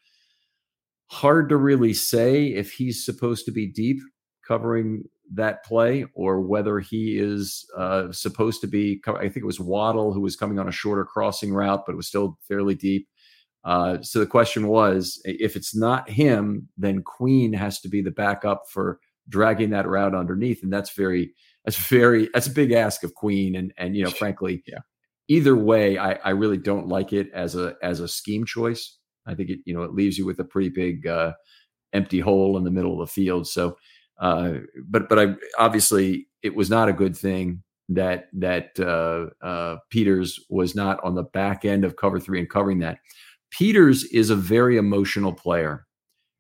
hard 1.11 1.49
to 1.51 1.57
really 1.57 1.93
say 1.93 2.47
if 2.47 2.73
he's 2.73 3.05
supposed 3.05 3.45
to 3.45 3.53
be 3.53 3.67
deep 3.67 4.01
covering 4.47 5.05
that 5.35 5.65
play 5.65 6.05
or 6.15 6.41
whether 6.41 6.79
he 6.79 7.19
is 7.19 7.65
uh, 7.77 8.11
supposed 8.13 8.61
to 8.61 8.67
be. 8.67 9.01
I 9.07 9.29
think 9.29 9.39
it 9.39 9.45
was 9.47 9.61
Waddle 9.61 10.13
who 10.13 10.21
was 10.21 10.37
coming 10.37 10.59
on 10.59 10.69
a 10.69 10.73
shorter 10.73 11.05
crossing 11.05 11.53
route, 11.53 11.85
but 11.87 11.93
it 11.93 11.97
was 11.97 12.09
still 12.09 12.39
fairly 12.47 12.75
deep. 12.75 13.09
Uh, 13.65 13.99
so 14.03 14.19
the 14.19 14.27
question 14.27 14.67
was, 14.69 15.21
if 15.25 15.55
it's 15.55 15.75
not 15.75 16.11
him, 16.11 16.69
then 16.77 17.03
Queen 17.03 17.53
has 17.53 17.81
to 17.81 17.89
be 17.89 18.03
the 18.03 18.11
backup 18.11 18.65
for 18.69 18.99
dragging 19.29 19.71
that 19.71 19.89
route 19.89 20.15
underneath, 20.15 20.63
and 20.63 20.73
that's 20.73 20.95
very 20.95 21.33
that's 21.65 21.77
very 21.77 22.29
that's 22.35 22.47
a 22.47 22.53
big 22.53 22.73
ask 22.73 23.05
of 23.05 23.15
Queen, 23.15 23.55
and 23.55 23.73
and 23.77 23.97
you 23.97 24.05
know, 24.05 24.11
frankly, 24.11 24.63
yeah. 24.67 24.81
Either 25.29 25.57
way, 25.57 25.97
I, 25.99 26.15
I 26.25 26.31
really 26.31 26.59
don't 26.59 26.89
like 26.89 27.13
it 27.13 27.31
as 27.33 27.55
a 27.55 27.75
as 27.83 28.01
a 28.01 28.09
scheme 28.09 28.45
choice. 28.45 28.99
I 29.27 29.35
think 29.35 29.51
it 29.51 29.61
you 29.65 29.75
know 29.75 29.83
it 29.83 29.95
leaves 29.95 30.19
you 30.19 30.27
with 30.27 30.39
a 30.41 30.45
pretty 30.45 30.69
big 30.69 31.07
uh, 31.07 31.33
empty 31.93 32.21
hole 32.21 32.57
in 32.57 32.65
the 32.65 32.71
middle 32.71 33.01
of 33.01 33.07
the 33.09 33.13
field. 33.13 33.47
So, 33.47 33.77
uh, 34.21 34.55
but 34.85 35.09
but 35.09 35.19
I 35.19 35.35
obviously 35.59 36.27
it 36.43 36.57
was 36.57 36.69
not 36.69 36.89
a 36.89 36.93
good 36.93 37.17
thing 37.17 37.63
that 37.91 38.29
that 38.33 38.79
uh, 38.81 39.45
uh, 39.45 39.77
Peters 39.91 40.41
was 40.51 40.75
not 40.75 41.03
on 41.05 41.15
the 41.15 41.23
back 41.23 41.65
end 41.65 41.85
of 41.85 41.97
cover 41.97 42.19
three 42.19 42.39
and 42.39 42.51
covering 42.51 42.81
that. 42.81 42.99
Peters 43.51 44.05
is 44.05 44.31
a 44.31 44.37
very 44.37 44.77
emotional 44.77 45.33
player. 45.33 45.87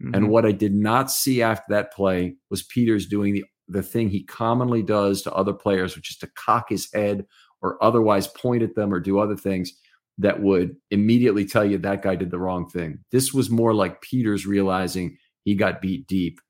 Mm-hmm. 0.03 0.15
And 0.15 0.29
what 0.31 0.45
I 0.45 0.53
did 0.53 0.75
not 0.75 1.11
see 1.11 1.43
after 1.43 1.67
that 1.69 1.93
play 1.93 2.35
was 2.51 2.63
Peters 2.63 3.07
doing 3.07 3.35
the 3.35 3.45
the 3.68 3.83
thing 3.83 4.09
he 4.09 4.25
commonly 4.25 4.83
does 4.83 5.22
to 5.22 5.33
other 5.33 5.53
players, 5.53 5.96
which 5.96 6.11
is 6.11 6.18
to 6.18 6.31
cock 6.35 6.68
his 6.68 6.88
head 6.92 7.27
or 7.61 7.83
otherwise 7.83 8.27
point 8.27 8.62
at 8.62 8.75
them 8.75 8.92
or 8.92 9.01
do 9.01 9.18
other 9.18 9.37
things 9.37 9.72
that 10.18 10.42
would 10.42 10.77
immediately 10.90 11.44
tell 11.44 11.64
you 11.64 11.79
that 11.79 12.03
guy 12.03 12.14
did 12.14 12.31
the 12.31 12.38
wrong 12.38 12.68
thing. 12.68 12.98
This 13.11 13.33
was 13.33 13.51
more 13.51 13.72
like 13.72 14.03
Peters 14.03 14.46
realizing 14.46 15.16
he 15.44 15.55
got 15.55 15.81
beat 15.81 16.07
deep 16.07 16.40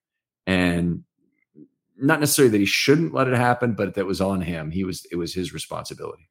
and 0.46 1.05
not 1.96 2.20
necessarily 2.20 2.51
that 2.51 2.59
he 2.59 2.66
shouldn't 2.66 3.14
let 3.14 3.29
it 3.29 3.37
happen, 3.37 3.75
but 3.75 3.94
that 3.94 4.07
was 4.07 4.20
on 4.20 4.40
him. 4.40 4.70
He 4.70 4.85
was 4.85 5.07
it 5.12 5.16
was 5.16 5.33
his 5.33 5.53
responsibility. 5.53 6.29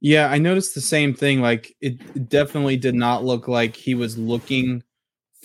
Yeah, 0.00 0.30
I 0.30 0.38
noticed 0.38 0.74
the 0.74 0.82
same 0.82 1.14
thing. 1.14 1.40
Like 1.40 1.74
it 1.80 2.28
definitely 2.28 2.76
did 2.76 2.94
not 2.94 3.24
look 3.24 3.48
like 3.48 3.74
he 3.74 3.94
was 3.94 4.18
looking 4.18 4.82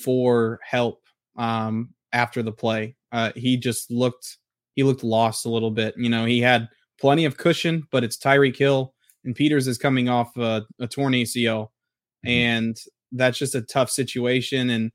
for 0.04 0.60
help 0.64 1.02
um, 1.38 1.94
after 2.12 2.44
the 2.44 2.52
play. 2.52 2.98
Uh, 3.12 3.32
he 3.36 3.56
just 3.56 3.90
looked 3.90 4.38
he 4.80 4.84
looked 4.84 5.04
lost 5.04 5.46
a 5.46 5.50
little 5.50 5.72
bit. 5.72 5.94
You 5.98 6.08
know, 6.08 6.24
he 6.24 6.40
had 6.40 6.70
plenty 7.02 7.26
of 7.26 7.36
cushion, 7.36 7.86
but 7.92 8.02
it's 8.02 8.18
Tyreek 8.18 8.56
Hill 8.56 8.94
and 9.26 9.36
Peters 9.36 9.68
is 9.68 9.78
coming 9.78 10.08
off 10.08 10.38
a, 10.38 10.62
a 10.80 10.88
torn 10.88 11.12
ACL, 11.12 11.64
mm-hmm. 12.26 12.30
and 12.30 12.78
that's 13.12 13.38
just 13.38 13.56
a 13.56 13.62
tough 13.62 13.90
situation. 13.90 14.70
And 14.70 14.94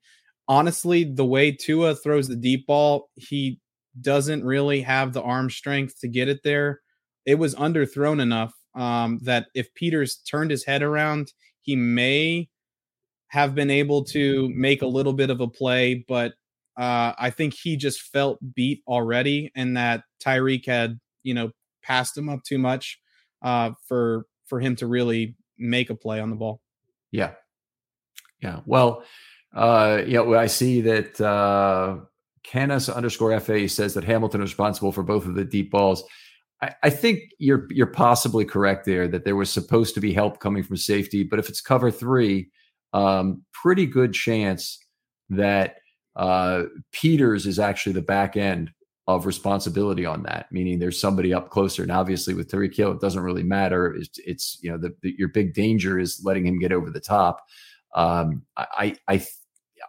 honestly, 0.49 1.05
the 1.05 1.27
way 1.27 1.53
Tua 1.53 1.97
throws 1.97 2.29
the 2.29 2.35
deep 2.35 2.67
ball, 2.67 3.11
he 3.17 3.61
doesn't 4.01 4.43
really 4.43 4.81
have 4.81 5.13
the 5.13 5.21
arm 5.21 5.51
strength 5.51 6.01
to 6.01 6.09
get 6.09 6.31
it 6.31 6.41
there. 6.45 6.81
It 7.27 7.35
was 7.35 7.55
underthrown 7.55 8.23
enough 8.23 8.55
um, 8.75 9.19
that 9.25 9.49
if 9.55 9.75
Peters 9.75 10.17
turned 10.17 10.51
his 10.51 10.65
head 10.65 10.83
around, 10.83 11.35
he 11.61 11.77
may 11.77 12.49
have 13.29 13.55
been 13.55 13.71
able 13.71 14.03
to 14.05 14.49
make 14.55 14.81
a 14.81 14.87
little 14.87 15.13
bit 15.13 15.29
of 15.29 15.43
a 15.43 15.47
play, 15.47 16.07
but 16.09 16.33
uh, 16.77 17.13
I 17.19 17.31
think 17.31 17.55
he 17.55 17.77
just 17.77 18.03
felt 18.03 18.39
beat 18.55 18.83
already, 18.87 19.53
and 19.55 19.77
that 19.77 20.05
Tyreek 20.25 20.67
had 20.67 20.99
you 21.23 21.35
know 21.35 21.51
passed 21.83 22.17
him 22.17 22.29
up 22.29 22.43
too 22.45 22.59
much 22.59 23.01
uh, 23.43 23.73
for 23.87 24.27
for 24.47 24.61
him 24.61 24.77
to 24.77 24.87
really 24.87 25.37
make 25.59 25.91
a 25.91 25.95
play 25.95 26.21
on 26.21 26.31
the 26.31 26.37
ball. 26.37 26.61
Yeah, 27.13 27.33
yeah. 28.43 28.61
Well, 28.67 29.05
uh, 29.55 30.03
yeah. 30.07 30.23
I 30.23 30.47
see 30.47 30.81
that 30.83 31.21
uh, 31.21 31.99
Canis 32.43 32.89
underscore 32.89 33.39
fa 33.41 33.69
says 33.69 33.95
that 33.95 34.05
Hamilton 34.05 34.43
is 34.43 34.51
responsible 34.51 34.93
for 34.93 35.03
both 35.03 35.27
of 35.27 35.35
the 35.35 35.45
deep 35.45 35.71
balls. 35.71 36.03
I, 36.61 36.75
I 36.85 36.91
think 36.91 37.21
you're 37.39 37.67
you're 37.71 37.87
possibly 37.87 38.45
correct 38.45 38.85
there 38.85 39.07
that 39.09 39.25
there 39.25 39.37
was 39.37 39.51
supposed 39.51 39.95
to 39.95 40.01
be 40.01 40.13
help 40.13 40.41
coming 40.41 40.65
from 40.65 40.77
safety, 40.77 41.23
but 41.23 41.39
if 41.39 41.49
it's 41.49 41.61
cover 41.61 41.91
three, 41.93 42.51
um, 42.93 43.45
pretty 43.53 43.87
good 43.87 44.13
chance 44.13 44.79
that 45.31 45.77
uh, 46.17 46.65
Peters 46.93 47.47
is 47.47 47.59
actually 47.59 47.93
the 47.93 48.03
back 48.03 48.37
end 48.37 48.73
of 49.07 49.27
responsibility 49.27 50.07
on 50.07 50.23
that, 50.23 50.51
meaning 50.51 50.79
there's 50.79 51.01
somebody 51.01 51.35
up 51.35 51.51
closer. 51.51 51.83
And 51.83 51.93
obviously, 51.93 52.35
with 52.35 52.51
Tyreek 52.51 52.75
Hill, 52.75 52.93
it 52.93 53.01
doesn't 53.01 53.23
really 53.23 53.43
matter. 53.43 53.95
It's, 53.95 54.19
it's 54.19 54.59
you 54.63 54.71
know, 54.71 54.79
the, 54.79 54.95
the, 55.03 55.15
your 55.19 55.29
big 55.29 55.55
danger 55.55 55.99
is 55.99 56.23
letting 56.25 56.47
him 56.47 56.59
get 56.59 56.73
over 56.73 56.91
the 56.91 57.01
top. 57.01 57.45
Um, 57.95 58.43
I, 58.57 58.97
I, 59.07 59.27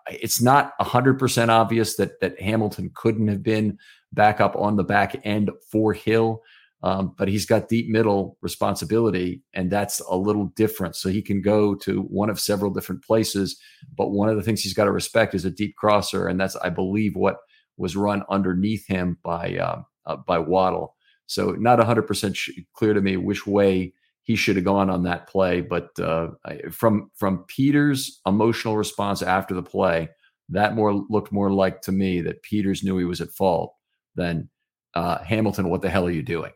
it's 0.10 0.42
not 0.42 0.74
hundred 0.80 1.18
percent 1.18 1.50
obvious 1.50 1.96
that 1.96 2.20
that 2.20 2.40
Hamilton 2.40 2.92
couldn't 2.94 3.30
have 3.30 3.42
been 3.42 3.80
back 4.12 4.42
up 4.42 4.56
on 4.56 4.76
the 4.76 4.84
back 4.84 5.16
end 5.26 5.50
for 5.72 5.94
Hill. 5.94 6.42
Um, 6.86 7.16
but 7.18 7.28
he's 7.28 7.48
got 7.48 7.68
deep 7.68 7.90
middle 7.90 8.38
responsibility, 8.42 9.42
and 9.56 9.72
that's 9.72 10.02
a 10.02 10.16
little 10.16 10.46
different. 10.56 10.96
So 10.96 11.10
he 11.10 11.24
can 11.24 11.42
go 11.42 11.74
to 11.74 12.02
one 12.02 12.30
of 12.30 12.40
several 12.40 12.72
different 12.72 13.04
places. 13.04 13.60
But 13.98 14.12
one 14.12 14.30
of 14.30 14.36
the 14.36 14.44
things 14.44 14.62
he's 14.62 14.76
got 14.76 14.84
to 14.84 14.92
respect 14.92 15.34
is 15.34 15.46
a 15.46 15.50
deep 15.50 15.76
crosser, 15.78 16.28
and 16.28 16.40
that's, 16.40 16.56
I 16.58 16.70
believe, 16.70 17.16
what 17.16 17.38
was 17.76 17.96
run 17.96 18.22
underneath 18.30 18.86
him 18.86 19.18
by 19.24 19.58
uh, 19.58 19.82
uh, 20.06 20.18
by 20.28 20.38
Waddle. 20.38 20.96
So 21.26 21.54
not 21.54 21.80
100% 21.80 22.50
clear 22.74 22.94
to 22.94 23.02
me 23.02 23.18
which 23.18 23.48
way 23.48 23.92
he 24.22 24.36
should 24.36 24.56
have 24.56 24.66
gone 24.66 24.92
on 24.92 25.02
that 25.04 25.28
play. 25.28 25.62
But 25.62 25.90
uh, 26.00 26.28
from 26.72 27.10
from 27.16 27.46
Peters' 27.48 28.22
emotional 28.28 28.78
response 28.78 29.24
after 29.24 29.56
the 29.56 29.64
play, 29.64 30.10
that 30.50 30.76
more 30.76 30.94
looked 30.94 31.32
more 31.32 31.52
like 31.52 31.82
to 31.82 31.92
me 31.92 32.22
that 32.22 32.44
Peters 32.44 32.84
knew 32.84 33.00
he 33.00 33.06
was 33.06 33.22
at 33.22 33.32
fault 33.32 33.74
than 34.14 34.50
uh, 34.94 35.18
Hamilton. 35.24 35.70
What 35.70 35.82
the 35.82 35.90
hell 35.90 36.06
are 36.06 36.12
you 36.12 36.22
doing? 36.22 36.52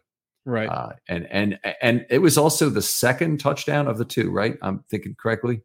Right. 0.46 0.70
Uh, 0.70 0.94
and 1.08 1.28
and 1.30 1.60
and 1.82 2.06
it 2.10 2.20
was 2.20 2.38
also 2.38 2.70
the 2.70 2.82
second 2.82 3.40
touchdown 3.40 3.88
of 3.88 3.98
the 3.98 4.06
two. 4.06 4.32
Right. 4.32 4.58
I'm 4.62 4.84
thinking 4.90 5.16
correctly. 5.20 5.62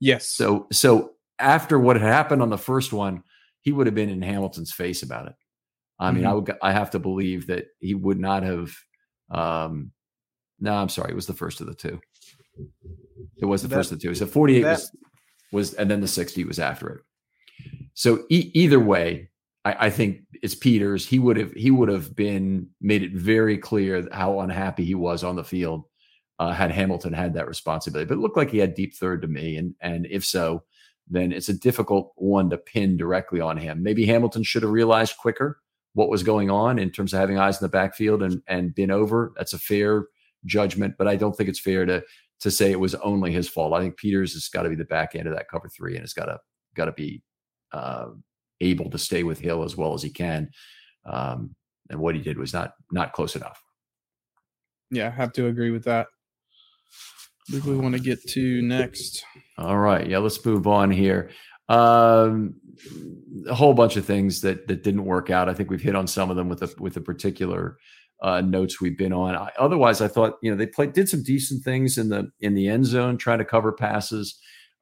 Yes. 0.00 0.28
So 0.30 0.66
so 0.72 1.12
after 1.38 1.78
what 1.78 1.96
had 1.96 2.06
happened 2.06 2.42
on 2.42 2.50
the 2.50 2.58
first 2.58 2.92
one, 2.92 3.22
he 3.62 3.72
would 3.72 3.86
have 3.86 3.94
been 3.94 4.10
in 4.10 4.22
Hamilton's 4.22 4.72
face 4.72 5.02
about 5.02 5.28
it. 5.28 5.34
I 5.98 6.12
mean, 6.12 6.22
mm-hmm. 6.22 6.30
I 6.30 6.34
would 6.34 6.56
I 6.62 6.72
have 6.72 6.90
to 6.92 6.98
believe 6.98 7.48
that 7.48 7.66
he 7.80 7.94
would 7.94 8.20
not 8.20 8.42
have. 8.42 8.76
Um, 9.30 9.92
no, 10.60 10.74
I'm 10.74 10.88
sorry. 10.88 11.12
It 11.12 11.16
was 11.16 11.26
the 11.26 11.34
first 11.34 11.60
of 11.60 11.66
the 11.66 11.74
two. 11.74 12.00
It 13.36 13.44
was 13.44 13.62
the 13.62 13.68
that, 13.68 13.74
first 13.74 13.92
of 13.92 13.98
the 13.98 14.02
two. 14.02 14.14
So 14.14 14.26
48 14.26 14.62
that, 14.62 14.70
was 14.70 14.90
was, 15.52 15.74
and 15.74 15.90
then 15.90 16.00
the 16.00 16.08
60 16.08 16.44
was 16.44 16.58
after 16.58 16.88
it. 16.88 17.00
So 17.94 18.24
e- 18.28 18.50
either 18.54 18.80
way, 18.80 19.30
I, 19.68 19.86
I, 19.86 19.90
think 19.90 20.20
it's 20.42 20.54
Peters. 20.54 21.06
He 21.06 21.18
would 21.18 21.36
have 21.36 21.52
he 21.52 21.70
would 21.70 21.88
have 21.88 22.16
been 22.16 22.68
made 22.80 23.02
it 23.02 23.12
very 23.12 23.58
clear 23.58 24.06
how 24.12 24.40
unhappy 24.40 24.84
he 24.84 24.94
was 24.94 25.22
on 25.24 25.36
the 25.36 25.44
field 25.44 25.84
uh, 26.38 26.52
had 26.52 26.70
Hamilton 26.70 27.12
had 27.12 27.34
that 27.34 27.48
responsibility. 27.48 28.08
But 28.08 28.14
it 28.14 28.20
looked 28.20 28.36
like 28.36 28.50
he 28.50 28.58
had 28.58 28.74
deep 28.74 28.94
third 28.94 29.22
to 29.22 29.28
me, 29.28 29.56
and 29.56 29.74
and 29.80 30.06
if 30.10 30.24
so, 30.24 30.62
then 31.08 31.32
it's 31.32 31.48
a 31.48 31.54
difficult 31.54 32.12
one 32.16 32.50
to 32.50 32.58
pin 32.58 32.96
directly 32.96 33.40
on 33.40 33.56
him. 33.56 33.82
Maybe 33.82 34.06
Hamilton 34.06 34.42
should 34.42 34.62
have 34.62 34.72
realized 34.72 35.16
quicker 35.18 35.60
what 35.94 36.08
was 36.08 36.22
going 36.22 36.50
on 36.50 36.78
in 36.78 36.90
terms 36.90 37.12
of 37.12 37.20
having 37.20 37.38
eyes 37.38 37.60
in 37.60 37.64
the 37.64 37.70
backfield 37.70 38.22
and 38.22 38.42
and 38.46 38.74
been 38.74 38.90
over. 38.90 39.32
That's 39.36 39.52
a 39.52 39.58
fair 39.58 40.06
judgment, 40.46 40.94
but 40.96 41.08
I 41.08 41.16
don't 41.16 41.36
think 41.36 41.48
it's 41.48 41.60
fair 41.60 41.84
to 41.84 42.02
to 42.40 42.50
say 42.50 42.70
it 42.70 42.80
was 42.80 42.94
only 42.96 43.32
his 43.32 43.48
fault. 43.48 43.74
I 43.74 43.80
think 43.80 43.96
Peters 43.96 44.32
has 44.32 44.48
got 44.48 44.62
to 44.62 44.70
be 44.70 44.76
the 44.76 44.84
back 44.84 45.14
end 45.14 45.26
of 45.26 45.34
that 45.34 45.48
cover 45.50 45.68
three, 45.68 45.96
and 45.96 46.04
it's 46.04 46.14
got 46.14 46.26
to 46.26 46.38
got 46.74 46.86
to 46.86 46.92
be 46.92 47.22
uh, 47.72 48.06
able 48.60 48.90
to 48.90 48.98
stay 48.98 49.22
with 49.22 49.40
Hill 49.40 49.64
as 49.64 49.76
well 49.76 49.94
as 49.94 50.02
he 50.02 50.10
can. 50.10 50.50
Um, 51.06 51.54
and 51.90 52.00
what 52.00 52.14
he 52.14 52.20
did 52.20 52.38
was 52.38 52.52
not 52.52 52.72
not 52.92 53.12
close 53.12 53.36
enough. 53.36 53.62
Yeah, 54.90 55.08
I 55.08 55.10
have 55.10 55.32
to 55.34 55.46
agree 55.46 55.70
with 55.70 55.84
that. 55.84 56.06
What 57.50 57.62
do 57.62 57.70
we 57.70 57.76
want 57.76 57.94
to 57.94 58.00
get 58.00 58.22
to 58.30 58.62
next? 58.62 59.24
All 59.56 59.78
right, 59.78 60.06
yeah, 60.06 60.18
let's 60.18 60.44
move 60.44 60.66
on 60.66 60.90
here. 60.90 61.30
Um, 61.68 62.54
a 63.46 63.54
whole 63.54 63.74
bunch 63.74 63.96
of 63.96 64.04
things 64.04 64.40
that 64.42 64.68
that 64.68 64.82
didn't 64.82 65.04
work 65.04 65.30
out. 65.30 65.48
I 65.48 65.54
think 65.54 65.70
we've 65.70 65.80
hit 65.80 65.96
on 65.96 66.06
some 66.06 66.30
of 66.30 66.36
them 66.36 66.48
with 66.48 66.60
the 66.60 66.74
with 66.78 66.94
the 66.94 67.00
particular 67.00 67.78
uh, 68.22 68.40
notes 68.40 68.80
we've 68.80 68.98
been 68.98 69.12
on. 69.12 69.34
I, 69.34 69.50
otherwise, 69.58 70.00
I 70.00 70.08
thought 70.08 70.34
you 70.42 70.50
know 70.50 70.56
they 70.56 70.66
played 70.66 70.92
did 70.92 71.08
some 71.08 71.22
decent 71.22 71.64
things 71.64 71.98
in 71.98 72.08
the 72.08 72.30
in 72.40 72.54
the 72.54 72.68
end 72.68 72.86
zone, 72.86 73.16
trying 73.16 73.38
to 73.38 73.44
cover 73.44 73.72
passes. 73.72 74.38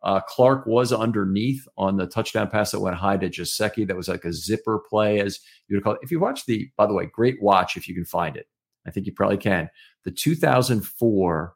Uh, 0.07 0.21
Clark 0.21 0.67
was 0.67 0.93
underneath 0.93 1.67
on 1.77 1.97
the 1.97 2.07
touchdown 2.07 2.49
pass 2.49 2.71
that 2.71 2.79
went 2.79 2.95
high 2.95 3.17
to 3.17 3.29
Gesicki. 3.29 3.85
That 3.85 3.97
was 3.97 4.07
like 4.07 4.25
a 4.25 4.33
zipper 4.33 4.81
play, 4.89 5.19
as 5.19 5.41
you 5.67 5.77
would 5.77 5.83
call 5.83 5.95
it. 5.95 5.99
If 6.03 6.13
you 6.13 6.21
watch 6.21 6.47
the, 6.47 6.71
by 6.77 6.87
the 6.87 6.95
way, 6.95 7.07
great 7.07 7.43
watch 7.43 7.77
if 7.77 7.89
you 7.89 7.95
can 7.95 8.05
find 8.05 8.37
it. 8.37 8.47
I 8.87 8.93
think 8.93 9.07
you 9.07 9.13
probably 9.13 9.37
can. 9.37 9.69
The 10.05 10.13
2004 10.13 11.55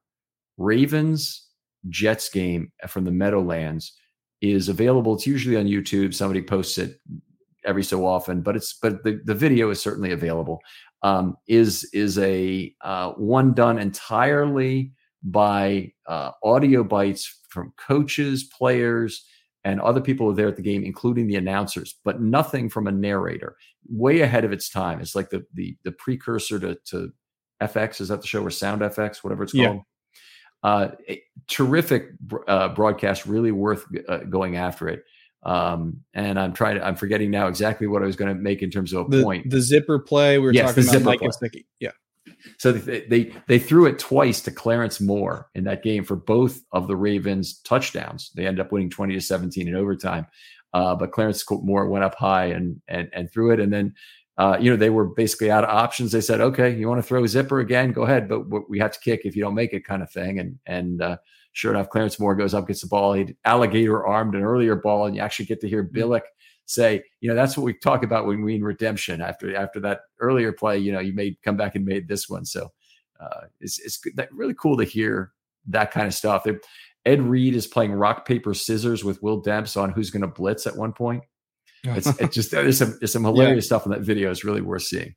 Ravens 0.56 1.46
Jets 1.90 2.28
game 2.28 2.72
from 2.88 3.04
the 3.04 3.12
Meadowlands 3.12 3.92
is 4.40 4.68
available. 4.68 5.14
It's 5.14 5.28
usually 5.28 5.56
on 5.56 5.66
YouTube. 5.66 6.12
Somebody 6.12 6.42
posts 6.42 6.76
it 6.76 6.98
every 7.64 7.84
so 7.84 8.04
often, 8.04 8.42
but 8.42 8.56
it's 8.56 8.76
but 8.82 9.04
the, 9.04 9.20
the 9.26 9.34
video 9.34 9.70
is 9.70 9.80
certainly 9.80 10.10
available. 10.10 10.58
Um, 11.04 11.36
is 11.46 11.88
is 11.92 12.18
a 12.18 12.74
uh, 12.80 13.12
one 13.12 13.54
done 13.54 13.78
entirely 13.78 14.92
by 15.22 15.92
uh, 16.08 16.32
audio 16.42 16.82
bites 16.82 17.39
from 17.50 17.72
coaches, 17.76 18.44
players, 18.44 19.24
and 19.64 19.80
other 19.80 20.00
people 20.00 20.26
who 20.26 20.32
are 20.32 20.36
there 20.36 20.48
at 20.48 20.56
the 20.56 20.62
game, 20.62 20.82
including 20.82 21.26
the 21.26 21.36
announcers, 21.36 21.96
but 22.04 22.20
nothing 22.20 22.70
from 22.70 22.86
a 22.86 22.92
narrator. 22.92 23.56
Way 23.88 24.20
ahead 24.20 24.44
of 24.44 24.52
its 24.52 24.70
time. 24.70 25.00
It's 25.00 25.14
like 25.14 25.30
the 25.30 25.44
the, 25.54 25.76
the 25.84 25.92
precursor 25.92 26.58
to, 26.60 26.76
to 26.86 27.12
FX. 27.62 28.00
Is 28.00 28.08
that 28.08 28.22
the 28.22 28.26
show 28.26 28.42
or 28.42 28.50
Sound 28.50 28.80
FX, 28.80 29.18
whatever 29.18 29.44
it's 29.44 29.52
called? 29.52 29.76
Yeah. 29.76 29.82
Uh, 30.62 30.90
terrific 31.46 32.10
uh, 32.46 32.68
broadcast, 32.68 33.26
really 33.26 33.52
worth 33.52 33.86
uh, 34.08 34.18
going 34.18 34.56
after 34.56 34.88
it. 34.88 35.04
Um, 35.42 36.02
and 36.12 36.38
I'm 36.38 36.52
trying 36.52 36.76
to, 36.76 36.86
I'm 36.86 36.96
forgetting 36.96 37.30
now 37.30 37.46
exactly 37.46 37.86
what 37.86 38.02
I 38.02 38.06
was 38.06 38.16
going 38.16 38.34
to 38.34 38.40
make 38.40 38.62
in 38.62 38.70
terms 38.70 38.92
of 38.92 39.06
a 39.06 39.16
the, 39.16 39.22
point. 39.22 39.48
The 39.48 39.62
zipper 39.62 39.98
play 39.98 40.38
we 40.38 40.44
were 40.44 40.52
yes, 40.52 40.74
talking 40.74 40.88
about, 40.90 41.04
Mike 41.04 41.20
Gesicki. 41.20 41.64
Yeah. 41.78 41.92
So 42.59 42.72
they, 42.72 43.06
they, 43.06 43.33
they 43.48 43.59
threw 43.59 43.87
it 43.87 43.98
twice 43.98 44.40
to 44.42 44.50
Clarence 44.50 45.00
Moore 45.00 45.48
in 45.54 45.64
that 45.64 45.83
game 45.83 46.04
for 46.04 46.16
both 46.16 46.61
of 46.72 46.87
the 46.87 46.96
Ravens 46.96 47.61
touchdowns. 47.61 48.30
They 48.35 48.46
ended 48.46 48.64
up 48.64 48.72
winning 48.72 48.90
20 48.90 49.14
to 49.14 49.20
17 49.20 49.68
in 49.68 49.74
overtime. 49.74 50.26
Uh, 50.72 50.94
but 50.94 51.12
Clarence 51.12 51.44
Moore 51.50 51.88
went 51.88 52.04
up 52.04 52.14
high 52.14 52.46
and 52.46 52.80
and 52.88 53.09
and 53.12 53.30
threw 53.30 53.50
it, 53.50 53.61
and 53.61 53.72
then 53.72 53.94
uh, 54.38 54.56
you 54.61 54.70
know 54.70 54.76
they 54.76 54.90
were 54.90 55.04
basically 55.04 55.50
out 55.50 55.64
of 55.64 55.70
options. 55.70 56.12
They 56.12 56.20
said, 56.20 56.40
"Okay, 56.40 56.74
you 56.74 56.88
want 56.88 56.98
to 57.00 57.06
throw 57.06 57.24
a 57.24 57.28
zipper 57.28 57.61
again? 57.61 57.92
Go 57.92 58.02
ahead, 58.02 58.28
but 58.28 58.70
we 58.70 58.78
have 58.78 58.92
to 58.92 59.00
kick 59.00 59.22
if 59.24 59.35
you 59.35 59.42
don't 59.42 59.54
make 59.54 59.72
it," 59.72 59.85
kind 59.85 60.02
of 60.02 60.11
thing. 60.11 60.38
And 60.38 60.59
and 60.66 61.02
uh, 61.02 61.16
sure 61.52 61.72
enough, 61.72 61.90
Clarence 61.90 62.20
Moore 62.20 62.37
goes 62.37 62.54
up, 62.54 62.68
gets 62.68 62.83
the 62.83 62.87
ball. 62.87 63.14
He 63.14 63.35
alligator 63.44 64.06
armed 64.06 64.37
an 64.37 64.42
earlier 64.42 64.76
ball, 64.76 65.06
and 65.06 65.16
you 65.16 65.22
actually 65.22 65.46
get 65.46 65.61
to 65.62 65.68
hear 65.68 65.83
mm-hmm. 65.83 65.96
Billick 65.96 66.22
say, 66.70 67.02
you 67.20 67.28
know, 67.28 67.35
that's 67.35 67.56
what 67.56 67.64
we 67.64 67.74
talk 67.74 68.04
about 68.04 68.26
when 68.26 68.42
we 68.42 68.52
mean 68.52 68.62
redemption. 68.62 69.20
After 69.20 69.54
after 69.56 69.80
that 69.80 70.02
earlier 70.20 70.52
play, 70.52 70.78
you 70.78 70.92
know, 70.92 71.00
you 71.00 71.12
made 71.12 71.37
come 71.42 71.56
back 71.56 71.74
and 71.74 71.85
made 71.85 72.09
this 72.09 72.28
one. 72.28 72.44
So 72.44 72.70
uh, 73.18 73.46
it's 73.61 73.78
it's 73.80 74.00
really 74.33 74.54
cool 74.54 74.76
to 74.76 74.85
hear 74.85 75.33
that 75.66 75.90
kind 75.90 76.06
of 76.06 76.14
stuff. 76.14 76.46
Ed 77.06 77.22
Reed 77.22 77.54
is 77.54 77.66
playing 77.66 77.92
rock 77.92 78.26
paper 78.26 78.54
scissors 78.54 79.04
with 79.04 79.22
Will 79.22 79.42
Demps 79.42 79.80
on 79.80 79.90
who's 79.90 80.11
going 80.11 80.22
to 80.22 80.28
blitz 80.28 80.66
at 80.66 80.76
one 80.76 80.92
point. 80.92 81.24
It's, 81.83 82.06
it's 82.20 82.35
just 82.35 82.50
there's 82.50 82.76
some 82.76 82.98
there's 83.00 83.14
some 83.14 83.24
hilarious 83.24 83.64
yeah. 83.64 83.68
stuff 83.68 83.87
in 83.87 83.92
that 83.92 84.02
video. 84.02 84.30
It's 84.30 84.44
really 84.44 84.61
worth 84.61 84.83
seeing. 84.83 85.14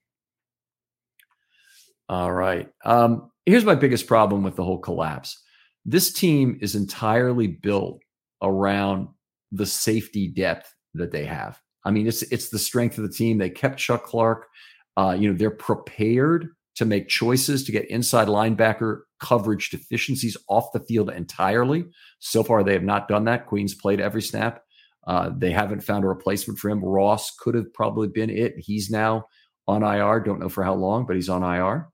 All 2.07 2.31
right. 2.31 2.69
Um, 2.85 3.31
here's 3.45 3.65
my 3.65 3.75
biggest 3.75 4.07
problem 4.07 4.43
with 4.43 4.55
the 4.55 4.63
whole 4.63 4.77
collapse. 4.77 5.43
This 5.83 6.13
team 6.13 6.57
is 6.61 6.75
entirely 6.75 7.47
built 7.47 7.99
around 8.41 9.09
the 9.51 9.65
safety 9.65 10.29
depth 10.29 10.72
that 10.93 11.11
they 11.11 11.25
have. 11.25 11.59
I 11.85 11.91
mean, 11.91 12.07
it's 12.07 12.21
it's 12.23 12.49
the 12.49 12.59
strength 12.59 12.97
of 12.97 13.03
the 13.03 13.13
team. 13.13 13.37
They 13.37 13.49
kept 13.49 13.79
Chuck 13.79 14.03
Clark. 14.03 14.47
Uh, 14.95 15.15
you 15.17 15.29
know, 15.29 15.37
they're 15.37 15.51
prepared 15.51 16.49
to 16.75 16.85
make 16.85 17.07
choices 17.07 17.63
to 17.63 17.71
get 17.71 17.89
inside 17.89 18.27
linebacker 18.27 19.01
coverage 19.19 19.69
deficiencies 19.69 20.37
off 20.47 20.71
the 20.73 20.79
field 20.79 21.09
entirely. 21.09 21.85
So 22.19 22.43
far, 22.43 22.63
they 22.63 22.73
have 22.73 22.83
not 22.83 23.07
done 23.07 23.25
that. 23.25 23.45
Queens 23.45 23.75
played 23.75 23.99
every 23.99 24.21
snap. 24.21 24.63
Uh, 25.05 25.31
they 25.35 25.51
haven't 25.51 25.81
found 25.81 26.03
a 26.03 26.07
replacement 26.07 26.59
for 26.59 26.69
him. 26.69 26.83
Ross 26.83 27.35
could 27.37 27.55
have 27.55 27.71
probably 27.73 28.07
been 28.07 28.29
it. 28.29 28.53
He's 28.57 28.89
now 28.89 29.25
on 29.67 29.83
IR. 29.83 30.21
Don't 30.21 30.39
know 30.39 30.49
for 30.49 30.63
how 30.63 30.73
long, 30.73 31.05
but 31.05 31.15
he's 31.15 31.29
on 31.29 31.43
IR. 31.43 31.89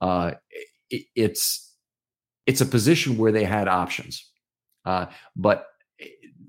Uh, 0.00 0.32
it, 0.88 1.04
it's 1.14 1.74
it's 2.46 2.60
a 2.60 2.66
position 2.66 3.18
where 3.18 3.32
they 3.32 3.44
had 3.44 3.68
options, 3.68 4.28
uh, 4.86 5.06
but 5.36 5.66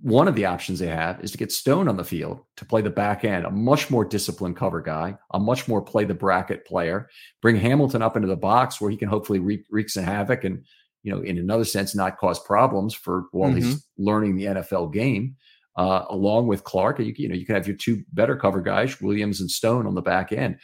one 0.01 0.27
of 0.27 0.35
the 0.35 0.45
options 0.45 0.79
they 0.79 0.87
have 0.87 1.23
is 1.23 1.31
to 1.31 1.37
get 1.37 1.51
Stone 1.51 1.87
on 1.87 1.95
the 1.95 2.03
field 2.03 2.41
to 2.57 2.65
play 2.65 2.81
the 2.81 2.89
back 2.89 3.23
end, 3.23 3.45
a 3.45 3.51
much 3.51 3.91
more 3.91 4.03
disciplined 4.03 4.57
cover 4.57 4.81
guy, 4.81 5.15
a 5.31 5.39
much 5.39 5.67
more 5.67 5.81
play 5.81 6.05
the 6.05 6.13
bracket 6.13 6.65
player. 6.65 7.07
Bring 7.41 7.55
Hamilton 7.55 8.01
up 8.01 8.15
into 8.15 8.27
the 8.27 8.35
box 8.35 8.81
where 8.81 8.89
he 8.89 8.97
can 8.97 9.09
hopefully 9.09 9.39
wreak, 9.39 9.63
wreak 9.69 9.89
some 9.89 10.03
havoc 10.03 10.43
and, 10.43 10.65
you 11.03 11.13
know, 11.13 11.21
in 11.21 11.37
another 11.37 11.65
sense, 11.65 11.93
not 11.93 12.17
cause 12.17 12.39
problems 12.39 12.95
for 12.95 13.25
while 13.31 13.51
mm-hmm. 13.51 13.61
he's 13.61 13.87
learning 13.97 14.35
the 14.35 14.45
NFL 14.45 14.91
game. 14.91 15.35
Uh, 15.77 16.05
along 16.09 16.47
with 16.47 16.63
Clark, 16.63 16.99
you, 16.99 17.13
you 17.15 17.29
know, 17.29 17.35
you 17.35 17.45
can 17.45 17.55
have 17.55 17.67
your 17.67 17.77
two 17.77 18.03
better 18.11 18.35
cover 18.35 18.61
guys, 18.61 18.99
Williams 19.01 19.39
and 19.39 19.49
Stone, 19.49 19.87
on 19.87 19.95
the 19.95 20.01
back 20.01 20.31
end. 20.31 20.57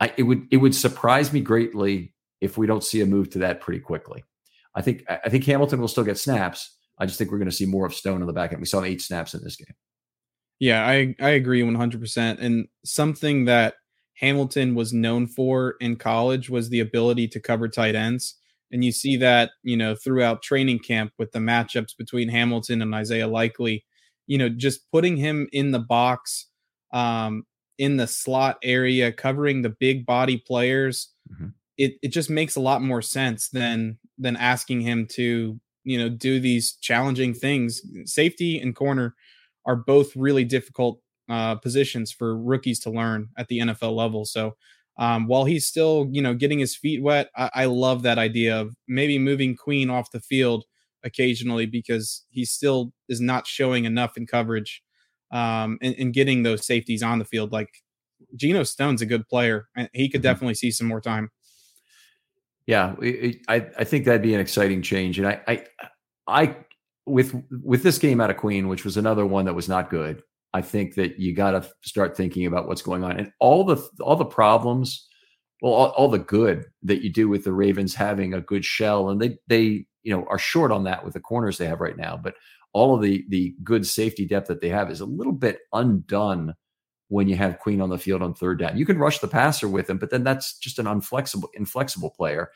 I, 0.00 0.12
it 0.16 0.22
would 0.22 0.46
it 0.50 0.56
would 0.56 0.74
surprise 0.74 1.32
me 1.32 1.40
greatly 1.40 2.14
if 2.40 2.56
we 2.56 2.66
don't 2.66 2.82
see 2.82 3.00
a 3.00 3.06
move 3.06 3.30
to 3.30 3.40
that 3.40 3.60
pretty 3.60 3.80
quickly. 3.80 4.24
I 4.74 4.80
think 4.80 5.04
I 5.08 5.28
think 5.28 5.44
Hamilton 5.44 5.80
will 5.80 5.88
still 5.88 6.04
get 6.04 6.18
snaps 6.18 6.73
I 6.98 7.06
just 7.06 7.18
think 7.18 7.30
we're 7.30 7.38
going 7.38 7.50
to 7.50 7.56
see 7.56 7.66
more 7.66 7.86
of 7.86 7.94
Stone 7.94 8.20
on 8.20 8.26
the 8.26 8.32
back 8.32 8.52
end. 8.52 8.60
We 8.60 8.66
saw 8.66 8.82
eight 8.82 9.02
snaps 9.02 9.34
in 9.34 9.42
this 9.42 9.56
game. 9.56 9.74
Yeah, 10.60 10.86
I 10.86 11.14
I 11.20 11.30
agree 11.30 11.62
100%. 11.62 12.40
And 12.40 12.68
something 12.84 13.44
that 13.46 13.74
Hamilton 14.18 14.74
was 14.74 14.92
known 14.92 15.26
for 15.26 15.74
in 15.80 15.96
college 15.96 16.48
was 16.48 16.68
the 16.68 16.80
ability 16.80 17.28
to 17.28 17.40
cover 17.40 17.68
tight 17.68 17.94
ends. 17.94 18.36
And 18.70 18.84
you 18.84 18.92
see 18.92 19.16
that, 19.18 19.50
you 19.62 19.76
know, 19.76 19.94
throughout 19.94 20.42
training 20.42 20.80
camp 20.80 21.12
with 21.18 21.32
the 21.32 21.38
matchups 21.38 21.96
between 21.96 22.28
Hamilton 22.28 22.82
and 22.82 22.94
Isaiah 22.94 23.28
Likely, 23.28 23.84
you 24.26 24.38
know, 24.38 24.48
just 24.48 24.90
putting 24.90 25.16
him 25.16 25.48
in 25.52 25.72
the 25.72 25.78
box, 25.78 26.46
um, 26.92 27.44
in 27.78 27.96
the 27.96 28.06
slot 28.06 28.58
area, 28.62 29.12
covering 29.12 29.62
the 29.62 29.74
big 29.78 30.06
body 30.06 30.38
players. 30.38 31.12
Mm-hmm. 31.32 31.48
It, 31.76 31.94
it 32.02 32.08
just 32.08 32.30
makes 32.30 32.56
a 32.56 32.60
lot 32.60 32.82
more 32.82 33.02
sense 33.02 33.48
than 33.48 33.98
than 34.16 34.36
asking 34.36 34.80
him 34.82 35.08
to 35.12 35.60
you 35.84 35.98
know 35.98 36.08
do 36.08 36.40
these 36.40 36.72
challenging 36.80 37.34
things 37.34 37.82
safety 38.04 38.58
and 38.58 38.74
corner 38.74 39.14
are 39.66 39.76
both 39.76 40.14
really 40.16 40.44
difficult 40.44 41.00
uh, 41.28 41.54
positions 41.56 42.12
for 42.12 42.36
rookies 42.36 42.80
to 42.80 42.90
learn 42.90 43.28
at 43.38 43.48
the 43.48 43.58
nfl 43.58 43.94
level. 43.94 44.24
So 44.24 44.56
um, 44.96 45.26
while 45.26 45.44
he's 45.44 45.66
still 45.66 46.08
you 46.10 46.22
know 46.22 46.34
getting 46.34 46.58
his 46.58 46.76
feet 46.76 47.02
wet 47.02 47.30
I, 47.36 47.50
I 47.54 47.64
love 47.66 48.02
that 48.02 48.18
idea 48.18 48.60
of 48.60 48.74
maybe 48.88 49.18
moving 49.18 49.56
queen 49.56 49.90
off 49.90 50.10
the 50.10 50.20
field 50.20 50.64
occasionally 51.04 51.66
because 51.66 52.24
he 52.30 52.44
still 52.44 52.92
is 53.08 53.20
not 53.20 53.46
showing 53.46 53.84
enough 53.84 54.16
in 54.16 54.26
coverage 54.26 54.82
um, 55.30 55.78
and, 55.82 55.94
and, 55.98 56.14
getting 56.14 56.42
those 56.42 56.66
safeties 56.66 57.02
on 57.02 57.18
the 57.18 57.24
field. 57.24 57.52
Like 57.52 57.68
Geno 58.36 58.62
Stone's 58.62 59.02
a 59.02 59.06
good 59.06 59.28
player 59.28 59.68
and 59.76 59.88
he 59.92 60.08
could 60.08 60.20
mm-hmm. 60.20 60.28
definitely 60.28 60.54
see 60.54 60.70
some 60.70 60.86
more 60.86 61.00
time 61.00 61.30
yeah, 62.66 62.94
I 63.48 63.66
I 63.78 63.84
think 63.84 64.04
that'd 64.04 64.22
be 64.22 64.34
an 64.34 64.40
exciting 64.40 64.82
change, 64.82 65.18
and 65.18 65.28
I 65.28 65.40
I 65.46 65.64
I 66.26 66.56
with 67.06 67.34
with 67.62 67.82
this 67.82 67.98
game 67.98 68.20
out 68.20 68.30
of 68.30 68.36
Queen, 68.36 68.68
which 68.68 68.84
was 68.84 68.96
another 68.96 69.26
one 69.26 69.44
that 69.44 69.54
was 69.54 69.68
not 69.68 69.90
good. 69.90 70.22
I 70.54 70.62
think 70.62 70.94
that 70.94 71.18
you 71.18 71.34
got 71.34 71.50
to 71.50 71.68
start 71.82 72.16
thinking 72.16 72.46
about 72.46 72.68
what's 72.68 72.82
going 72.82 73.04
on 73.04 73.18
and 73.18 73.32
all 73.40 73.64
the 73.64 73.76
all 74.00 74.16
the 74.16 74.24
problems, 74.24 75.06
well, 75.60 75.72
all, 75.72 75.88
all, 75.88 76.08
the 76.08 76.18
good 76.18 76.64
that 76.84 77.02
you 77.02 77.12
do 77.12 77.28
with 77.28 77.44
the 77.44 77.52
Ravens 77.52 77.94
having 77.94 78.32
a 78.32 78.40
good 78.40 78.64
shell, 78.64 79.10
and 79.10 79.20
they 79.20 79.36
they 79.48 79.84
you 80.02 80.16
know 80.16 80.24
are 80.30 80.38
short 80.38 80.72
on 80.72 80.84
that 80.84 81.04
with 81.04 81.14
the 81.14 81.20
corners 81.20 81.58
they 81.58 81.66
have 81.66 81.80
right 81.80 81.96
now, 81.96 82.16
but 82.16 82.34
all 82.72 82.94
of 82.94 83.02
the 83.02 83.24
the 83.28 83.54
good 83.62 83.86
safety 83.86 84.26
depth 84.26 84.48
that 84.48 84.60
they 84.60 84.70
have 84.70 84.90
is 84.90 85.00
a 85.00 85.06
little 85.06 85.32
bit 85.32 85.58
undone 85.72 86.54
when 87.08 87.28
you 87.28 87.36
have 87.36 87.58
Queen 87.58 87.80
on 87.80 87.90
the 87.90 87.98
field 87.98 88.22
on 88.22 88.34
third 88.34 88.58
down. 88.58 88.76
You 88.76 88.86
can 88.86 88.98
rush 88.98 89.18
the 89.18 89.28
passer 89.28 89.68
with 89.68 89.88
him, 89.88 89.98
but 89.98 90.10
then 90.10 90.24
that's 90.24 90.58
just 90.58 90.78
an 90.78 90.86
unflexible, 90.86 91.48
inflexible 91.54 92.10
player. 92.10 92.50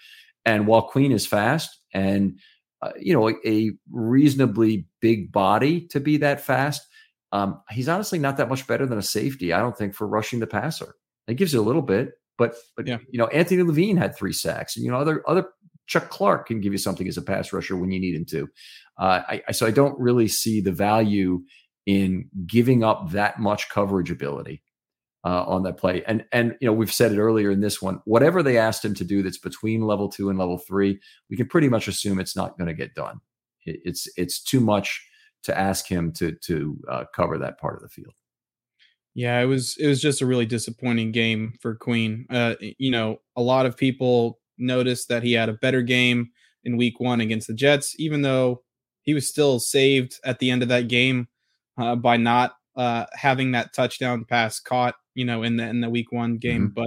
And 0.44 0.66
while 0.66 0.82
Queen 0.82 1.12
is 1.12 1.26
fast 1.26 1.78
and 1.92 2.38
uh, 2.80 2.92
you 2.98 3.12
know 3.12 3.28
a, 3.28 3.34
a, 3.44 3.72
reasonably 3.90 4.86
big 5.00 5.32
body 5.32 5.86
to 5.88 6.00
be 6.00 6.16
that 6.18 6.40
fast, 6.40 6.86
um, 7.32 7.60
he's 7.70 7.88
honestly 7.88 8.18
not 8.18 8.36
that 8.36 8.48
much 8.48 8.66
better 8.66 8.86
than 8.86 8.98
a 8.98 9.02
safety. 9.02 9.52
I 9.52 9.58
don't 9.58 9.76
think 9.76 9.94
for 9.94 10.06
rushing 10.06 10.38
the 10.38 10.46
passer. 10.46 10.94
It 11.26 11.34
gives 11.34 11.52
you 11.52 11.60
a 11.60 11.62
little 11.62 11.82
bit, 11.82 12.12
but 12.38 12.54
but 12.76 12.86
yeah. 12.86 12.98
you 13.10 13.18
know 13.18 13.26
Anthony 13.26 13.62
Levine 13.62 13.96
had 13.96 14.16
three 14.16 14.32
sacks, 14.32 14.76
and 14.76 14.84
you 14.84 14.90
know 14.90 14.98
other 14.98 15.22
other 15.28 15.48
Chuck 15.88 16.08
Clark 16.08 16.46
can 16.46 16.60
give 16.60 16.72
you 16.72 16.78
something 16.78 17.08
as 17.08 17.16
a 17.16 17.22
pass 17.22 17.52
rusher 17.52 17.76
when 17.76 17.90
you 17.90 17.98
need 17.98 18.14
him 18.14 18.24
to. 18.26 18.48
Uh, 18.98 19.22
I, 19.28 19.42
I, 19.48 19.52
so 19.52 19.66
I 19.66 19.70
don't 19.70 19.98
really 19.98 20.28
see 20.28 20.60
the 20.60 20.72
value 20.72 21.42
in 21.88 22.28
giving 22.46 22.84
up 22.84 23.12
that 23.12 23.40
much 23.40 23.70
coverage 23.70 24.10
ability 24.10 24.62
uh, 25.24 25.42
on 25.44 25.62
that 25.62 25.78
play. 25.78 26.04
And 26.06 26.22
and 26.32 26.54
you 26.60 26.66
know 26.66 26.72
we've 26.74 26.92
said 26.92 27.12
it 27.12 27.18
earlier 27.18 27.50
in 27.50 27.60
this 27.60 27.80
one. 27.80 28.02
Whatever 28.04 28.42
they 28.42 28.58
asked 28.58 28.84
him 28.84 28.92
to 28.96 29.04
do 29.04 29.22
that's 29.22 29.38
between 29.38 29.80
level 29.80 30.10
two 30.10 30.28
and 30.28 30.38
level 30.38 30.58
three, 30.58 31.00
we 31.30 31.36
can 31.36 31.48
pretty 31.48 31.70
much 31.70 31.88
assume 31.88 32.20
it's 32.20 32.36
not 32.36 32.58
going 32.58 32.68
to 32.68 32.74
get 32.74 32.94
done. 32.94 33.20
It, 33.64 33.80
it's 33.84 34.06
it's 34.18 34.42
too 34.42 34.60
much 34.60 35.02
to 35.44 35.58
ask 35.58 35.88
him 35.88 36.12
to 36.12 36.32
to 36.32 36.78
uh, 36.90 37.04
cover 37.16 37.38
that 37.38 37.58
part 37.58 37.76
of 37.76 37.82
the 37.82 37.88
field. 37.88 38.12
Yeah, 39.14 39.40
it 39.40 39.46
was 39.46 39.74
it 39.78 39.86
was 39.86 40.02
just 40.02 40.20
a 40.20 40.26
really 40.26 40.46
disappointing 40.46 41.10
game 41.10 41.54
for 41.58 41.74
Queen. 41.74 42.26
Uh, 42.28 42.56
you 42.60 42.90
know, 42.90 43.22
a 43.34 43.40
lot 43.40 43.64
of 43.64 43.78
people 43.78 44.40
noticed 44.58 45.08
that 45.08 45.22
he 45.22 45.32
had 45.32 45.48
a 45.48 45.54
better 45.54 45.80
game 45.80 46.32
in 46.64 46.76
Week 46.76 47.00
One 47.00 47.22
against 47.22 47.46
the 47.46 47.54
Jets, 47.54 47.98
even 47.98 48.20
though 48.20 48.62
he 49.00 49.14
was 49.14 49.26
still 49.26 49.58
saved 49.58 50.20
at 50.22 50.38
the 50.38 50.50
end 50.50 50.62
of 50.62 50.68
that 50.68 50.88
game 50.88 51.28
uh, 51.78 51.96
by 51.96 52.16
not 52.16 52.56
uh, 52.76 53.06
having 53.12 53.52
that 53.52 53.72
touchdown 53.74 54.24
pass 54.24 54.60
caught, 54.60 54.94
you 55.14 55.24
know, 55.24 55.42
in 55.42 55.56
the 55.56 55.68
in 55.68 55.80
the 55.80 55.90
week 55.90 56.12
one 56.12 56.38
game. 56.38 56.70
Mm-hmm. 56.70 56.84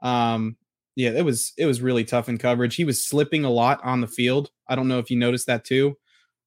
But 0.00 0.08
um, 0.08 0.56
yeah, 0.96 1.10
it 1.10 1.24
was 1.24 1.52
it 1.56 1.66
was 1.66 1.80
really 1.80 2.04
tough 2.04 2.28
in 2.28 2.38
coverage. 2.38 2.76
He 2.76 2.84
was 2.84 3.06
slipping 3.06 3.44
a 3.44 3.50
lot 3.50 3.80
on 3.84 4.00
the 4.00 4.06
field. 4.06 4.50
I 4.68 4.74
don't 4.74 4.88
know 4.88 4.98
if 4.98 5.10
you 5.10 5.16
noticed 5.16 5.46
that 5.46 5.64
too. 5.64 5.96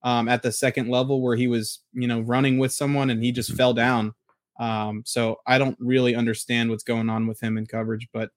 Um, 0.04 0.30
at 0.30 0.44
the 0.44 0.52
second 0.52 0.90
level 0.90 1.20
where 1.22 1.36
he 1.36 1.48
was, 1.48 1.80
you 1.94 2.08
know, 2.08 2.22
running 2.22 2.60
with 2.60 2.72
someone 2.72 3.10
and 3.10 3.24
he 3.24 3.32
just 3.32 3.50
mm-hmm. 3.50 3.58
fell 3.58 3.74
down. 3.74 4.14
Um, 4.60 5.02
so 5.06 5.38
I 5.48 5.58
don't 5.58 5.78
really 5.80 6.16
understand 6.16 6.70
what's 6.70 6.84
going 6.84 7.10
on 7.10 7.28
with 7.28 7.42
him 7.42 7.58
in 7.58 7.66
coverage, 7.66 8.08
but 8.14 8.30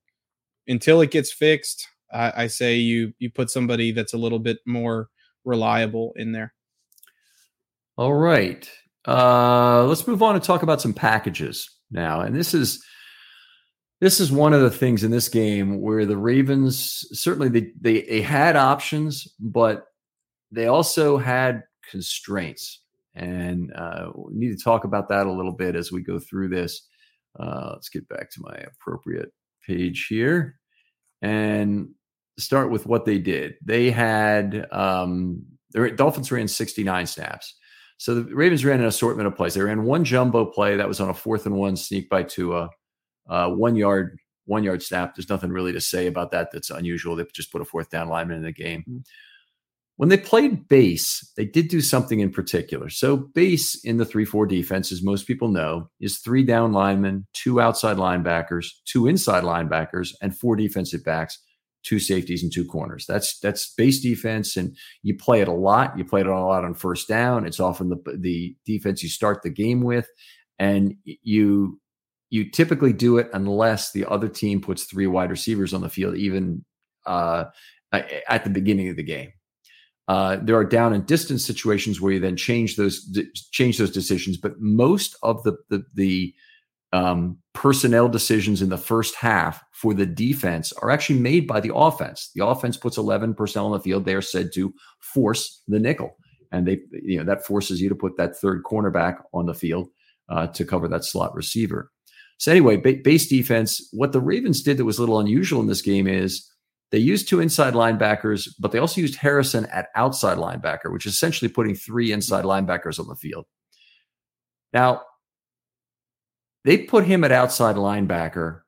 until 0.66 1.01
it 1.01 1.11
gets 1.11 1.33
fixed, 1.33 1.87
I, 2.12 2.44
I 2.44 2.46
say 2.46 2.77
you 2.77 3.12
you 3.18 3.31
put 3.31 3.51
somebody 3.51 3.92
that's 3.92 4.14
a 4.14 4.18
little 4.18 4.38
bit 4.38 4.59
more 4.66 5.09
reliable 5.44 6.12
in 6.16 6.33
there. 6.33 6.55
All 7.96 8.14
right. 8.14 8.68
Uh, 9.08 9.86
let's 9.86 10.06
move 10.06 10.22
on 10.22 10.34
and 10.34 10.44
talk 10.44 10.62
about 10.62 10.82
some 10.82 10.92
packages 10.92 11.70
now. 11.90 12.20
And 12.20 12.36
this 12.36 12.52
is 12.52 12.84
this 14.00 14.20
is 14.20 14.30
one 14.30 14.52
of 14.52 14.60
the 14.60 14.70
things 14.70 15.02
in 15.02 15.10
this 15.10 15.28
game 15.28 15.80
where 15.80 16.04
the 16.04 16.16
Ravens 16.16 17.06
certainly 17.12 17.48
they 17.48 17.72
they, 17.80 18.02
they 18.02 18.20
had 18.20 18.54
options, 18.54 19.26
but 19.40 19.86
they 20.52 20.66
also 20.66 21.16
had 21.16 21.62
constraints. 21.90 22.82
And 23.14 23.72
uh, 23.74 24.10
we 24.14 24.34
need 24.34 24.56
to 24.56 24.62
talk 24.62 24.84
about 24.84 25.08
that 25.08 25.26
a 25.26 25.32
little 25.32 25.52
bit 25.52 25.74
as 25.74 25.90
we 25.90 26.02
go 26.02 26.18
through 26.18 26.50
this. 26.50 26.86
Uh, 27.40 27.70
let's 27.72 27.88
get 27.88 28.06
back 28.08 28.30
to 28.32 28.42
my 28.42 28.54
appropriate 28.54 29.32
page 29.66 30.06
here 30.08 30.58
and 31.22 31.88
start 32.38 32.70
with 32.70 32.84
what 32.86 33.06
they 33.06 33.18
did. 33.18 33.54
They 33.64 33.90
had 33.90 34.66
um, 34.70 35.42
the 35.70 35.90
Dolphins 35.90 36.30
ran 36.30 36.46
69 36.46 37.06
snaps. 37.06 37.54
So 37.98 38.14
the 38.14 38.34
Ravens 38.34 38.64
ran 38.64 38.80
an 38.80 38.87
assortment 38.87 39.26
of 39.26 39.37
plays. 39.37 39.54
They 39.54 39.61
ran 39.61 39.82
one 39.82 40.04
jumbo 40.04 40.46
play 40.46 40.76
that 40.76 40.88
was 40.88 41.00
on 41.00 41.11
a 41.11 41.14
fourth 41.14 41.46
and 41.46 41.56
one 41.56 41.76
sneak 41.76 42.08
by 42.08 42.22
Tua, 42.22 42.70
uh, 43.28 43.50
one 43.50 43.76
yard, 43.76 44.18
one 44.46 44.62
yard 44.62 44.82
snap. 44.82 45.14
There's 45.14 45.28
nothing 45.28 45.50
really 45.50 45.72
to 45.72 45.80
say 45.80 46.06
about 46.06 46.30
that. 46.30 46.50
That's 46.52 46.70
unusual. 46.70 47.16
They 47.16 47.24
just 47.34 47.52
put 47.52 47.61
a 47.61 47.64
fourth 47.64 47.90
down 47.90 48.08
lineman 48.08 48.38
in 48.38 48.44
the 48.44 48.52
game. 48.52 48.80
Mm-hmm. 48.88 48.98
When 49.96 50.11
they 50.11 50.16
played 50.16 50.68
base, 50.68 51.28
they 51.37 51.44
did 51.44 51.66
do 51.66 51.80
something 51.80 52.20
in 52.20 52.30
particular. 52.30 52.88
So 52.88 53.16
base 53.16 53.84
in 53.84 53.96
the 53.96 54.04
three-four 54.04 54.46
defense, 54.46 54.92
as 54.92 55.02
most 55.02 55.26
people 55.26 55.48
know, 55.48 55.90
is 55.98 56.18
three 56.18 56.44
down 56.44 56.72
linemen, 56.72 57.26
two 57.32 57.61
outside 57.61 57.96
linebackers, 57.96 58.68
two 58.84 59.08
inside 59.08 59.42
linebackers, 59.42 60.14
and 60.22 60.38
four 60.38 60.54
defensive 60.54 61.04
backs 61.04 61.40
two 61.88 61.98
safeties 61.98 62.42
and 62.42 62.53
two 62.53 62.64
corners. 62.64 63.07
That's 63.07 63.38
that's 63.40 63.72
base 63.74 64.01
defense, 64.01 64.57
and 64.57 64.77
you 65.03 65.16
play 65.16 65.40
it 65.40 65.48
a 65.48 65.53
lot. 65.53 65.96
You 65.96 66.05
play 66.05 66.20
it 66.20 66.27
a 66.27 66.38
lot 66.38 66.64
on 66.64 66.74
first 66.74 67.09
down. 67.09 67.46
It's 67.46 67.61
often 67.61 67.88
the 67.88 68.18
the 68.18 68.55
defense 68.66 69.03
you 69.03 69.09
start 69.09 69.42
the 69.42 69.51
game 69.51 69.83
with, 69.83 70.09
and 70.59 70.94
you 71.05 71.81
you 72.31 72.51
typically 72.51 72.92
do 72.92 73.16
it 73.16 73.31
unless 73.33 73.92
the 73.92 74.05
other 74.05 74.29
team 74.29 74.61
puts 74.61 74.85
three 74.85 75.07
wide 75.07 75.31
receivers 75.31 75.72
on 75.72 75.81
the 75.81 75.88
field, 75.88 76.16
even 76.16 76.64
uh, 77.07 77.44
at 77.92 78.44
the 78.44 78.51
beginning 78.51 78.90
of 78.90 78.96
the 78.96 79.03
game. 79.03 79.33
Uh, 80.09 80.38
there 80.42 80.57
are 80.57 80.64
down 80.64 80.92
and 80.92 81.07
distance 81.07 81.44
situations 81.44 82.01
where 82.01 82.12
you 82.12 82.20
then 82.20 82.37
change 82.37 82.77
those 82.77 83.16
change 83.53 83.79
those 83.79 83.90
decisions, 83.90 84.37
but 84.37 84.53
most 84.59 85.16
of 85.22 85.42
the 85.44 85.57
the, 85.70 85.83
the 85.94 86.35
um, 86.92 87.38
personnel 87.55 88.09
decisions 88.09 88.62
in 88.62 88.68
the 88.68 88.79
first 88.79 89.14
half 89.14 89.62
for 89.72 89.94
the 89.94 90.07
defense 90.07 90.72
are 90.74 90.90
actually 90.90 91.18
made 91.18 91.46
by 91.46 91.61
the 91.61 91.74
offense. 91.74 92.31
The 92.35 92.46
offense 92.46 92.77
puts 92.77 92.96
11 92.96 93.35
personnel 93.35 93.66
on 93.66 93.72
the 93.72 93.81
field. 93.81 94.05
They 94.05 94.14
are 94.14 94.22
said 94.22 94.53
to 94.55 94.72
force 95.01 95.62
the 95.68 95.79
nickel, 95.79 96.16
and 96.51 96.66
they, 96.66 96.79
you 96.92 97.18
know, 97.18 97.24
that 97.24 97.44
forces 97.44 97.81
you 97.81 97.88
to 97.88 97.94
put 97.94 98.16
that 98.16 98.37
third 98.37 98.62
cornerback 98.64 99.18
on 99.35 99.46
the 99.46 99.55
field 99.55 99.88
uh, 100.29 100.46
to 100.48 100.64
cover 100.64 100.88
that 100.88 101.05
slot 101.05 101.35
receiver. 101.35 101.90
So 102.38 102.53
anyway, 102.53 102.77
ba- 102.77 103.01
base 103.03 103.29
defense. 103.29 103.87
What 103.92 104.12
the 104.12 104.20
Ravens 104.20 104.62
did 104.62 104.77
that 104.77 104.85
was 104.85 104.98
a 104.98 105.03
little 105.03 105.18
unusual 105.18 105.61
in 105.61 105.66
this 105.66 105.83
game 105.83 106.07
is 106.07 106.48
they 106.90 106.98
used 106.98 107.29
two 107.29 107.40
inside 107.40 107.74
linebackers, 107.74 108.48
but 108.59 108.72
they 108.72 108.79
also 108.79 109.01
used 109.01 109.16
Harrison 109.16 109.66
at 109.66 109.88
outside 109.94 110.38
linebacker, 110.38 110.92
which 110.92 111.05
is 111.05 111.12
essentially 111.12 111.51
putting 111.51 111.74
three 111.74 112.12
inside 112.12 112.44
linebackers 112.44 112.98
on 112.98 113.09
the 113.09 113.16
field. 113.16 113.44
Now, 114.72 115.03
they 116.64 116.78
put 116.78 117.04
him 117.04 117.24
at 117.24 117.32
outside 117.32 117.76
linebacker. 117.76 118.62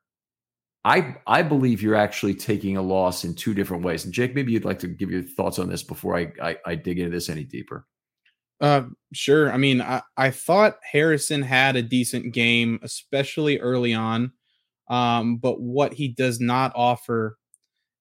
I 0.83 1.15
I 1.27 1.43
believe 1.43 1.81
you're 1.81 1.95
actually 1.95 2.33
taking 2.33 2.77
a 2.77 2.81
loss 2.81 3.23
in 3.23 3.35
two 3.35 3.53
different 3.53 3.83
ways. 3.83 4.05
And 4.05 4.13
Jake, 4.13 4.33
maybe 4.33 4.51
you'd 4.51 4.65
like 4.65 4.79
to 4.79 4.87
give 4.87 5.11
your 5.11 5.21
thoughts 5.21 5.59
on 5.59 5.69
this 5.69 5.83
before 5.83 6.17
I 6.17 6.31
I, 6.41 6.57
I 6.65 6.75
dig 6.75 6.99
into 6.99 7.11
this 7.11 7.29
any 7.29 7.43
deeper. 7.43 7.85
Uh, 8.59 8.83
sure. 9.11 9.51
I 9.51 9.57
mean, 9.57 9.81
I, 9.81 10.01
I 10.17 10.29
thought 10.29 10.77
Harrison 10.89 11.41
had 11.41 11.75
a 11.75 11.81
decent 11.81 12.31
game, 12.31 12.79
especially 12.83 13.59
early 13.59 13.93
on. 13.93 14.31
Um, 14.87 15.37
but 15.37 15.59
what 15.59 15.93
he 15.93 16.09
does 16.09 16.39
not 16.39 16.71
offer 16.75 17.37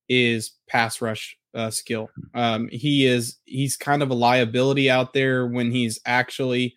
is 0.08 0.52
pass 0.68 1.00
rush 1.00 1.36
uh, 1.54 1.70
skill. 1.70 2.10
Hmm. 2.34 2.38
Um, 2.38 2.68
he 2.70 3.06
is 3.06 3.38
he's 3.44 3.76
kind 3.76 4.02
of 4.02 4.10
a 4.10 4.14
liability 4.14 4.90
out 4.90 5.12
there 5.14 5.46
when 5.46 5.70
he's 5.70 5.98
actually 6.04 6.74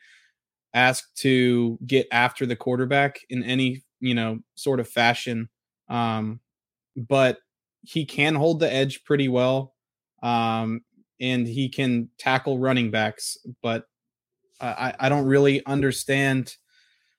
asked 0.73 1.15
to 1.17 1.77
get 1.85 2.07
after 2.11 2.45
the 2.45 2.55
quarterback 2.55 3.19
in 3.29 3.43
any 3.43 3.83
you 3.99 4.15
know 4.15 4.39
sort 4.55 4.79
of 4.79 4.87
fashion 4.87 5.49
um 5.89 6.39
but 6.95 7.37
he 7.81 8.05
can 8.05 8.35
hold 8.35 8.59
the 8.59 8.71
edge 8.71 9.03
pretty 9.03 9.27
well 9.27 9.73
um, 10.23 10.81
and 11.19 11.45
he 11.45 11.69
can 11.69 12.09
tackle 12.17 12.57
running 12.57 12.89
backs. 12.89 13.37
But 13.61 13.85
I, 14.59 14.93
I 14.99 15.09
don't 15.09 15.25
really 15.25 15.63
understand 15.65 16.55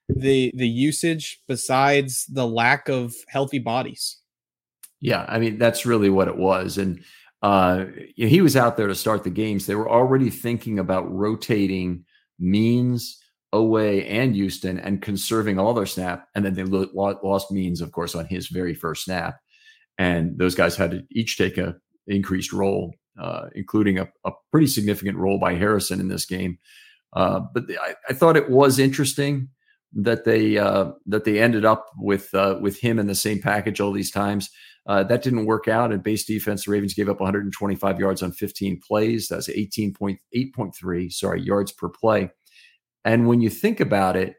the 0.08 0.52
the 0.54 0.68
usage 0.68 1.40
besides 1.46 2.26
the 2.26 2.46
lack 2.46 2.88
of 2.88 3.14
healthy 3.28 3.58
bodies. 3.58 4.18
Yeah, 5.00 5.24
I 5.28 5.38
mean 5.38 5.58
that's 5.58 5.86
really 5.86 6.10
what 6.10 6.28
it 6.28 6.36
was, 6.36 6.78
and 6.78 7.04
uh, 7.42 7.86
he 8.16 8.40
was 8.40 8.56
out 8.56 8.76
there 8.76 8.86
to 8.86 8.94
start 8.94 9.22
the 9.22 9.30
games. 9.30 9.66
They 9.66 9.74
were 9.74 9.90
already 9.90 10.30
thinking 10.30 10.78
about 10.78 11.10
rotating 11.12 12.04
Means, 12.38 13.22
Oweh, 13.54 14.04
and 14.10 14.34
Houston, 14.34 14.78
and 14.78 15.00
conserving 15.00 15.58
all 15.58 15.72
their 15.72 15.86
snap. 15.86 16.26
And 16.34 16.44
then 16.44 16.54
they 16.54 16.64
lo- 16.64 17.18
lost 17.22 17.52
Means, 17.52 17.80
of 17.80 17.92
course, 17.92 18.14
on 18.14 18.26
his 18.26 18.48
very 18.48 18.74
first 18.74 19.04
snap, 19.04 19.36
and 19.96 20.36
those 20.36 20.54
guys 20.54 20.76
had 20.76 20.90
to 20.90 21.02
each 21.12 21.38
take 21.38 21.56
a 21.56 21.76
increased 22.06 22.52
role, 22.52 22.92
uh, 23.18 23.46
including 23.54 23.98
a, 23.98 24.08
a, 24.24 24.32
pretty 24.50 24.66
significant 24.66 25.16
role 25.16 25.38
by 25.38 25.54
Harrison 25.54 26.00
in 26.00 26.08
this 26.08 26.26
game. 26.26 26.58
Uh, 27.14 27.40
but 27.54 27.64
I, 27.80 27.94
I, 28.10 28.12
thought 28.12 28.36
it 28.36 28.50
was 28.50 28.78
interesting 28.78 29.48
that 29.94 30.24
they 30.24 30.58
uh, 30.58 30.90
that 31.06 31.24
they 31.24 31.40
ended 31.40 31.64
up 31.64 31.86
with 31.96 32.34
uh, 32.34 32.58
with 32.60 32.78
him 32.80 32.98
in 32.98 33.06
the 33.06 33.14
same 33.14 33.40
package 33.40 33.80
all 33.80 33.92
these 33.92 34.10
times. 34.10 34.50
Uh, 34.86 35.02
that 35.02 35.22
didn't 35.22 35.46
work 35.46 35.66
out. 35.68 35.92
In 35.92 36.00
base 36.00 36.24
defense, 36.24 36.64
the 36.64 36.72
Ravens 36.72 36.92
gave 36.92 37.08
up 37.08 37.20
125 37.20 38.00
yards 38.00 38.22
on 38.22 38.32
15 38.32 38.80
plays. 38.86 39.28
That's 39.28 39.48
18.8.3, 39.48 41.12
sorry, 41.12 41.40
yards 41.40 41.72
per 41.72 41.88
play. 41.88 42.30
And 43.04 43.26
when 43.26 43.40
you 43.40 43.50
think 43.50 43.80
about 43.80 44.16
it, 44.16 44.36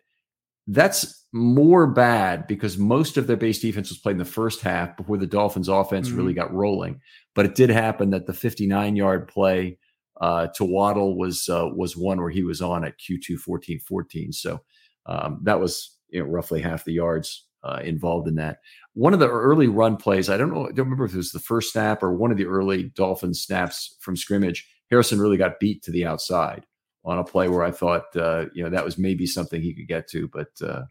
that's 0.67 1.25
more 1.31 1.85
bad 1.85 2.47
because 2.47 2.77
most 2.77 3.17
of 3.17 3.27
their 3.27 3.35
base 3.35 3.59
defense 3.59 3.89
was 3.89 3.97
played 3.97 4.13
in 4.13 4.19
the 4.19 4.25
first 4.25 4.61
half 4.61 4.95
before 4.97 5.17
the 5.17 5.27
Dolphins' 5.27 5.67
offense 5.67 6.07
mm-hmm. 6.07 6.17
really 6.17 6.33
got 6.33 6.53
rolling. 6.53 7.01
But 7.33 7.45
it 7.45 7.55
did 7.55 7.69
happen 7.69 8.11
that 8.11 8.25
the 8.25 8.33
59 8.33 8.95
yard 8.95 9.27
play 9.27 9.77
uh, 10.21 10.47
to 10.55 10.63
Waddle 10.63 11.17
was 11.17 11.49
uh, 11.49 11.67
was 11.75 11.97
one 11.97 12.19
where 12.19 12.29
he 12.29 12.43
was 12.43 12.61
on 12.61 12.85
at 12.85 12.97
Q2 12.99 13.37
14 13.37 13.79
14. 13.81 14.31
So 14.31 14.61
um, 15.05 15.39
that 15.43 15.59
was 15.59 15.97
you 16.09 16.21
know, 16.21 16.29
roughly 16.29 16.61
half 16.61 16.85
the 16.85 16.93
yards 16.93 17.45
uh, 17.63 17.81
involved 17.83 18.27
in 18.27 18.35
that. 18.35 18.59
One 18.93 19.13
of 19.13 19.19
the 19.19 19.29
early 19.29 19.67
run 19.67 19.97
plays, 19.97 20.29
I 20.29 20.37
don't 20.37 20.53
know, 20.53 20.67
I 20.67 20.71
don't 20.71 20.85
remember 20.85 21.05
if 21.05 21.13
it 21.13 21.17
was 21.17 21.31
the 21.31 21.39
first 21.39 21.73
snap 21.73 22.01
or 22.01 22.15
one 22.15 22.31
of 22.31 22.37
the 22.37 22.45
early 22.45 22.83
Dolphins 22.95 23.41
snaps 23.41 23.97
from 23.99 24.15
scrimmage. 24.15 24.65
Harrison 24.89 25.19
really 25.19 25.37
got 25.37 25.59
beat 25.59 25.83
to 25.83 25.91
the 25.91 26.05
outside 26.05 26.65
on 27.05 27.19
a 27.19 27.23
play 27.23 27.47
where 27.47 27.63
I 27.63 27.71
thought, 27.71 28.15
uh, 28.15 28.45
you 28.53 28.63
know, 28.63 28.69
that 28.69 28.83
was 28.83 28.97
maybe 28.97 29.27
something 29.27 29.61
he 29.61 29.73
could 29.73 29.87
get 29.87 30.09
to, 30.09 30.27
but 30.27 30.49
uh, 30.61 30.83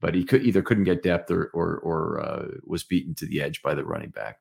but 0.00 0.14
he 0.14 0.24
could 0.24 0.42
either 0.42 0.62
couldn't 0.62 0.84
get 0.84 1.02
depth 1.02 1.30
or 1.30 1.50
or, 1.52 1.78
or 1.78 2.20
uh, 2.20 2.46
was 2.64 2.84
beaten 2.84 3.14
to 3.16 3.26
the 3.26 3.42
edge 3.42 3.60
by 3.62 3.74
the 3.74 3.84
running 3.84 4.10
back. 4.10 4.38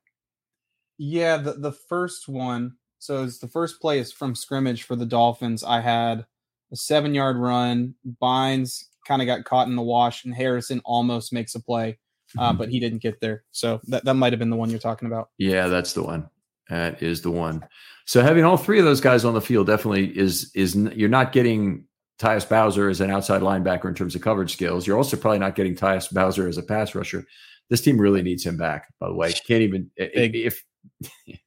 Yeah, 0.97 1.37
the 1.37 1.53
the 1.53 1.71
first 1.71 2.27
one. 2.27 2.77
So 2.99 3.23
it's 3.23 3.39
the 3.39 3.47
first 3.47 3.79
play 3.81 3.99
is 3.99 4.11
from 4.11 4.35
scrimmage 4.35 4.83
for 4.83 4.95
the 4.95 5.05
Dolphins. 5.05 5.63
I 5.63 5.81
had 5.81 6.25
a 6.71 6.75
seven 6.75 7.13
yard 7.13 7.37
run. 7.37 7.95
Bynes 8.21 8.85
kind 9.07 9.21
of 9.21 9.25
got 9.25 9.45
caught 9.45 9.67
in 9.67 9.75
the 9.75 9.81
wash, 9.81 10.25
and 10.25 10.33
Harrison 10.33 10.81
almost 10.83 11.31
makes 11.31 11.55
a 11.55 11.59
play, 11.59 11.99
uh, 12.37 12.49
mm-hmm. 12.49 12.57
but 12.57 12.69
he 12.69 12.79
didn't 12.79 13.01
get 13.01 13.21
there. 13.21 13.43
So 13.51 13.81
that, 13.87 14.05
that 14.05 14.15
might 14.15 14.33
have 14.33 14.39
been 14.39 14.49
the 14.49 14.55
one 14.55 14.69
you're 14.69 14.79
talking 14.79 15.07
about. 15.07 15.29
Yeah, 15.37 15.67
that's 15.67 15.93
the 15.93 16.03
one. 16.03 16.29
That 16.69 17.01
is 17.01 17.21
the 17.21 17.31
one. 17.31 17.65
So 18.05 18.21
having 18.21 18.43
all 18.45 18.57
three 18.57 18.79
of 18.79 18.85
those 18.85 19.01
guys 19.01 19.25
on 19.25 19.33
the 19.33 19.41
field 19.41 19.67
definitely 19.67 20.17
is 20.17 20.51
is 20.55 20.75
you're 20.75 21.09
not 21.09 21.31
getting 21.31 21.85
Tyus 22.19 22.47
Bowser 22.47 22.89
as 22.89 23.01
an 23.01 23.11
outside 23.11 23.41
linebacker 23.41 23.85
in 23.85 23.93
terms 23.93 24.15
of 24.15 24.21
coverage 24.21 24.53
skills. 24.53 24.87
You're 24.87 24.97
also 24.97 25.17
probably 25.17 25.39
not 25.39 25.55
getting 25.55 25.75
Tyus 25.75 26.11
Bowser 26.11 26.47
as 26.47 26.57
a 26.57 26.63
pass 26.63 26.95
rusher. 26.95 27.25
This 27.69 27.81
team 27.81 27.99
really 27.99 28.21
needs 28.21 28.45
him 28.45 28.57
back. 28.57 28.87
By 28.99 29.07
the 29.07 29.13
way, 29.13 29.33
can't 29.33 29.61
even 29.61 29.91
if, 29.97 30.63
if 31.03 31.11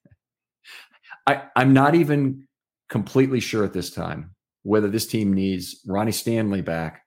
I 1.26 1.42
I'm 1.56 1.72
not 1.72 1.94
even 1.94 2.46
completely 2.88 3.40
sure 3.40 3.64
at 3.64 3.72
this 3.72 3.90
time 3.90 4.34
whether 4.62 4.88
this 4.88 5.06
team 5.06 5.32
needs 5.32 5.80
Ronnie 5.86 6.12
Stanley 6.12 6.60
back 6.60 7.02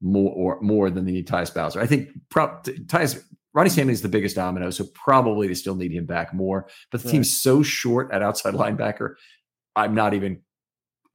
more 0.00 0.32
or 0.32 0.60
more 0.60 0.90
than 0.90 1.04
they 1.04 1.12
need 1.12 1.28
Tyus 1.28 1.54
Bowser. 1.54 1.80
I 1.80 1.86
think 1.86 2.08
pro- 2.28 2.60
Tyus 2.64 3.22
Ronnie 3.56 3.70
Stanley 3.70 3.94
is 3.94 4.02
the 4.02 4.08
biggest 4.10 4.36
domino, 4.36 4.68
so 4.68 4.84
probably 4.92 5.48
they 5.48 5.54
still 5.54 5.74
need 5.74 5.90
him 5.90 6.04
back 6.04 6.34
more. 6.34 6.68
But 6.92 7.00
the 7.00 7.08
right. 7.08 7.12
team's 7.12 7.40
so 7.40 7.62
short 7.62 8.12
at 8.12 8.22
outside 8.22 8.52
linebacker, 8.54 9.14
I'm 9.74 9.94
not 9.94 10.12
even 10.12 10.42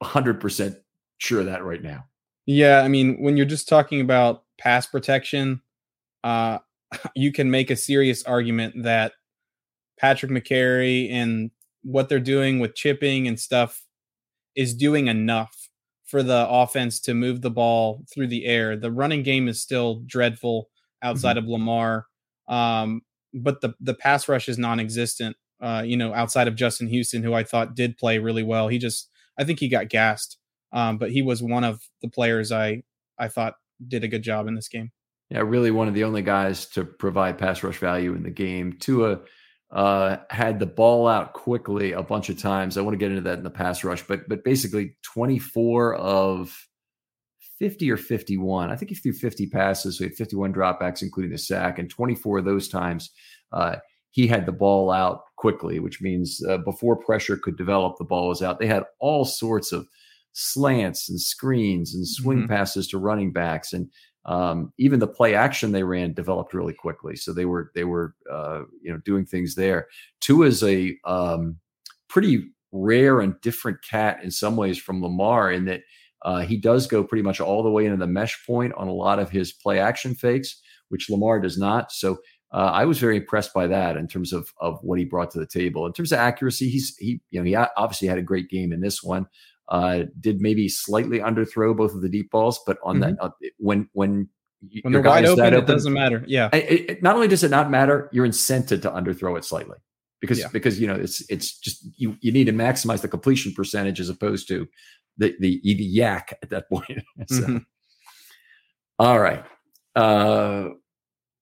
100% 0.03 0.75
sure 1.19 1.41
of 1.41 1.45
that 1.45 1.63
right 1.63 1.83
now. 1.83 2.05
Yeah, 2.47 2.81
I 2.81 2.87
mean, 2.87 3.21
when 3.21 3.37
you're 3.37 3.45
just 3.45 3.69
talking 3.69 4.01
about 4.01 4.43
pass 4.57 4.87
protection, 4.87 5.61
uh, 6.23 6.57
you 7.15 7.31
can 7.31 7.51
make 7.51 7.69
a 7.69 7.75
serious 7.75 8.23
argument 8.23 8.81
that 8.83 9.13
Patrick 9.99 10.31
Mekari 10.31 11.11
and 11.11 11.51
what 11.83 12.09
they're 12.09 12.19
doing 12.19 12.59
with 12.59 12.73
chipping 12.73 13.27
and 13.27 13.39
stuff 13.39 13.83
is 14.55 14.73
doing 14.73 15.07
enough 15.07 15.69
for 16.05 16.23
the 16.23 16.47
offense 16.49 16.99
to 17.01 17.13
move 17.13 17.41
the 17.41 17.51
ball 17.51 18.03
through 18.11 18.27
the 18.27 18.45
air. 18.45 18.75
The 18.75 18.91
running 18.91 19.21
game 19.21 19.47
is 19.47 19.61
still 19.61 20.01
dreadful 20.07 20.69
outside 21.03 21.37
mm-hmm. 21.37 21.45
of 21.45 21.51
Lamar, 21.51 22.07
um, 22.51 23.01
but 23.33 23.61
the 23.61 23.73
the 23.79 23.95
pass 23.95 24.27
rush 24.27 24.47
is 24.47 24.59
non-existent. 24.59 25.35
Uh, 25.59 25.83
you 25.85 25.95
know, 25.95 26.13
outside 26.13 26.47
of 26.47 26.55
Justin 26.55 26.87
Houston, 26.87 27.23
who 27.23 27.33
I 27.33 27.43
thought 27.43 27.75
did 27.75 27.97
play 27.97 28.17
really 28.17 28.41
well. 28.41 28.67
He 28.67 28.79
just, 28.79 29.09
I 29.37 29.43
think 29.43 29.59
he 29.59 29.69
got 29.69 29.89
gassed, 29.89 30.37
um, 30.73 30.97
but 30.97 31.11
he 31.11 31.21
was 31.21 31.41
one 31.41 31.63
of 31.63 31.81
the 32.01 32.09
players 32.09 32.51
I 32.51 32.83
I 33.17 33.29
thought 33.29 33.55
did 33.87 34.03
a 34.03 34.07
good 34.07 34.23
job 34.23 34.47
in 34.47 34.55
this 34.55 34.67
game. 34.67 34.91
Yeah, 35.29 35.41
really 35.41 35.71
one 35.71 35.87
of 35.87 35.93
the 35.93 36.03
only 36.03 36.21
guys 36.21 36.65
to 36.67 36.83
provide 36.83 37.37
pass 37.37 37.63
rush 37.63 37.77
value 37.77 38.13
in 38.13 38.23
the 38.23 38.31
game. 38.31 38.73
Tua 38.79 39.21
uh, 39.71 40.17
had 40.29 40.59
the 40.59 40.65
ball 40.65 41.07
out 41.07 41.31
quickly 41.33 41.93
a 41.93 42.03
bunch 42.03 42.29
of 42.29 42.37
times. 42.37 42.77
I 42.77 42.81
want 42.81 42.93
to 42.93 42.97
get 42.97 43.11
into 43.11 43.21
that 43.21 43.37
in 43.37 43.43
the 43.45 43.49
pass 43.49 43.83
rush, 43.83 44.05
but 44.05 44.27
but 44.27 44.43
basically 44.43 44.97
24 45.03 45.95
of 45.95 46.67
50 47.61 47.91
or 47.91 47.97
51. 47.97 48.71
I 48.71 48.75
think 48.75 48.89
he 48.89 48.95
threw 48.95 49.13
50 49.13 49.45
passes. 49.45 49.99
So 49.99 50.03
he 50.03 50.09
had 50.09 50.17
51 50.17 50.51
dropbacks, 50.51 51.03
including 51.03 51.31
the 51.31 51.37
sack, 51.37 51.77
and 51.77 51.87
24 51.87 52.39
of 52.39 52.45
those 52.45 52.67
times 52.67 53.11
uh, 53.53 53.75
he 54.09 54.25
had 54.25 54.47
the 54.47 54.51
ball 54.51 54.89
out 54.89 55.21
quickly, 55.37 55.79
which 55.79 56.01
means 56.01 56.41
uh, 56.49 56.57
before 56.57 56.95
pressure 56.95 57.37
could 57.37 57.55
develop, 57.55 57.97
the 57.99 58.03
ball 58.03 58.29
was 58.29 58.41
out. 58.41 58.57
They 58.57 58.65
had 58.65 58.85
all 58.99 59.25
sorts 59.25 59.71
of 59.71 59.87
slants 60.33 61.07
and 61.07 61.21
screens 61.21 61.93
and 61.93 62.07
swing 62.07 62.39
mm-hmm. 62.39 62.47
passes 62.47 62.87
to 62.87 62.97
running 62.97 63.31
backs 63.31 63.73
and 63.73 63.91
um, 64.25 64.73
even 64.79 64.99
the 64.99 65.07
play 65.07 65.35
action 65.35 65.71
they 65.71 65.83
ran 65.83 66.13
developed 66.13 66.55
really 66.55 66.73
quickly. 66.73 67.15
So 67.15 67.31
they 67.31 67.45
were 67.45 67.71
they 67.75 67.83
were 67.83 68.15
uh, 68.31 68.61
you 68.81 68.91
know 68.91 68.99
doing 69.05 69.25
things 69.25 69.55
there. 69.55 69.87
Tua 70.19 70.47
is 70.47 70.63
a 70.63 70.95
um, 71.05 71.57
pretty 72.07 72.49
rare 72.71 73.19
and 73.19 73.39
different 73.41 73.77
cat 73.87 74.19
in 74.23 74.31
some 74.31 74.55
ways 74.55 74.77
from 74.77 75.01
Lamar 75.01 75.51
in 75.51 75.65
that 75.65 75.81
uh, 76.23 76.41
he 76.41 76.57
does 76.57 76.87
go 76.87 77.03
pretty 77.03 77.23
much 77.23 77.39
all 77.39 77.63
the 77.63 77.71
way 77.71 77.85
into 77.85 77.97
the 77.97 78.07
mesh 78.07 78.45
point 78.45 78.73
on 78.73 78.87
a 78.87 78.93
lot 78.93 79.19
of 79.19 79.29
his 79.29 79.51
play 79.51 79.79
action 79.79 80.13
fakes, 80.15 80.61
which 80.89 81.09
Lamar 81.09 81.39
does 81.39 81.57
not. 81.57 81.91
So 81.91 82.19
uh, 82.53 82.71
I 82.73 82.85
was 82.85 82.99
very 82.99 83.17
impressed 83.17 83.53
by 83.53 83.67
that 83.67 83.97
in 83.97 84.07
terms 84.07 84.33
of 84.33 84.51
of 84.59 84.79
what 84.83 84.99
he 84.99 85.05
brought 85.05 85.31
to 85.31 85.39
the 85.39 85.47
table. 85.47 85.85
In 85.85 85.93
terms 85.93 86.11
of 86.11 86.19
accuracy, 86.19 86.69
he's 86.69 86.95
he 86.97 87.21
you 87.31 87.39
know 87.39 87.45
he 87.45 87.55
obviously 87.55 88.07
had 88.07 88.17
a 88.17 88.23
great 88.23 88.49
game 88.49 88.71
in 88.71 88.81
this 88.81 89.01
one. 89.01 89.27
Uh, 89.69 90.03
did 90.19 90.41
maybe 90.41 90.67
slightly 90.67 91.19
underthrow 91.19 91.75
both 91.75 91.93
of 91.93 92.01
the 92.01 92.09
deep 92.09 92.29
balls, 92.29 92.59
but 92.65 92.77
on 92.83 92.99
mm-hmm. 92.99 93.15
that 93.15 93.23
uh, 93.23 93.29
when 93.57 93.89
when 93.93 94.27
when 94.81 94.93
they're 94.93 95.01
wide 95.01 95.25
open, 95.25 95.45
open, 95.45 95.59
it 95.59 95.65
doesn't 95.65 95.93
matter. 95.93 96.23
Yeah. 96.27 96.49
It, 96.53 96.89
it, 96.89 97.03
not 97.03 97.15
only 97.15 97.27
does 97.27 97.43
it 97.43 97.49
not 97.49 97.71
matter, 97.71 98.09
you're 98.11 98.27
incented 98.27 98.81
to 98.83 98.91
underthrow 98.91 99.37
it 99.37 99.45
slightly 99.45 99.77
because 100.19 100.39
yeah. 100.39 100.47
because 100.53 100.79
you 100.79 100.87
know 100.87 100.95
it's 100.95 101.27
it's 101.29 101.57
just 101.57 101.85
you 101.97 102.15
you 102.21 102.31
need 102.31 102.45
to 102.45 102.53
maximize 102.53 103.01
the 103.01 103.07
completion 103.07 103.53
percentage 103.53 103.99
as 103.99 104.07
opposed 104.07 104.47
to 104.47 104.67
the 105.21 105.35
the, 105.39 105.61
the 105.63 105.97
YAC 105.97 106.33
at 106.41 106.49
that 106.49 106.69
point. 106.69 107.03
so, 107.27 107.41
mm-hmm. 107.41 107.57
all 108.99 109.19
right. 109.19 109.43
Uh, 109.95 110.69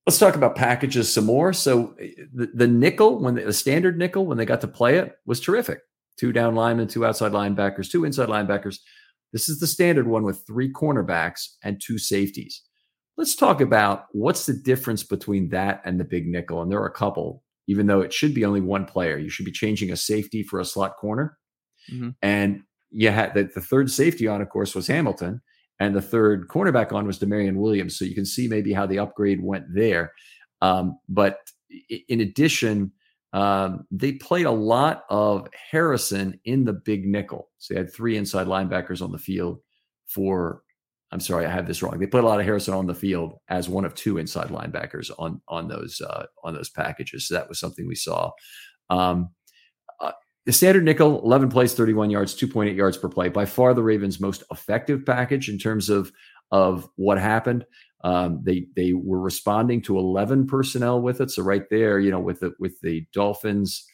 let's 0.05 0.17
talk 0.17 0.35
about 0.35 0.55
packages 0.55 1.13
some 1.13 1.25
more. 1.25 1.53
So 1.53 1.95
the, 2.33 2.49
the 2.53 2.67
nickel 2.67 3.19
when 3.19 3.35
the, 3.35 3.43
the 3.43 3.53
standard 3.53 3.97
nickel 3.97 4.25
when 4.25 4.37
they 4.37 4.45
got 4.45 4.61
to 4.61 4.67
play 4.67 4.97
it 4.97 5.15
was 5.25 5.39
terrific 5.39 5.81
two 6.19 6.33
down 6.33 6.53
linemen, 6.53 6.87
two 6.87 7.05
outside 7.05 7.31
linebackers, 7.31 7.89
two 7.89 8.03
inside 8.03 8.27
linebackers. 8.27 8.79
This 9.31 9.47
is 9.47 9.59
the 9.59 9.67
standard 9.67 10.07
one 10.07 10.23
with 10.23 10.43
three 10.45 10.71
cornerbacks 10.71 11.47
and 11.63 11.81
two 11.81 11.97
safeties. 11.97 12.61
Let's 13.15 13.35
talk 13.35 13.61
about 13.61 14.05
what's 14.11 14.45
the 14.45 14.53
difference 14.53 15.03
between 15.03 15.49
that 15.49 15.81
and 15.85 15.99
the 15.99 16.03
big 16.03 16.27
nickel. 16.27 16.61
And 16.61 16.71
there 16.71 16.79
are 16.79 16.87
a 16.87 16.91
couple, 16.91 17.43
even 17.67 17.87
though 17.87 18.01
it 18.01 18.13
should 18.13 18.33
be 18.33 18.45
only 18.45 18.61
one 18.61 18.85
player. 18.85 19.17
You 19.17 19.29
should 19.29 19.45
be 19.45 19.51
changing 19.51 19.91
a 19.91 19.97
safety 19.97 20.43
for 20.43 20.59
a 20.59 20.65
slot 20.65 20.97
corner. 20.97 21.37
Mm-hmm. 21.91 22.09
And 22.21 22.63
you 22.91 23.11
had 23.11 23.33
the, 23.33 23.43
the 23.43 23.61
third 23.61 23.91
safety 23.91 24.27
on, 24.27 24.41
of 24.41 24.49
course, 24.49 24.75
was 24.75 24.87
Hamilton. 24.87 25.41
And 25.79 25.95
the 25.95 26.01
third 26.01 26.49
cornerback 26.49 26.91
on 26.91 27.07
was 27.07 27.19
Damarion 27.19 27.55
Williams. 27.55 27.97
So 27.97 28.03
you 28.03 28.13
can 28.13 28.25
see 28.25 28.47
maybe 28.47 28.73
how 28.73 28.85
the 28.85 28.99
upgrade 28.99 29.41
went 29.41 29.65
there. 29.73 30.11
Um, 30.61 30.99
but 31.07 31.37
in 32.09 32.19
addition, 32.19 32.91
um, 33.31 33.85
they 33.91 34.13
played 34.13 34.45
a 34.45 34.51
lot 34.51 35.03
of 35.09 35.47
Harrison 35.71 36.39
in 36.43 36.65
the 36.65 36.73
big 36.73 37.05
nickel. 37.05 37.49
So 37.59 37.73
they 37.73 37.79
had 37.79 37.93
three 37.93 38.17
inside 38.17 38.47
linebackers 38.47 39.01
on 39.01 39.11
the 39.11 39.17
field 39.17 39.59
for. 40.07 40.63
I'm 41.11 41.19
sorry, 41.19 41.47
I 41.47 41.49
have 41.49 41.65
this 41.65 41.81
wrong. 41.81 41.97
They 41.97 42.05
played 42.05 42.23
a 42.23 42.27
lot 42.27 42.39
of 42.39 42.45
Harrison 42.45 42.75
on 42.75 42.85
the 42.85 42.93
field 42.93 43.39
as 43.47 43.67
one 43.67 43.83
of 43.83 43.95
two 43.95 44.19
inside 44.19 44.49
linebackers 44.49 45.09
on 45.17 45.41
on 45.47 45.67
those 45.67 46.01
uh, 46.01 46.25
on 46.43 46.53
those 46.53 46.69
packages. 46.69 47.27
So 47.27 47.33
that 47.33 47.49
was 47.49 47.59
something 47.59 47.87
we 47.87 47.95
saw. 47.95 48.31
Um, 48.91 49.29
uh, 49.99 50.11
the 50.49 50.53
standard 50.53 50.83
nickel, 50.83 51.23
11 51.23 51.49
plays, 51.49 51.75
31 51.75 52.09
yards, 52.09 52.33
2.8 52.35 52.75
yards 52.75 52.97
per 52.97 53.07
play. 53.07 53.29
By 53.29 53.45
far 53.45 53.75
the 53.75 53.83
Ravens' 53.83 54.19
most 54.19 54.41
effective 54.49 55.05
package 55.05 55.47
in 55.47 55.59
terms 55.59 55.91
of 55.91 56.11
of 56.49 56.89
what 56.95 57.19
happened. 57.19 57.67
Um, 58.03 58.41
they 58.43 58.65
they 58.75 58.93
were 58.93 59.19
responding 59.19 59.83
to 59.83 59.99
11 59.99 60.47
personnel 60.47 61.03
with 61.03 61.21
it. 61.21 61.29
So 61.29 61.43
right 61.43 61.69
there, 61.69 61.99
you 61.99 62.09
know, 62.09 62.19
with 62.19 62.39
the 62.39 62.53
with 62.57 62.81
the 62.81 63.05
Dolphins 63.13 63.85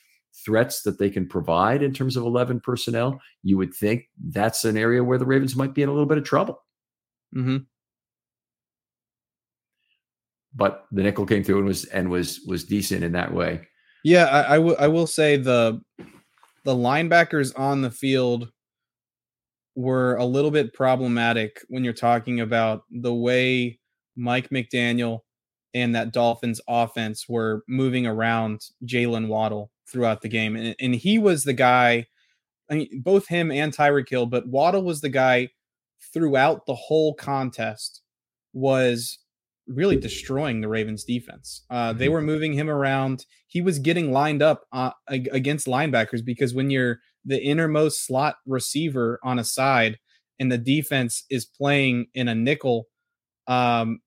threats 0.45 0.84
that 0.84 0.97
they 0.97 1.10
can 1.10 1.28
provide 1.28 1.84
in 1.84 1.91
terms 1.91 2.16
of 2.16 2.24
11 2.24 2.62
personnel, 2.62 3.20
you 3.43 3.58
would 3.58 3.74
think 3.74 4.03
that's 4.30 4.64
an 4.64 4.78
area 4.78 5.03
where 5.03 5.18
the 5.18 5.26
Ravens 5.26 5.58
might 5.58 5.74
be 5.74 5.82
in 5.82 5.89
a 5.89 5.91
little 5.91 6.08
bit 6.08 6.18
of 6.18 6.24
trouble. 6.24 6.64
Mm-hmm. 7.36 7.58
But 10.53 10.86
the 10.89 11.03
nickel 11.03 11.26
came 11.26 11.43
through 11.43 11.58
and 11.58 11.68
was 11.68 11.84
and 11.84 12.10
was 12.10 12.39
was 12.47 12.64
decent 12.64 13.03
in 13.03 13.12
that 13.12 13.34
way. 13.34 13.68
Yeah, 14.06 14.28
I, 14.28 14.56
I 14.56 14.58
will. 14.60 14.78
I 14.80 14.88
will 14.88 15.08
say 15.08 15.36
the 15.36 15.82
the 16.66 16.76
linebackers 16.76 17.57
on 17.57 17.82
the 17.82 17.91
field 17.91 18.49
were 19.76 20.16
a 20.16 20.26
little 20.26 20.51
bit 20.51 20.74
problematic 20.74 21.61
when 21.70 21.84
you're 21.84 21.93
talking 21.93 22.41
about 22.41 22.84
the 22.89 23.13
way 23.13 23.80
Mike 24.16 24.49
McDaniel 24.49 25.20
and 25.74 25.93
that 25.95 26.11
Dolphins 26.11 26.59
offense 26.68 27.30
were 27.30 27.63
moving 27.68 28.07
around 28.07 28.61
Jaylen 28.84 29.28
Waddle 29.28 29.72
throughout 29.88 30.22
the 30.22 30.30
game. 30.30 30.55
And, 30.55 30.76
and 30.80 30.95
he 30.95 31.20
was 31.20 31.43
the 31.43 31.53
guy, 31.53 32.07
I 32.72 32.76
mean, 32.76 33.01
both 33.01 33.28
him 33.28 33.51
and 33.51 33.76
Tyreek 33.76 34.09
Hill, 34.09 34.26
but 34.26 34.47
Waddle 34.47 34.84
was 34.84 35.01
the 35.01 35.09
guy 35.09 35.49
throughout 36.13 36.66
the 36.66 36.76
whole 36.76 37.13
contest 37.13 38.01
was 38.53 39.20
really 39.68 39.97
destroying 39.97 40.61
the 40.61 40.68
Ravens 40.68 41.03
defense. 41.03 41.63
Uh, 41.70 41.93
they 41.93 42.05
mm-hmm. 42.05 42.13
were 42.13 42.22
moving 42.22 42.53
him 42.53 42.70
around. 42.70 43.26
He 43.47 43.61
was 43.61 43.80
getting 43.80 44.11
lined 44.11 44.41
up 44.41 44.63
uh, 44.72 44.91
against 45.07 45.68
linebackers 45.68 46.24
because 46.24 46.53
when 46.53 46.70
you're 46.70 46.99
the 47.26 47.41
innermost 47.41 48.05
slot 48.05 48.36
receiver 48.45 49.20
on 49.24 49.39
a 49.39 49.43
side 49.43 49.97
and 50.39 50.51
the 50.51 50.57
defense 50.57 51.24
is 51.30 51.45
playing 51.45 52.07
in 52.13 52.28
a 52.28 52.36
nickel 52.36 52.88
um, 53.47 53.99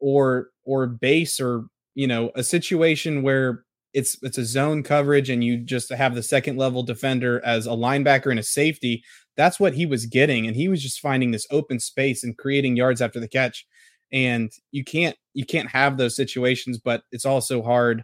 or 0.00 0.48
or 0.64 0.86
base 0.86 1.40
or 1.40 1.64
you 1.94 2.06
know 2.06 2.30
a 2.34 2.42
situation 2.42 3.22
where 3.22 3.64
it's 3.94 4.18
it's 4.22 4.38
a 4.38 4.44
zone 4.44 4.82
coverage 4.82 5.30
and 5.30 5.42
you 5.42 5.56
just 5.56 5.90
have 5.90 6.14
the 6.14 6.22
second 6.22 6.56
level 6.56 6.82
defender 6.82 7.44
as 7.44 7.66
a 7.66 7.70
linebacker 7.70 8.30
and 8.30 8.38
a 8.38 8.42
safety 8.42 9.02
that's 9.36 9.58
what 9.58 9.74
he 9.74 9.86
was 9.86 10.06
getting 10.06 10.46
and 10.46 10.56
he 10.56 10.68
was 10.68 10.82
just 10.82 11.00
finding 11.00 11.30
this 11.30 11.46
open 11.50 11.80
space 11.80 12.22
and 12.22 12.36
creating 12.36 12.76
yards 12.76 13.00
after 13.00 13.18
the 13.18 13.28
catch 13.28 13.66
and 14.12 14.50
you 14.70 14.84
can't 14.84 15.16
you 15.34 15.44
can't 15.44 15.70
have 15.70 15.96
those 15.96 16.16
situations 16.16 16.78
but 16.78 17.02
it's 17.12 17.24
also 17.24 17.62
hard 17.62 18.02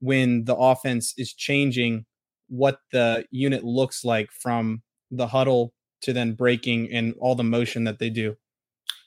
when 0.00 0.44
the 0.44 0.56
offense 0.56 1.14
is 1.16 1.32
changing 1.32 2.04
what 2.48 2.78
the 2.92 3.24
unit 3.30 3.64
looks 3.64 4.04
like 4.04 4.30
from 4.30 4.82
the 5.10 5.26
huddle 5.26 5.72
to 6.02 6.12
then 6.12 6.32
breaking 6.32 6.90
and 6.90 7.14
all 7.18 7.34
the 7.34 7.44
motion 7.44 7.84
that 7.84 7.98
they 7.98 8.10
do 8.10 8.36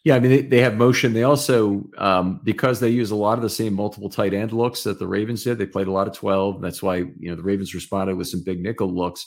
yeah, 0.05 0.15
I 0.15 0.19
mean 0.19 0.31
they, 0.31 0.41
they 0.41 0.59
have 0.59 0.75
motion. 0.75 1.13
They 1.13 1.23
also 1.23 1.85
um, 1.97 2.41
because 2.43 2.81
they 2.81 2.89
use 2.89 3.11
a 3.11 3.15
lot 3.15 3.37
of 3.37 3.41
the 3.41 3.49
same 3.49 3.73
multiple 3.73 4.09
tight 4.09 4.33
end 4.33 4.51
looks 4.51 4.83
that 4.83 4.99
the 4.99 5.07
Ravens 5.07 5.45
did. 5.45 5.57
They 5.57 5.65
played 5.65 5.87
a 5.87 5.93
lot 5.93 6.07
of 6.07 6.13
twelve. 6.13 6.61
That's 6.61 6.83
why 6.83 6.97
you 6.97 7.29
know 7.29 7.35
the 7.35 7.43
Ravens 7.43 7.73
responded 7.73 8.17
with 8.17 8.27
some 8.27 8.43
big 8.43 8.61
nickel 8.61 8.93
looks. 8.93 9.25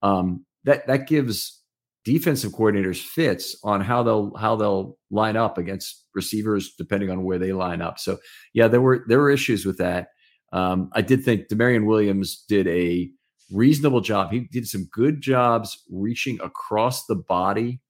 Um, 0.00 0.46
that 0.62 0.86
that 0.86 1.08
gives 1.08 1.61
defensive 2.04 2.52
coordinators 2.52 3.00
fits 3.00 3.56
on 3.62 3.80
how 3.80 4.02
they'll 4.02 4.34
how 4.36 4.56
they'll 4.56 4.96
line 5.10 5.36
up 5.36 5.58
against 5.58 6.04
receivers 6.14 6.74
depending 6.76 7.10
on 7.10 7.24
where 7.24 7.38
they 7.38 7.52
line 7.52 7.80
up. 7.80 7.98
So 7.98 8.18
yeah, 8.54 8.68
there 8.68 8.80
were 8.80 9.04
there 9.08 9.18
were 9.18 9.30
issues 9.30 9.64
with 9.64 9.78
that. 9.78 10.08
Um, 10.52 10.90
I 10.92 11.00
did 11.00 11.24
think 11.24 11.48
Damarion 11.48 11.86
Williams 11.86 12.44
did 12.48 12.66
a 12.68 13.10
reasonable 13.50 14.00
job. 14.00 14.32
He 14.32 14.40
did 14.50 14.66
some 14.66 14.88
good 14.92 15.20
jobs 15.20 15.82
reaching 15.90 16.38
across 16.42 17.06
the 17.06 17.16
body 17.16 17.80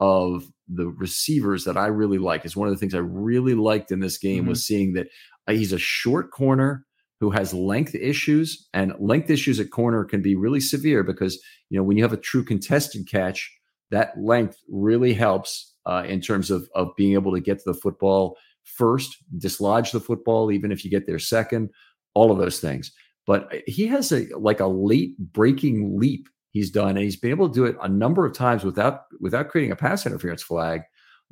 of 0.00 0.44
the 0.68 0.88
receivers 0.88 1.64
that 1.64 1.76
I 1.76 1.86
really 1.86 2.18
like. 2.18 2.44
Is 2.44 2.56
one 2.56 2.68
of 2.68 2.74
the 2.74 2.78
things 2.78 2.94
I 2.94 2.98
really 2.98 3.54
liked 3.54 3.90
in 3.90 4.00
this 4.00 4.18
game 4.18 4.42
mm-hmm. 4.42 4.50
was 4.50 4.66
seeing 4.66 4.94
that 4.94 5.08
uh, 5.46 5.52
he's 5.52 5.72
a 5.72 5.78
short 5.78 6.30
corner 6.30 6.85
who 7.20 7.30
has 7.30 7.54
length 7.54 7.94
issues 7.94 8.68
and 8.74 8.94
length 8.98 9.30
issues 9.30 9.58
at 9.58 9.70
corner 9.70 10.04
can 10.04 10.22
be 10.22 10.36
really 10.36 10.60
severe 10.60 11.02
because 11.02 11.40
you 11.70 11.78
know 11.78 11.82
when 11.82 11.96
you 11.96 12.02
have 12.02 12.12
a 12.12 12.18
true 12.18 12.44
contested 12.44 13.08
catch 13.08 13.52
that 13.90 14.12
length 14.18 14.58
really 14.68 15.14
helps 15.14 15.74
uh, 15.86 16.02
in 16.06 16.20
terms 16.20 16.50
of 16.50 16.68
of 16.74 16.88
being 16.96 17.14
able 17.14 17.32
to 17.32 17.40
get 17.40 17.58
to 17.58 17.72
the 17.72 17.78
football 17.78 18.36
first 18.64 19.16
dislodge 19.38 19.92
the 19.92 20.00
football 20.00 20.50
even 20.50 20.72
if 20.72 20.84
you 20.84 20.90
get 20.90 21.06
there 21.06 21.18
second 21.18 21.70
all 22.14 22.30
of 22.30 22.38
those 22.38 22.60
things 22.60 22.92
but 23.26 23.52
uh, 23.54 23.58
he 23.66 23.86
has 23.86 24.12
a 24.12 24.26
like 24.36 24.60
a 24.60 24.66
late 24.66 25.16
breaking 25.18 25.98
leap 25.98 26.28
he's 26.56 26.70
done, 26.70 26.90
and 26.90 27.00
he's 27.00 27.16
been 27.16 27.30
able 27.30 27.50
to 27.50 27.54
do 27.54 27.66
it 27.66 27.76
a 27.82 27.88
number 27.88 28.24
of 28.24 28.32
times 28.32 28.64
without 28.64 29.02
without 29.20 29.48
creating 29.48 29.72
a 29.72 29.76
pass 29.76 30.06
interference 30.06 30.42
flag 30.42 30.80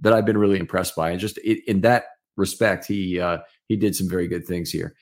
that 0.01 0.13
I've 0.13 0.27
been 0.27 0.37
really 0.37 0.59
impressed 0.59 0.95
by. 0.95 1.11
And 1.11 1.19
just 1.19 1.39
in 1.39 1.81
that 1.81 2.05
respect, 2.37 2.87
he 2.87 3.19
uh, 3.19 3.39
he 3.67 3.77
did 3.77 3.97
some 3.97 4.07
very 4.07 4.29
good 4.29 4.47
things 4.47 4.71
here. 4.71 4.95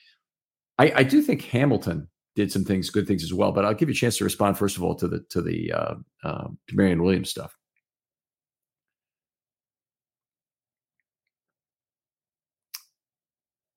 I, 0.79 0.91
I 0.97 1.03
do 1.03 1.21
think 1.21 1.43
Hamilton 1.43 2.07
did 2.35 2.51
some 2.51 2.65
things, 2.65 2.89
good 2.89 3.07
things 3.07 3.23
as 3.23 3.33
well. 3.33 3.51
But 3.51 3.65
I'll 3.65 3.73
give 3.73 3.89
you 3.89 3.93
a 3.93 3.95
chance 3.95 4.17
to 4.17 4.23
respond 4.23 4.57
first 4.57 4.77
of 4.77 4.83
all 4.83 4.95
to 4.95 5.07
the 5.07 5.19
to 5.29 5.41
the 5.41 5.71
uh, 5.71 5.95
uh, 6.23 6.47
Marion 6.71 7.03
Williams 7.03 7.29
stuff. 7.29 7.55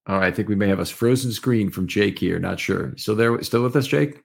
All 0.09 0.19
right, 0.19 0.29
I 0.29 0.31
think 0.31 0.49
we 0.49 0.55
may 0.55 0.69
have 0.69 0.79
a 0.79 0.85
frozen 0.85 1.33
screen 1.33 1.69
from 1.69 1.89
Jake 1.89 2.19
here. 2.19 2.39
Not 2.39 2.61
sure. 2.61 2.95
So 2.97 3.15
there, 3.15 3.43
still 3.43 3.65
with 3.65 3.75
us, 3.75 3.89
Jake? 3.89 4.23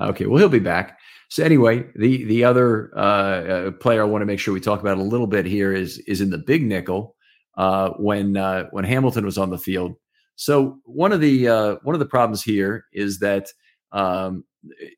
Okay, 0.00 0.26
well 0.26 0.38
he'll 0.38 0.48
be 0.48 0.58
back. 0.58 0.98
So 1.28 1.44
anyway, 1.44 1.84
the 1.94 2.24
the 2.24 2.44
other 2.44 2.90
uh, 2.96 3.00
uh, 3.00 3.70
player 3.72 4.02
I 4.02 4.06
want 4.06 4.22
to 4.22 4.26
make 4.26 4.40
sure 4.40 4.52
we 4.52 4.60
talk 4.60 4.80
about 4.80 4.98
a 4.98 5.02
little 5.02 5.26
bit 5.26 5.46
here 5.46 5.72
is 5.72 5.98
is 6.00 6.20
in 6.20 6.30
the 6.30 6.38
big 6.38 6.62
nickel 6.64 7.16
uh, 7.56 7.90
when 7.90 8.36
uh, 8.36 8.64
when 8.70 8.84
Hamilton 8.84 9.24
was 9.24 9.38
on 9.38 9.50
the 9.50 9.58
field. 9.58 9.96
So 10.40 10.78
one 10.84 11.12
of 11.12 11.20
the 11.20 11.48
uh, 11.48 11.76
one 11.82 11.94
of 11.94 11.98
the 11.98 12.06
problems 12.06 12.42
here 12.42 12.86
is 12.94 13.18
that 13.18 13.52
um, 13.92 14.42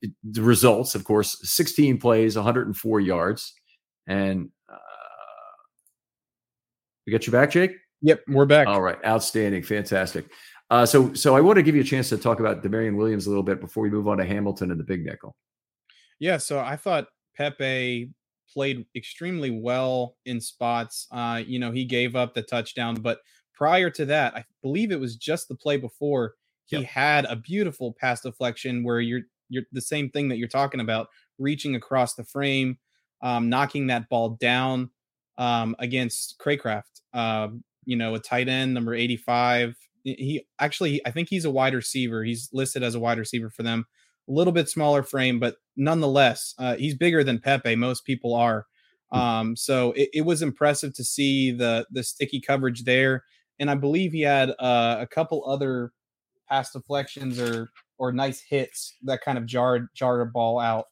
it, 0.01 0.12
the 0.22 0.40
results, 0.40 0.95
of 0.95 1.03
course, 1.03 1.36
16 1.43 1.99
plays, 1.99 2.36
104 2.36 3.01
yards, 3.01 3.53
and 4.07 4.51
uh, 4.72 4.76
we 7.05 7.12
got 7.12 7.26
you 7.26 7.32
back, 7.32 7.51
Jake. 7.51 7.72
Yep, 8.03 8.20
we're 8.28 8.47
back. 8.47 8.68
All 8.68 8.80
right, 8.80 8.99
outstanding, 9.05 9.64
fantastic. 9.64 10.30
Uh, 10.70 10.86
so, 10.86 11.12
so 11.12 11.34
I 11.34 11.40
want 11.40 11.57
to 11.57 11.64
give 11.64 11.74
you 11.74 11.80
a 11.80 11.84
chance 11.84 12.09
to 12.11 12.18
talk 12.18 12.38
about 12.38 12.62
Damarion 12.62 12.95
Williams 12.95 13.26
a 13.26 13.28
little 13.28 13.43
bit 13.43 13.61
before 13.61 13.82
we 13.82 13.90
move 13.90 14.07
on 14.07 14.18
to 14.18 14.24
Hamilton 14.24 14.70
and 14.70 14.78
the 14.78 14.84
big 14.84 15.05
nickel. 15.05 15.34
Yeah, 16.20 16.36
so 16.36 16.61
I 16.61 16.76
thought 16.76 17.09
Pepe 17.36 18.11
played 18.49 18.86
extremely 18.95 19.51
well 19.51 20.14
in 20.24 20.40
spots. 20.40 21.09
Uh, 21.11 21.43
you 21.45 21.59
know, 21.59 21.72
he 21.72 21.84
gave 21.84 22.14
up 22.14 22.32
the 22.32 22.43
touchdown, 22.43 22.95
but 22.95 23.18
prior 23.55 23.90
to 23.90 24.05
that, 24.07 24.34
I 24.34 24.44
believe 24.62 24.90
it 24.90 25.00
was 25.00 25.16
just 25.16 25.48
the 25.48 25.55
play 25.55 25.76
before 25.76 26.34
he 26.64 26.78
yep. 26.78 26.86
had 26.86 27.24
a 27.26 27.36
beautiful 27.36 27.92
pass 27.92 28.20
deflection 28.20 28.84
where 28.84 29.00
you're 29.00 29.22
you're 29.48 29.64
the 29.72 29.80
same 29.80 30.09
thing 30.09 30.28
that 30.28 30.38
you're 30.38 30.48
talking 30.48 30.80
about, 30.80 31.09
reaching 31.38 31.74
across 31.74 32.14
the 32.14 32.24
frame, 32.24 32.78
um, 33.22 33.50
knocking 33.50 33.88
that 33.88 34.09
ball 34.09 34.30
down 34.40 34.90
um, 35.36 35.76
against 35.78 36.38
Cracraft. 36.38 37.03
Uh, 37.12 37.48
you 37.84 37.96
know, 37.96 38.14
a 38.14 38.18
tight 38.18 38.48
end 38.48 38.72
number 38.72 38.94
85 38.94 39.76
he 40.05 40.46
actually 40.59 41.05
I 41.07 41.11
think 41.11 41.28
he's 41.28 41.44
a 41.44 41.50
wide 41.50 41.74
receiver. 41.74 42.24
He's 42.24 42.48
listed 42.53 42.82
as 42.82 42.94
a 42.94 43.00
wide 43.00 43.18
receiver 43.18 43.50
for 43.50 43.62
them. 43.62 43.86
A 44.28 44.32
little 44.32 44.53
bit 44.53 44.68
smaller 44.68 45.03
frame, 45.03 45.40
but 45.40 45.57
nonetheless, 45.76 46.55
uh, 46.59 46.76
he's 46.76 46.94
bigger 46.94 47.24
than 47.24 47.40
Pepe. 47.40 47.74
Most 47.76 48.05
people 48.05 48.34
are. 48.34 48.66
Hmm. 49.12 49.18
Um, 49.18 49.57
so 49.57 49.92
it, 49.92 50.11
it, 50.14 50.20
was 50.22 50.42
impressive 50.42 50.94
to 50.94 51.05
see 51.05 51.50
the 51.50 51.86
the 51.90 52.03
sticky 52.03 52.40
coverage 52.40 52.84
there, 52.84 53.24
and 53.59 53.70
I 53.70 53.74
believe 53.74 54.12
he 54.12 54.22
had 54.22 54.50
uh, 54.59 54.96
a 55.00 55.07
couple 55.07 55.44
other 55.48 55.92
pass 56.48 56.72
deflections 56.72 57.40
or 57.40 57.70
or 57.98 58.12
nice 58.12 58.40
hits 58.40 58.96
that 59.05 59.22
kind 59.22 59.38
of 59.38 59.46
jarred 59.46 59.88
jarred 59.94 60.26
a 60.26 60.30
ball 60.30 60.59
out. 60.59 60.86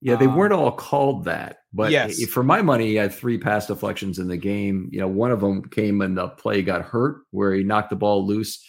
Yeah, 0.00 0.16
they 0.16 0.26
um, 0.26 0.34
weren't 0.34 0.52
all 0.52 0.72
called 0.72 1.24
that, 1.26 1.58
but 1.72 1.92
yes. 1.92 2.24
for 2.24 2.42
my 2.42 2.60
money, 2.60 2.88
he 2.88 2.94
had 2.96 3.12
three 3.12 3.38
pass 3.38 3.68
deflections 3.68 4.18
in 4.18 4.26
the 4.26 4.36
game. 4.36 4.88
You 4.90 4.98
know, 4.98 5.06
one 5.06 5.30
of 5.30 5.40
them 5.40 5.62
came 5.68 5.98
when 5.98 6.16
the 6.16 6.28
play 6.28 6.62
got 6.62 6.82
hurt, 6.82 7.22
where 7.30 7.54
he 7.54 7.62
knocked 7.62 7.90
the 7.90 7.96
ball 7.96 8.26
loose. 8.26 8.64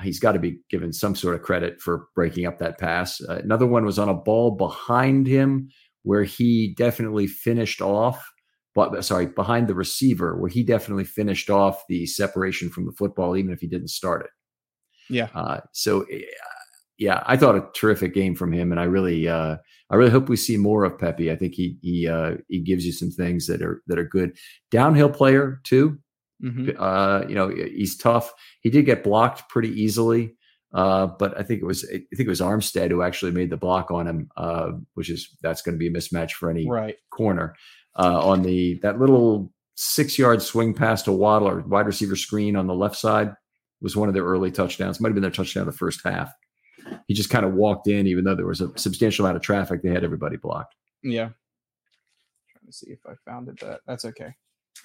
He's 0.00 0.20
got 0.20 0.32
to 0.32 0.38
be 0.38 0.60
given 0.70 0.92
some 0.92 1.16
sort 1.16 1.34
of 1.34 1.42
credit 1.42 1.80
for 1.80 2.06
breaking 2.14 2.46
up 2.46 2.58
that 2.58 2.78
pass. 2.78 3.20
Uh, 3.20 3.40
another 3.42 3.66
one 3.66 3.84
was 3.84 3.98
on 3.98 4.08
a 4.08 4.14
ball 4.14 4.52
behind 4.52 5.26
him, 5.26 5.68
where 6.04 6.22
he 6.22 6.74
definitely 6.76 7.26
finished 7.26 7.80
off. 7.80 8.24
But 8.78 9.04
sorry, 9.04 9.26
behind 9.26 9.68
the 9.68 9.74
receiver, 9.74 10.38
where 10.38 10.50
he 10.50 10.62
definitely 10.62 11.04
finished 11.04 11.50
off 11.50 11.82
the 11.88 12.06
separation 12.06 12.70
from 12.70 12.86
the 12.86 12.92
football, 12.92 13.36
even 13.36 13.52
if 13.52 13.60
he 13.60 13.66
didn't 13.66 13.88
start 13.88 14.24
it. 14.24 14.30
Yeah. 15.10 15.28
Uh, 15.34 15.60
so 15.72 16.02
eh, 16.02 16.20
yeah, 16.98 17.22
I 17.26 17.36
thought 17.36 17.56
a 17.56 17.66
terrific 17.74 18.12
game 18.12 18.34
from 18.34 18.52
him, 18.52 18.72
and 18.72 18.80
I 18.80 18.84
really, 18.84 19.28
uh, 19.28 19.56
I 19.90 19.94
really 19.96 20.10
hope 20.10 20.28
we 20.28 20.36
see 20.36 20.56
more 20.56 20.84
of 20.84 20.98
Pepe. 20.98 21.30
I 21.30 21.36
think 21.36 21.54
he 21.54 21.78
he 21.80 22.08
uh, 22.08 22.38
he 22.48 22.60
gives 22.60 22.84
you 22.84 22.92
some 22.92 23.10
things 23.10 23.46
that 23.46 23.62
are 23.62 23.82
that 23.86 23.98
are 23.98 24.04
good. 24.04 24.36
Downhill 24.70 25.10
player 25.10 25.60
too. 25.64 25.98
Mm-hmm. 26.42 26.70
Uh, 26.78 27.22
you 27.28 27.34
know, 27.34 27.48
he's 27.48 27.96
tough. 27.96 28.32
He 28.60 28.70
did 28.70 28.84
get 28.84 29.04
blocked 29.04 29.48
pretty 29.48 29.70
easily, 29.70 30.36
Uh, 30.72 31.06
but 31.06 31.38
I 31.38 31.42
think 31.42 31.62
it 31.62 31.64
was 31.64 31.84
I 31.84 31.98
think 32.14 32.26
it 32.26 32.28
was 32.28 32.40
Armstead 32.40 32.90
who 32.90 33.02
actually 33.02 33.32
made 33.32 33.50
the 33.50 33.56
block 33.56 33.90
on 33.90 34.06
him, 34.06 34.28
uh, 34.36 34.72
which 34.94 35.08
is 35.08 35.34
that's 35.42 35.62
going 35.62 35.74
to 35.74 35.78
be 35.78 35.86
a 35.86 35.90
mismatch 35.90 36.32
for 36.32 36.50
any 36.50 36.68
right. 36.68 36.96
corner 37.10 37.54
uh, 37.98 38.20
on 38.26 38.42
the 38.42 38.74
that 38.82 38.98
little 38.98 39.52
six 39.74 40.18
yard 40.18 40.42
swing 40.42 40.74
pass 40.74 41.02
to 41.02 41.12
Waddler, 41.12 41.60
wide 41.60 41.86
receiver 41.86 42.16
screen 42.16 42.56
on 42.56 42.66
the 42.66 42.74
left 42.74 42.96
side 42.96 43.34
was 43.80 43.96
one 43.96 44.08
of 44.08 44.14
their 44.14 44.24
early 44.24 44.50
touchdowns. 44.50 45.00
Might 45.00 45.08
have 45.08 45.14
been 45.14 45.22
their 45.22 45.30
touchdown 45.30 45.66
the 45.66 45.72
first 45.72 46.00
half. 46.04 46.32
He 47.06 47.14
just 47.14 47.30
kind 47.30 47.44
of 47.44 47.54
walked 47.54 47.86
in, 47.86 48.06
even 48.06 48.24
though 48.24 48.34
there 48.34 48.46
was 48.46 48.60
a 48.60 48.76
substantial 48.78 49.24
amount 49.24 49.36
of 49.36 49.42
traffic. 49.42 49.82
They 49.82 49.90
had 49.90 50.04
everybody 50.04 50.36
blocked. 50.36 50.74
Yeah. 51.02 51.30
Trying 52.50 52.66
to 52.66 52.72
see 52.72 52.90
if 52.90 53.00
I 53.06 53.12
found 53.24 53.48
it. 53.48 53.60
That 53.60 53.80
that's 53.86 54.04
okay. 54.04 54.34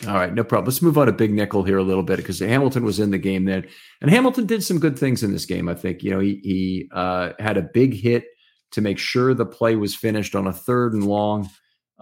All 0.08 0.16
right, 0.16 0.34
no 0.34 0.44
problem. 0.44 0.66
Let's 0.66 0.82
move 0.82 0.98
on 0.98 1.06
to 1.06 1.12
Big 1.12 1.32
Nickel 1.32 1.64
here 1.64 1.78
a 1.78 1.84
little 1.84 2.04
bit 2.04 2.18
because 2.18 2.40
Hamilton 2.40 2.84
was 2.84 3.00
in 3.00 3.12
the 3.12 3.20
game 3.20 3.46
then, 3.46 3.68
and 4.02 4.10
Hamilton 4.10 4.48
did 4.48 4.64
some 4.64 4.80
good 4.80 4.98
things 4.98 5.22
in 5.22 5.32
this 5.32 5.46
game. 5.46 5.70
I 5.70 5.76
think 5.76 6.04
you 6.04 6.10
know 6.10 6.20
he 6.20 6.40
he 6.44 6.90
uh, 6.92 7.34
had 7.40 7.58
a 7.58 7.62
big 7.62 7.94
hit 7.94 8.26
to 8.72 8.82
make 8.82 8.98
sure 8.98 9.34
the 9.34 9.46
play 9.46 9.76
was 9.76 9.96
finished 9.96 10.34
on 10.34 10.48
a 10.48 10.54
third 10.54 10.94
and 10.94 11.06
long, 11.06 11.48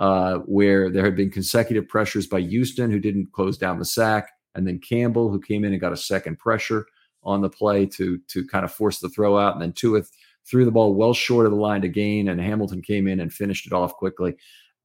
uh, 0.02 0.40
where 0.40 0.90
there 0.90 1.06
had 1.06 1.16
been 1.16 1.32
consecutive 1.32 1.88
pressures 1.88 2.28
by 2.28 2.42
Houston 2.42 2.92
who 2.92 3.00
didn't 3.00 3.32
close 3.32 3.58
down 3.58 3.80
the 3.80 3.86
sack, 3.86 4.30
and 4.56 4.68
then 4.68 4.80
Campbell 4.80 5.30
who 5.30 5.40
came 5.40 5.64
in 5.64 5.72
and 5.72 5.80
got 5.80 5.94
a 5.94 5.98
second 5.98 6.40
pressure 6.40 6.86
on 7.24 7.40
the 7.42 7.50
play 7.50 7.86
to 7.86 8.20
to 8.28 8.46
kind 8.48 8.66
of 8.66 8.74
force 8.74 9.00
the 9.00 9.08
throw 9.08 9.38
out, 9.38 9.54
and 9.54 9.62
then 9.62 9.72
Tua 9.72 10.04
threw 10.46 10.66
the 10.66 10.72
ball 10.72 10.94
well 10.94 11.14
short 11.14 11.46
of 11.46 11.54
the 11.54 11.58
line 11.58 11.82
to 11.82 11.88
gain, 11.88 12.28
and 12.28 12.42
Hamilton 12.42 12.82
came 12.82 13.08
in 13.08 13.22
and 13.22 13.32
finished 13.32 13.66
it 13.66 13.74
off 13.74 13.96
quickly 13.96 14.36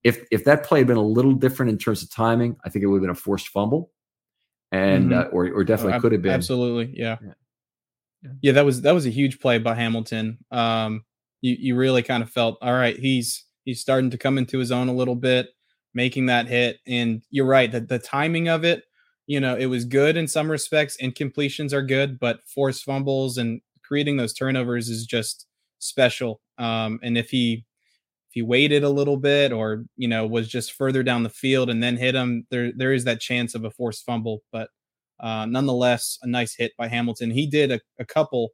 if 0.07 0.25
if 0.31 0.45
that 0.45 0.62
play 0.62 0.79
had 0.79 0.87
been 0.87 0.97
a 0.97 1.03
little 1.03 1.33
different 1.33 1.73
in 1.73 1.79
terms 1.79 2.01
of 2.01 2.11
timing, 2.11 2.57
I 2.64 2.69
think 2.69 2.85
it 2.85 2.87
would 2.87 2.99
have 2.99 3.03
been 3.03 3.11
a 3.11 3.14
forced 3.14 3.49
fumble, 3.49 3.91
and 4.71 5.11
mm-hmm. 5.11 5.19
uh, 5.19 5.37
or 5.37 5.49
or 5.49 5.64
definitely 5.64 5.95
oh, 5.95 6.01
could 6.01 6.12
have 6.12 6.23
been 6.23 6.33
absolutely, 6.33 6.97
yeah. 6.97 7.17
yeah. 7.21 7.33
yeah, 8.23 8.31
yeah. 8.41 8.53
That 8.53 8.64
was 8.64 8.83
that 8.83 8.95
was 8.95 9.05
a 9.05 9.11
huge 9.11 9.41
play 9.41 9.59
by 9.59 9.75
Hamilton. 9.75 10.39
Um, 10.53 11.05
you 11.41 11.57
you 11.59 11.77
really 11.77 12.05
kind 12.05 12.23
of 12.23 12.31
felt 12.31 12.57
all 12.62 12.73
right. 12.73 12.97
He's 12.97 13.45
he's 13.67 13.81
starting 13.81 14.09
to 14.11 14.17
come 14.17 14.39
into 14.39 14.59
his 14.59 14.73
own 14.73 14.89
a 14.89 14.95
little 14.95 15.17
bit, 15.17 15.49
making 15.93 16.27
that 16.27 16.47
hit, 16.47 16.79
and 16.87 17.23
you're 17.31 17.47
right 17.47 17.71
that 17.73 17.89
the 17.89 17.99
timing 17.99 18.49
of 18.49 18.64
it, 18.64 18.85
you 19.27 19.41
know, 19.41 19.57
it 19.57 19.67
was 19.67 19.85
good 19.85 20.17
in 20.17 20.27
some 20.27 20.51
respects. 20.51 20.97
Incompletions 21.03 21.75
are 21.75 21.83
good, 21.83 22.19
but 22.19 22.41
forced 22.47 22.85
fumbles 22.85 23.37
and 23.37 23.61
creating 23.83 24.17
those 24.17 24.33
turnovers 24.33 24.89
is 24.89 25.05
just 25.05 25.47
special. 25.81 26.41
Um, 26.59 26.99
and 27.03 27.19
if 27.19 27.29
he 27.31 27.64
if 28.29 28.35
he 28.35 28.43
waited 28.43 28.85
a 28.85 28.89
little 28.89 29.17
bit 29.17 29.53
or 29.53 29.85
you 29.97 30.09
know 30.09 30.27
was 30.27 30.49
just 30.49 30.73
further 30.73 31.03
down 31.03 31.25
the 31.25 31.29
field 31.29 31.69
and 31.69 31.83
then 31.83 31.97
hit 31.97 32.14
him, 32.14 32.47
there 32.51 32.73
there 32.75 32.93
is 32.93 33.05
that 33.05 33.21
chance 33.21 33.55
of 33.55 33.64
a 33.64 33.71
forced 33.71 34.07
fumble. 34.07 34.43
But 34.53 34.71
uh, 35.21 35.47
nonetheless, 35.47 36.19
a 36.23 36.29
nice 36.29 36.55
hit 36.55 36.73
by 36.79 36.89
Hamilton. 36.89 37.31
He 37.31 37.47
did 37.47 37.73
a, 37.73 37.81
a 37.99 38.05
couple. 38.05 38.51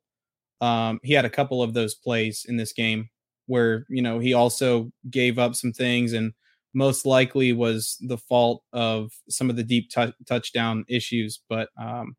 Um, 0.61 1.01
he 1.03 1.13
had 1.13 1.25
a 1.25 1.31
couple 1.31 1.63
of 1.63 1.75
those 1.75 1.95
plays 1.95 2.47
in 2.49 2.57
this 2.57 2.73
game 2.73 3.11
where 3.47 3.87
you 3.89 4.03
know 4.03 4.19
he 4.19 4.35
also 4.35 4.91
gave 5.11 5.39
up 5.39 5.55
some 5.55 5.73
things 5.73 6.13
and 6.13 6.33
most 6.75 7.05
likely 7.05 7.53
was 7.53 7.99
the 8.01 8.17
fault 8.17 8.63
of 8.73 9.13
some 9.29 9.51
of 9.51 9.57
the 9.57 9.63
deep 9.63 9.91
t- 9.91 10.15
touchdown 10.27 10.85
issues. 10.89 11.41
But 11.49 11.69
um, 11.81 12.17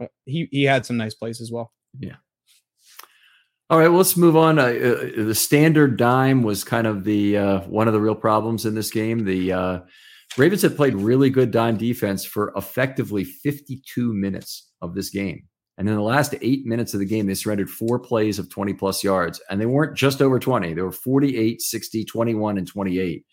uh, 0.00 0.06
he 0.24 0.48
he 0.50 0.64
had 0.64 0.86
some 0.86 0.96
nice 0.96 1.14
plays 1.14 1.40
as 1.40 1.50
well. 1.50 1.72
Yeah. 1.98 2.16
All 3.70 3.78
right, 3.78 3.88
well, 3.88 3.98
let's 3.98 4.18
move 4.18 4.36
on. 4.36 4.58
Uh, 4.58 4.64
uh, 4.64 5.24
the 5.24 5.34
standard 5.34 5.96
dime 5.96 6.42
was 6.42 6.62
kind 6.62 6.86
of 6.86 7.04
the 7.04 7.38
uh, 7.38 7.60
one 7.60 7.86
of 7.86 7.94
the 7.94 8.00
real 8.00 8.14
problems 8.14 8.66
in 8.66 8.74
this 8.74 8.90
game. 8.90 9.24
The 9.24 9.52
uh, 9.52 9.80
Ravens 10.36 10.62
had 10.62 10.76
played 10.76 10.94
really 10.94 11.30
good 11.30 11.50
dime 11.50 11.78
defense 11.78 12.24
for 12.24 12.52
effectively 12.54 13.24
52 13.24 14.12
minutes 14.12 14.70
of 14.82 14.94
this 14.94 15.08
game. 15.08 15.44
And 15.78 15.88
in 15.88 15.94
the 15.94 16.02
last 16.02 16.34
eight 16.42 16.66
minutes 16.66 16.92
of 16.94 17.00
the 17.00 17.06
game, 17.06 17.26
they 17.26 17.34
surrendered 17.34 17.70
four 17.70 17.98
plays 17.98 18.38
of 18.38 18.50
20 18.50 18.74
plus 18.74 19.02
yards. 19.02 19.40
And 19.48 19.60
they 19.60 19.66
weren't 19.66 19.96
just 19.96 20.20
over 20.20 20.38
20, 20.38 20.74
they 20.74 20.82
were 20.82 20.92
48, 20.92 21.60
60, 21.60 22.04
21, 22.04 22.58
and 22.58 22.66
28, 22.66 23.24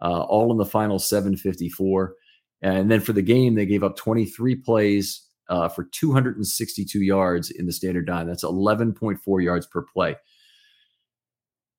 uh, 0.00 0.22
all 0.22 0.50
in 0.50 0.58
the 0.58 0.64
final 0.64 0.98
754. 0.98 2.14
And 2.62 2.90
then 2.90 3.00
for 3.00 3.12
the 3.12 3.22
game, 3.22 3.54
they 3.54 3.66
gave 3.66 3.82
up 3.82 3.96
23 3.96 4.56
plays 4.56 5.28
uh, 5.48 5.68
for 5.68 5.84
262 5.84 7.00
yards 7.00 7.50
in 7.50 7.66
the 7.66 7.72
standard 7.72 8.06
dime. 8.06 8.26
That's 8.26 8.44
11.4 8.44 9.44
yards 9.44 9.66
per 9.66 9.82
play. 9.82 10.16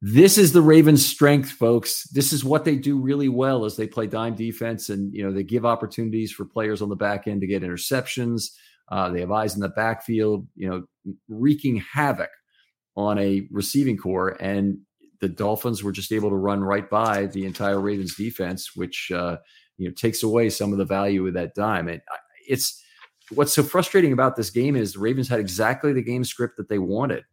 This 0.05 0.38
is 0.38 0.51
the 0.51 0.61
Ravens' 0.61 1.05
strength, 1.05 1.49
folks. 1.49 2.03
This 2.09 2.34
is 2.34 2.43
what 2.43 2.66
they 2.66 2.76
do 2.76 2.99
really 2.99 3.30
well 3.30 3.64
as 3.64 3.78
they 3.78 3.88
play 3.88 4.05
dime 4.05 4.36
defense, 4.36 4.89
and 4.89 5.14
you 5.14 5.24
know 5.24 5.32
they 5.32 5.43
give 5.43 5.66
opportunities 5.66 6.30
for 6.30 6.43
players 6.43 6.82
on 6.82 6.89
the 6.89 6.95
back 6.97 7.26
end 7.26 7.39
to 7.39 7.47
get 7.47 7.64
interceptions. 7.64 8.49
Uh, 8.89 9.09
they 9.09 9.21
have 9.21 9.31
eyes 9.31 9.55
in 9.55 9.61
the 9.61 9.69
backfield, 9.69 10.47
you 10.55 10.69
know, 10.69 11.13
wreaking 11.27 11.77
havoc 11.77 12.29
on 12.95 13.17
a 13.17 13.47
receiving 13.51 13.97
corps, 13.97 14.38
and 14.39 14.77
the 15.19 15.29
Dolphins 15.29 15.84
were 15.84 15.91
just 15.91 16.11
able 16.11 16.29
to 16.29 16.36
run 16.36 16.63
right 16.63 16.89
by 16.89 17.27
the 17.27 17.45
entire 17.45 17.79
Ravens 17.79 18.15
defense, 18.15 18.75
which 18.75 19.11
uh, 19.11 19.38
you 19.77 19.88
know 19.88 19.93
takes 19.95 20.21
away 20.23 20.49
some 20.49 20.71
of 20.71 20.77
the 20.77 20.86
value 20.86 21.25
of 21.25 21.34
that 21.34 21.55
dime. 21.55 21.88
And 21.88 22.01
it's 22.47 22.84
what's 23.31 23.53
so 23.53 23.63
frustrating 23.63 24.13
about 24.13 24.36
this 24.36 24.49
game 24.49 24.75
is 24.75 24.93
the 24.93 24.99
Ravens 24.99 25.29
had 25.29 25.39
exactly 25.39 25.93
the 25.93 26.03
game 26.03 26.23
script 26.23 26.57
that 26.57 26.69
they 26.69 26.79
wanted 26.79 27.23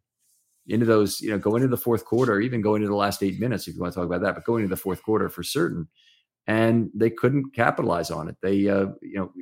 into 0.66 0.86
those, 0.86 1.20
you 1.20 1.30
know, 1.30 1.38
go 1.38 1.56
into 1.56 1.68
the 1.68 1.76
fourth 1.76 2.04
quarter, 2.04 2.40
even 2.40 2.60
go 2.60 2.74
into 2.74 2.86
the 2.86 2.94
last 2.94 3.22
eight 3.22 3.40
minutes, 3.40 3.66
if 3.66 3.74
you 3.74 3.80
want 3.80 3.92
to 3.92 3.98
talk 3.98 4.06
about 4.06 4.22
that, 4.22 4.34
but 4.34 4.44
going 4.44 4.62
into 4.62 4.74
the 4.74 4.80
fourth 4.80 5.02
quarter 5.02 5.28
for 5.28 5.42
certain. 5.42 5.88
And 6.46 6.90
they 6.94 7.10
couldn't 7.10 7.54
capitalize 7.54 8.10
on 8.10 8.28
it. 8.28 8.36
They, 8.42 8.68
uh, 8.68 8.86
you 9.02 9.14
know, 9.14 9.32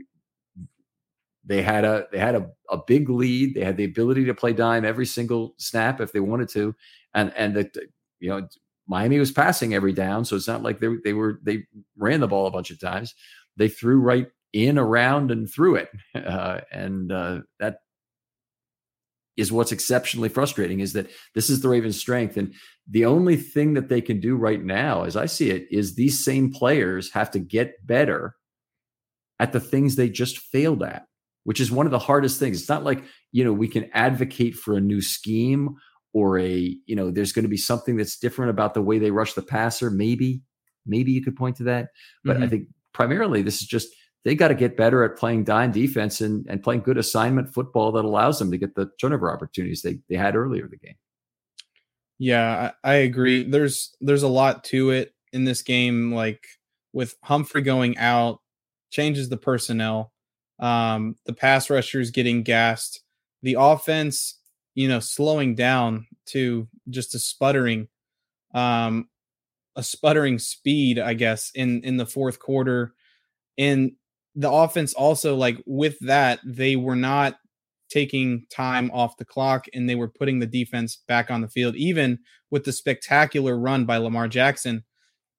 they 1.48 1.62
had 1.62 1.84
a 1.84 2.06
they 2.12 2.18
had 2.18 2.34
a, 2.34 2.46
a 2.70 2.78
big 2.86 3.08
lead. 3.08 3.54
They 3.54 3.64
had 3.64 3.76
the 3.76 3.84
ability 3.84 4.26
to 4.26 4.34
play 4.34 4.52
dime 4.52 4.84
every 4.84 5.06
single 5.06 5.54
snap 5.58 6.00
if 6.00 6.12
they 6.12 6.20
wanted 6.20 6.50
to, 6.50 6.74
and 7.14 7.32
and 7.36 7.56
the 7.56 7.70
you 8.20 8.28
know 8.28 8.46
Miami 8.86 9.18
was 9.18 9.32
passing 9.32 9.74
every 9.74 9.92
down, 9.92 10.24
so 10.24 10.36
it's 10.36 10.46
not 10.46 10.62
like 10.62 10.78
they 10.78 10.88
they 11.02 11.14
were 11.14 11.40
they 11.42 11.64
ran 11.96 12.20
the 12.20 12.28
ball 12.28 12.46
a 12.46 12.50
bunch 12.50 12.70
of 12.70 12.78
times. 12.78 13.14
They 13.56 13.68
threw 13.68 13.98
right 13.98 14.28
in, 14.52 14.78
around, 14.78 15.30
and 15.30 15.50
through 15.50 15.76
it. 15.76 15.90
Uh, 16.14 16.60
and 16.72 17.12
uh, 17.12 17.40
that 17.60 17.78
is 19.38 19.52
what's 19.52 19.72
exceptionally 19.72 20.28
frustrating 20.28 20.80
is 20.80 20.92
that 20.94 21.08
this 21.34 21.48
is 21.48 21.60
the 21.62 21.68
Ravens' 21.68 21.98
strength. 21.98 22.36
And 22.36 22.52
the 22.90 23.06
only 23.06 23.36
thing 23.36 23.74
that 23.74 23.88
they 23.88 24.00
can 24.00 24.20
do 24.20 24.36
right 24.36 24.62
now, 24.62 25.04
as 25.04 25.16
I 25.16 25.26
see 25.26 25.50
it, 25.50 25.68
is 25.70 25.94
these 25.94 26.22
same 26.22 26.52
players 26.52 27.12
have 27.12 27.30
to 27.30 27.38
get 27.38 27.86
better 27.86 28.34
at 29.38 29.52
the 29.52 29.60
things 29.60 29.94
they 29.94 30.10
just 30.10 30.38
failed 30.38 30.82
at, 30.82 31.06
which 31.48 31.60
is 31.60 31.72
one 31.72 31.86
of 31.86 31.92
the 31.92 31.98
hardest 31.98 32.38
things. 32.38 32.60
It's 32.60 32.68
not 32.68 32.84
like, 32.84 33.02
you 33.32 33.42
know, 33.42 33.54
we 33.54 33.68
can 33.68 33.88
advocate 33.94 34.54
for 34.54 34.76
a 34.76 34.82
new 34.82 35.00
scheme 35.00 35.76
or 36.12 36.38
a, 36.38 36.76
you 36.84 36.94
know, 36.94 37.10
there's 37.10 37.32
going 37.32 37.46
to 37.46 37.48
be 37.48 37.56
something 37.56 37.96
that's 37.96 38.18
different 38.18 38.50
about 38.50 38.74
the 38.74 38.82
way 38.82 38.98
they 38.98 39.10
rush 39.10 39.32
the 39.32 39.40
passer. 39.40 39.90
Maybe, 39.90 40.42
maybe 40.84 41.10
you 41.10 41.22
could 41.24 41.36
point 41.36 41.56
to 41.56 41.62
that. 41.62 41.88
But 42.22 42.34
mm-hmm. 42.34 42.42
I 42.42 42.48
think 42.48 42.68
primarily 42.92 43.40
this 43.40 43.62
is 43.62 43.66
just 43.66 43.88
they 44.26 44.34
got 44.34 44.48
to 44.48 44.54
get 44.54 44.76
better 44.76 45.02
at 45.04 45.16
playing 45.16 45.44
dime 45.44 45.72
defense 45.72 46.20
and, 46.20 46.44
and 46.50 46.62
playing 46.62 46.82
good 46.82 46.98
assignment 46.98 47.54
football 47.54 47.92
that 47.92 48.04
allows 48.04 48.38
them 48.38 48.50
to 48.50 48.58
get 48.58 48.74
the 48.74 48.90
turnover 49.00 49.32
opportunities 49.32 49.80
they, 49.80 50.00
they 50.10 50.16
had 50.16 50.36
earlier 50.36 50.66
in 50.66 50.70
the 50.70 50.76
game. 50.76 50.96
Yeah, 52.18 52.72
I, 52.84 52.90
I 52.90 52.94
agree. 52.96 53.42
There's 53.42 53.96
there's 54.02 54.22
a 54.22 54.28
lot 54.28 54.64
to 54.64 54.90
it 54.90 55.14
in 55.32 55.44
this 55.44 55.62
game. 55.62 56.12
Like 56.12 56.44
with 56.92 57.14
Humphrey 57.22 57.62
going 57.62 57.96
out, 57.96 58.42
changes 58.90 59.30
the 59.30 59.38
personnel. 59.38 60.12
Um, 60.58 61.16
the 61.24 61.32
pass 61.32 61.70
rushers 61.70 62.10
getting 62.10 62.42
gassed, 62.42 63.00
the 63.42 63.56
offense, 63.58 64.38
you 64.74 64.88
know, 64.88 65.00
slowing 65.00 65.54
down 65.54 66.06
to 66.26 66.68
just 66.90 67.14
a 67.14 67.18
sputtering, 67.18 67.88
um, 68.54 69.08
a 69.76 69.82
sputtering 69.82 70.38
speed, 70.38 70.98
I 70.98 71.14
guess, 71.14 71.50
in 71.54 71.82
in 71.82 71.96
the 71.96 72.06
fourth 72.06 72.38
quarter. 72.38 72.94
And 73.56 73.92
the 74.38 74.50
offense 74.50 74.94
also 74.94 75.34
like 75.34 75.60
with 75.66 75.98
that 75.98 76.38
they 76.44 76.76
were 76.76 76.96
not 76.96 77.38
taking 77.90 78.46
time 78.50 78.90
off 78.92 79.16
the 79.16 79.24
clock 79.24 79.66
and 79.74 79.88
they 79.88 79.96
were 79.96 80.08
putting 80.08 80.38
the 80.38 80.46
defense 80.46 81.02
back 81.08 81.30
on 81.30 81.40
the 81.40 81.48
field 81.48 81.74
even 81.74 82.18
with 82.50 82.64
the 82.64 82.72
spectacular 82.72 83.58
run 83.58 83.84
by 83.84 83.96
Lamar 83.96 84.28
Jackson 84.28 84.84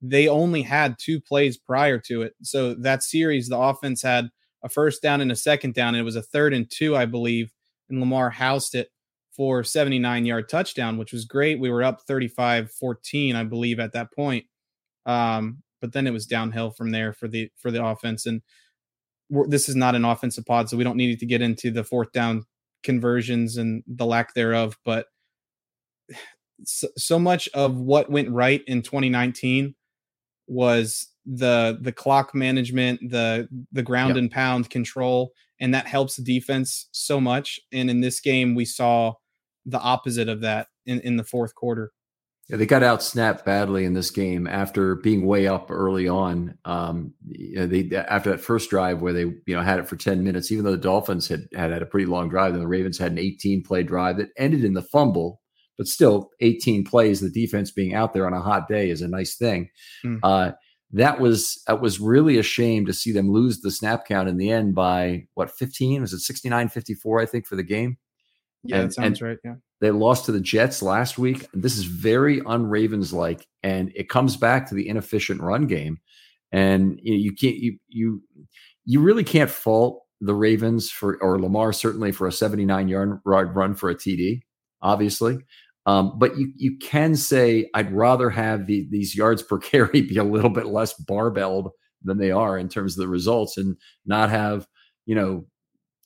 they 0.02 0.28
only 0.28 0.62
had 0.62 0.98
two 1.00 1.20
plays 1.22 1.58
prior 1.58 1.98
to 1.98 2.24
it 2.24 2.34
so 2.42 2.74
that 2.74 3.04
series 3.04 3.48
the 3.48 3.58
offense 3.58 4.02
had 4.02 4.30
a 4.64 4.70
first 4.70 5.02
down 5.02 5.22
and 5.22 5.32
a 5.32 5.36
second 5.36 5.74
down 5.74 5.90
and 5.90 6.02
it 6.02 6.04
was 6.04 6.16
a 6.16 6.22
third 6.22 6.54
and 6.54 6.70
two 6.70 6.96
I 6.96 7.06
believe 7.06 7.52
and 7.90 8.00
Lamar 8.00 8.30
housed 8.30 8.76
it 8.76 8.90
for 9.32 9.64
79 9.64 10.26
yard 10.26 10.50
touchdown 10.50 10.98
which 10.98 11.14
was 11.14 11.26
great 11.26 11.60
we 11.60 11.70
were 11.70 11.84
up 11.84 12.06
35-14 12.08 13.36
I 13.36 13.44
believe 13.44 13.80
at 13.80 13.94
that 13.94 14.12
point 14.14 14.46
um, 15.06 15.64
but 15.82 15.94
then 15.94 16.08
it 16.08 16.14
was 16.14 16.26
downhill 16.26 16.72
from 16.72 16.92
there 16.92 17.14
for 17.14 17.28
the 17.28 17.50
for 17.58 17.72
the 17.72 17.84
offense 17.84 18.26
and 18.26 18.42
this 19.30 19.70
is 19.70 19.76
not 19.76 19.96
an 19.96 20.06
offensive 20.06 20.46
pod, 20.46 20.70
so 20.70 20.78
we 20.78 20.84
don't 20.84 20.98
need 20.98 21.20
to 21.20 21.26
get 21.26 21.42
into 21.42 21.72
the 21.72 21.84
fourth 21.84 22.12
down 22.12 22.46
conversions 22.84 23.58
and 23.58 23.84
the 23.88 24.06
lack 24.06 24.34
thereof. 24.34 24.78
But 24.84 25.08
so, 26.66 26.88
so 26.98 27.20
much 27.20 27.48
of 27.50 27.78
what 27.78 28.12
went 28.12 28.30
right 28.30 28.62
in 28.68 28.82
2019 28.82 29.76
was 30.48 31.08
the 31.30 31.78
the 31.80 31.92
clock 31.92 32.34
management, 32.34 33.00
the 33.10 33.48
the 33.72 33.84
ground 33.84 34.16
yep. 34.16 34.18
and 34.18 34.32
pound 34.32 34.70
control, 34.70 35.32
and 35.60 35.74
that 35.74 35.88
helps 35.88 36.16
the 36.16 36.24
defense 36.24 36.88
so 36.92 37.22
much. 37.22 37.60
And 37.72 37.90
in 37.90 38.02
this 38.02 38.20
game, 38.20 38.56
we 38.56 38.66
saw 38.66 39.14
the 39.66 39.80
opposite 39.80 40.28
of 40.28 40.42
that 40.42 40.68
in, 40.86 41.00
in 41.02 41.18
the 41.18 41.24
fourth 41.24 41.54
quarter. 41.54 41.92
Yeah, 42.50 42.58
they 42.58 42.66
got 42.66 42.82
out 42.82 43.04
snapped 43.04 43.46
badly 43.46 43.86
in 43.86 43.94
this 43.94 44.10
game 44.10 44.48
after 44.48 44.96
being 44.96 45.28
way 45.28 45.46
up 45.46 45.70
early 45.70 46.08
on. 46.08 46.58
Um, 46.66 47.14
you 47.28 47.58
know, 47.58 47.68
they 47.68 47.96
after 47.96 48.32
that 48.32 48.42
first 48.42 48.72
drive 48.72 49.02
where 49.02 49.14
they 49.14 49.26
you 49.26 49.44
know 49.50 49.62
had 49.62 49.78
it 49.78 49.88
for 49.88 49.98
ten 49.98 50.24
minutes, 50.24 50.52
even 50.52 50.66
though 50.66 50.72
the 50.72 50.78
Dolphins 50.78 51.28
had 51.28 51.42
had, 51.54 51.72
had 51.72 51.84
a 51.84 51.86
pretty 51.86 52.08
long 52.08 52.28
drive, 52.28 52.54
and 52.54 52.64
the 52.64 52.68
Ravens 52.68 52.98
had 52.98 53.12
an 53.12 53.20
18 53.20 53.64
play 53.64 53.84
drive 53.84 54.18
that 54.18 54.30
ended 54.36 54.64
in 54.64 54.74
the 54.74 54.82
fumble, 54.82 55.42
but 55.78 55.86
still 55.86 56.32
18 56.40 56.86
plays. 56.86 57.22
The 57.22 57.30
defense 57.30 57.70
being 57.70 57.94
out 57.94 58.14
there 58.14 58.26
on 58.26 58.34
a 58.34 58.42
hot 58.42 58.68
day 58.68 58.90
is 58.90 59.04
a 59.04 59.08
nice 59.08 59.36
thing. 59.36 59.70
Mm. 60.04 60.20
Uh, 60.24 60.54
that 60.92 61.20
was 61.20 61.62
that 61.68 61.82
was 61.82 62.00
really 62.00 62.38
a 62.38 62.44
shame 62.44 62.86
to 62.86 62.94
see 62.94 63.12
them 63.12 63.32
lose 63.32 63.62
the 63.62 63.72
snap 63.72 64.06
count 64.06 64.28
in 64.28 64.38
the 64.38 64.52
end 64.52 64.74
by 64.74 65.26
what 65.36 65.52
15 65.52 66.02
was 66.02 66.14
it 66.14 66.20
69 66.20 66.70
54 66.70 67.22
I 67.22 67.26
think 67.26 67.46
for 67.46 67.56
the 67.56 67.64
game. 67.64 67.98
Yeah, 68.64 68.78
and, 68.78 68.90
that 68.90 68.94
sounds 68.94 69.22
right. 69.22 69.38
Yeah. 69.44 69.56
They 69.82 69.92
lost 69.92 70.26
to 70.26 70.32
the 70.32 70.42
Jets 70.42 70.82
last 70.82 71.18
week. 71.18 71.48
This 71.54 71.78
is 71.78 71.86
very 71.86 72.42
un-Ravens 72.46 73.14
like, 73.14 73.48
and 73.64 73.92
it 73.96 74.10
comes 74.10 74.36
back 74.36 74.68
to 74.68 74.76
the 74.76 74.90
inefficient 74.90 75.42
run 75.42 75.68
game. 75.68 76.00
And 76.52 77.00
you, 77.02 77.14
know, 77.14 77.20
you 77.20 77.34
can't 77.34 77.56
you 77.56 77.78
you 77.88 78.22
you 78.86 79.00
really 79.00 79.24
can't 79.24 79.50
fault 79.50 80.04
the 80.20 80.34
Ravens 80.34 80.90
for 80.90 81.18
or 81.22 81.40
Lamar 81.40 81.72
certainly 81.72 82.12
for 82.12 82.28
a 82.28 82.32
79 82.32 82.88
yard 82.88 83.20
run 83.24 83.76
for 83.76 83.90
a 83.90 83.96
TD, 83.96 84.42
obviously. 84.82 85.40
Um, 85.86 86.18
but 86.20 86.38
you 86.38 86.52
you 86.56 86.78
can 86.78 87.16
say 87.16 87.70
I'd 87.74 87.92
rather 87.92 88.30
have 88.30 88.68
the, 88.68 88.88
these 88.92 89.16
yards 89.16 89.42
per 89.42 89.58
carry 89.60 90.02
be 90.02 90.18
a 90.18 90.24
little 90.24 90.50
bit 90.50 90.68
less 90.68 90.94
barbelled 90.94 91.72
than 92.04 92.18
they 92.18 92.32
are 92.32 92.58
in 92.58 92.70
terms 92.70 92.98
of 92.98 93.02
the 93.02 93.08
results, 93.08 93.58
and 93.58 93.78
not 94.06 94.30
have 94.30 94.68
you 95.06 95.16
know 95.16 95.46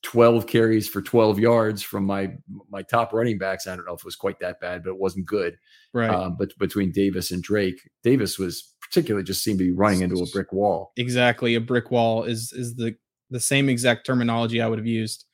12 0.03 0.47
carries 0.47 0.87
for 0.87 1.01
12 1.01 1.39
yards 1.39 1.81
from 1.81 2.05
my 2.05 2.31
my 2.69 2.81
top 2.83 3.13
running 3.13 3.37
backs. 3.37 3.67
I 3.67 3.75
don't 3.75 3.85
know 3.85 3.93
if 3.93 4.01
it 4.01 4.05
was 4.05 4.15
quite 4.15 4.39
that 4.39 4.59
bad, 4.59 4.83
but 4.83 4.91
it 4.91 4.99
wasn't 4.99 5.25
good. 5.25 5.57
Right. 5.93 6.09
Um, 6.09 6.35
but 6.37 6.57
between 6.59 6.91
Davis 6.91 7.31
and 7.31 7.41
Drake, 7.41 7.89
Davis 8.03 8.37
was 8.37 8.73
particularly 8.81 9.23
just 9.23 9.43
seemed 9.43 9.59
to 9.59 9.65
be 9.65 9.71
running 9.71 10.01
into 10.01 10.21
a 10.21 10.27
brick 10.27 10.51
wall. 10.53 10.91
Exactly, 10.97 11.55
a 11.55 11.61
brick 11.61 11.89
wall 11.89 12.23
is 12.23 12.53
is 12.53 12.75
the 12.75 12.95
the 13.29 13.39
same 13.39 13.69
exact 13.69 14.05
terminology 14.05 14.61
I 14.61 14.67
would 14.67 14.77
have 14.77 14.85
used. 14.85 15.25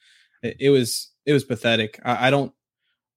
It, 0.41 0.55
it 0.59 0.69
was 0.69 1.11
it 1.25 1.33
was 1.33 1.43
pathetic. 1.43 1.99
I, 2.05 2.27
I, 2.27 2.29
don't 2.31 2.53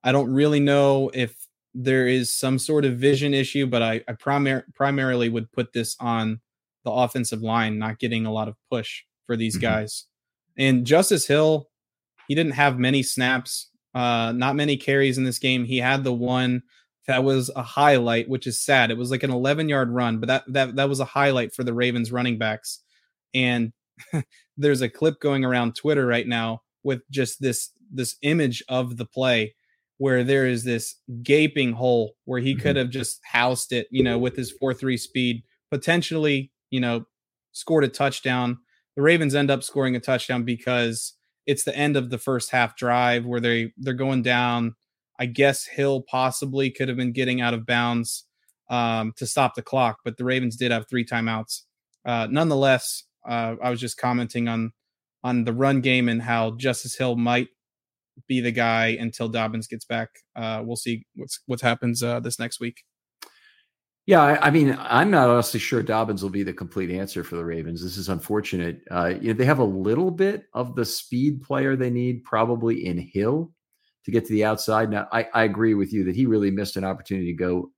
I 0.05 0.13
don't 0.13 0.33
really 0.33 0.61
know 0.61 1.11
if 1.15 1.35
there 1.75 2.07
is 2.07 2.35
some 2.35 2.59
sort 2.59 2.85
of 2.85 2.99
vision 2.99 3.35
issue, 3.35 3.67
but 3.67 3.83
I, 3.83 4.03
I 4.09 4.13
primar- 4.13 4.65
primarily 4.75 5.29
would 5.29 5.51
put 5.53 5.73
this 5.73 5.97
on 6.01 6.41
the 6.85 6.91
offensive 6.91 7.43
line 7.43 7.79
not 7.79 7.99
getting 7.99 8.27
a 8.27 8.33
lot 8.33 8.49
of 8.49 8.57
push 8.71 9.03
for 9.27 9.37
these 9.37 9.55
mm-hmm. 9.55 9.63
guys. 9.63 10.07
And 10.59 10.85
Justice 10.85 11.27
Hill, 11.27 11.69
he 12.29 12.35
didn't 12.35 12.53
have 12.53 12.79
many 12.79 13.03
snaps, 13.03 13.71
uh, 13.95 14.33
not 14.33 14.57
many 14.57 14.77
carries 14.77 15.19
in 15.19 15.25
this 15.25 15.39
game. 15.39 15.65
He 15.65 15.79
had 15.79 16.05
the 16.05 16.13
one 16.13 16.63
that 17.07 17.25
was 17.25 17.51
a 17.57 17.63
highlight, 17.63 18.29
which 18.29 18.47
is 18.47 18.61
sad. 18.61 18.91
It 18.91 18.97
was 18.97 19.11
like 19.11 19.23
an 19.23 19.31
11 19.31 19.69
yard 19.69 19.91
run, 19.91 20.19
but 20.19 20.29
that 20.29 20.45
that 20.49 20.77
that 20.77 20.89
was 20.89 21.01
a 21.01 21.05
highlight 21.05 21.55
for 21.55 21.65
the 21.65 21.75
Ravens 21.75 22.13
running 22.13 22.39
backs. 22.39 22.81
And 23.35 23.73
there's 24.57 24.83
a 24.83 24.89
clip 24.89 25.21
going 25.21 25.45
around 25.45 25.75
Twitter 25.75 26.07
right 26.07 26.27
now 26.27 26.63
with 26.83 27.03
just 27.11 27.41
this 27.41 27.71
this 27.91 28.17
image 28.23 28.63
of 28.69 28.97
the 28.97 29.05
play 29.05 29.55
where 30.03 30.25
there 30.25 30.47
is 30.47 30.65
this 30.65 30.97
gaping 31.23 31.73
hole 31.73 32.15
where 32.25 32.41
he 32.41 32.55
could 32.55 32.77
mm-hmm. 32.77 32.79
have 32.79 32.91
just 32.91 33.21
housed 33.25 33.73
it, 33.73 33.87
you 33.91 34.03
know, 34.03 34.19
with 34.19 34.37
his 34.37 34.53
4-3 34.61 34.99
speed, 34.99 35.43
potentially, 35.71 36.51
you 36.71 36.81
know, 36.81 37.05
scored 37.53 37.85
a 37.85 37.89
touchdown 37.89 38.59
the 38.97 39.03
Ravens 39.03 39.35
end 39.35 39.51
up 39.51 39.63
scoring 39.63 39.97
a 39.97 40.01
touchdown 40.01 40.45
because 40.45 41.15
it's 41.47 41.65
the 41.65 41.77
end 41.77 41.97
of 41.97 42.11
the 42.11 42.19
first 42.19 42.51
half 42.51 42.77
drive 42.77 43.25
where 43.25 43.41
they 43.41 43.73
they're 43.77 43.95
going 43.95 44.23
down. 44.23 44.75
I 45.19 45.27
guess 45.27 45.67
Hill 45.67 46.03
possibly 46.03 46.71
could 46.71 46.89
have 46.89 46.97
been 46.97 47.13
getting 47.13 47.41
out 47.41 47.55
of 47.55 47.67
bounds 47.67 48.25
um, 48.71 49.13
to 49.17 49.27
stop 49.27 49.55
the 49.55 49.63
clock, 49.63 49.99
but 50.05 50.17
the 50.17 50.25
Ravens 50.25 50.57
did 50.57 50.73
have 50.73 50.89
three 50.89 51.05
timeouts. 51.05 51.63
Uh, 52.05 52.27
nonetheless, 52.31 53.05
uh, 53.29 53.57
I 53.63 53.71
was 53.71 53.81
just 53.81 53.99
commenting 53.99 54.49
on 54.49 54.73
on 55.25 55.45
the 55.45 55.53
run 55.53 55.81
game 55.81 56.09
and 56.09 56.23
how 56.23 56.53
Justice 56.53 56.97
Hill 56.97 57.17
might 57.17 57.49
be 58.29 58.41
the 58.41 58.53
guy 58.53 58.97
until 58.99 59.29
Dobbins 59.29 59.67
gets 59.67 59.85
back. 59.85 60.11
Uh, 60.37 60.63
we'll 60.65 60.77
see 60.77 61.05
what's 61.17 61.41
what 61.47 61.61
happens 61.61 62.03
uh, 62.03 62.21
this 62.21 62.39
next 62.39 62.61
week. 62.61 62.85
Yeah, 64.07 64.21
I, 64.21 64.49
I, 64.49 64.51
mean, 64.51 64.77
I'm 64.81 65.13
not 65.13 65.29
honestly 65.29 65.61
sure 65.61 65.81
Dobbins 65.81 66.25
will 66.25 66.31
be 66.31 66.43
the 66.43 66.53
complete 66.53 66.91
answer 66.91 67.23
for 67.23 67.37
the 67.37 67.45
Ravens. 67.45 67.83
This 67.83 67.97
is 67.97 68.09
unfortunate. 68.09 68.81
Uh, 68.91 69.15
you 69.21 69.29
know, 69.29 69.39
they 69.39 69.45
have 69.45 69.61
a 69.61 69.65
little 69.65 70.11
bit 70.11 70.47
of 70.55 70.75
the 70.75 70.85
speed 70.85 71.41
player 71.43 71.77
they 71.77 71.91
need, 71.91 72.25
probably 72.25 72.85
in 72.85 72.99
Hill, 72.99 73.53
to 74.05 74.11
get 74.11 74.25
to 74.27 74.33
the 74.33 74.45
outside. 74.45 74.91
Now, 74.91 75.07
I, 75.13 75.29
I 75.35 75.45
agree 75.45 75.75
with 75.75 75.93
you 75.93 76.03
that 76.05 76.17
he 76.17 76.27
really 76.27 76.51
missed 76.51 76.77
an 76.77 76.83
opportunity 76.83 77.29
to 77.29 77.39
go 77.39 77.71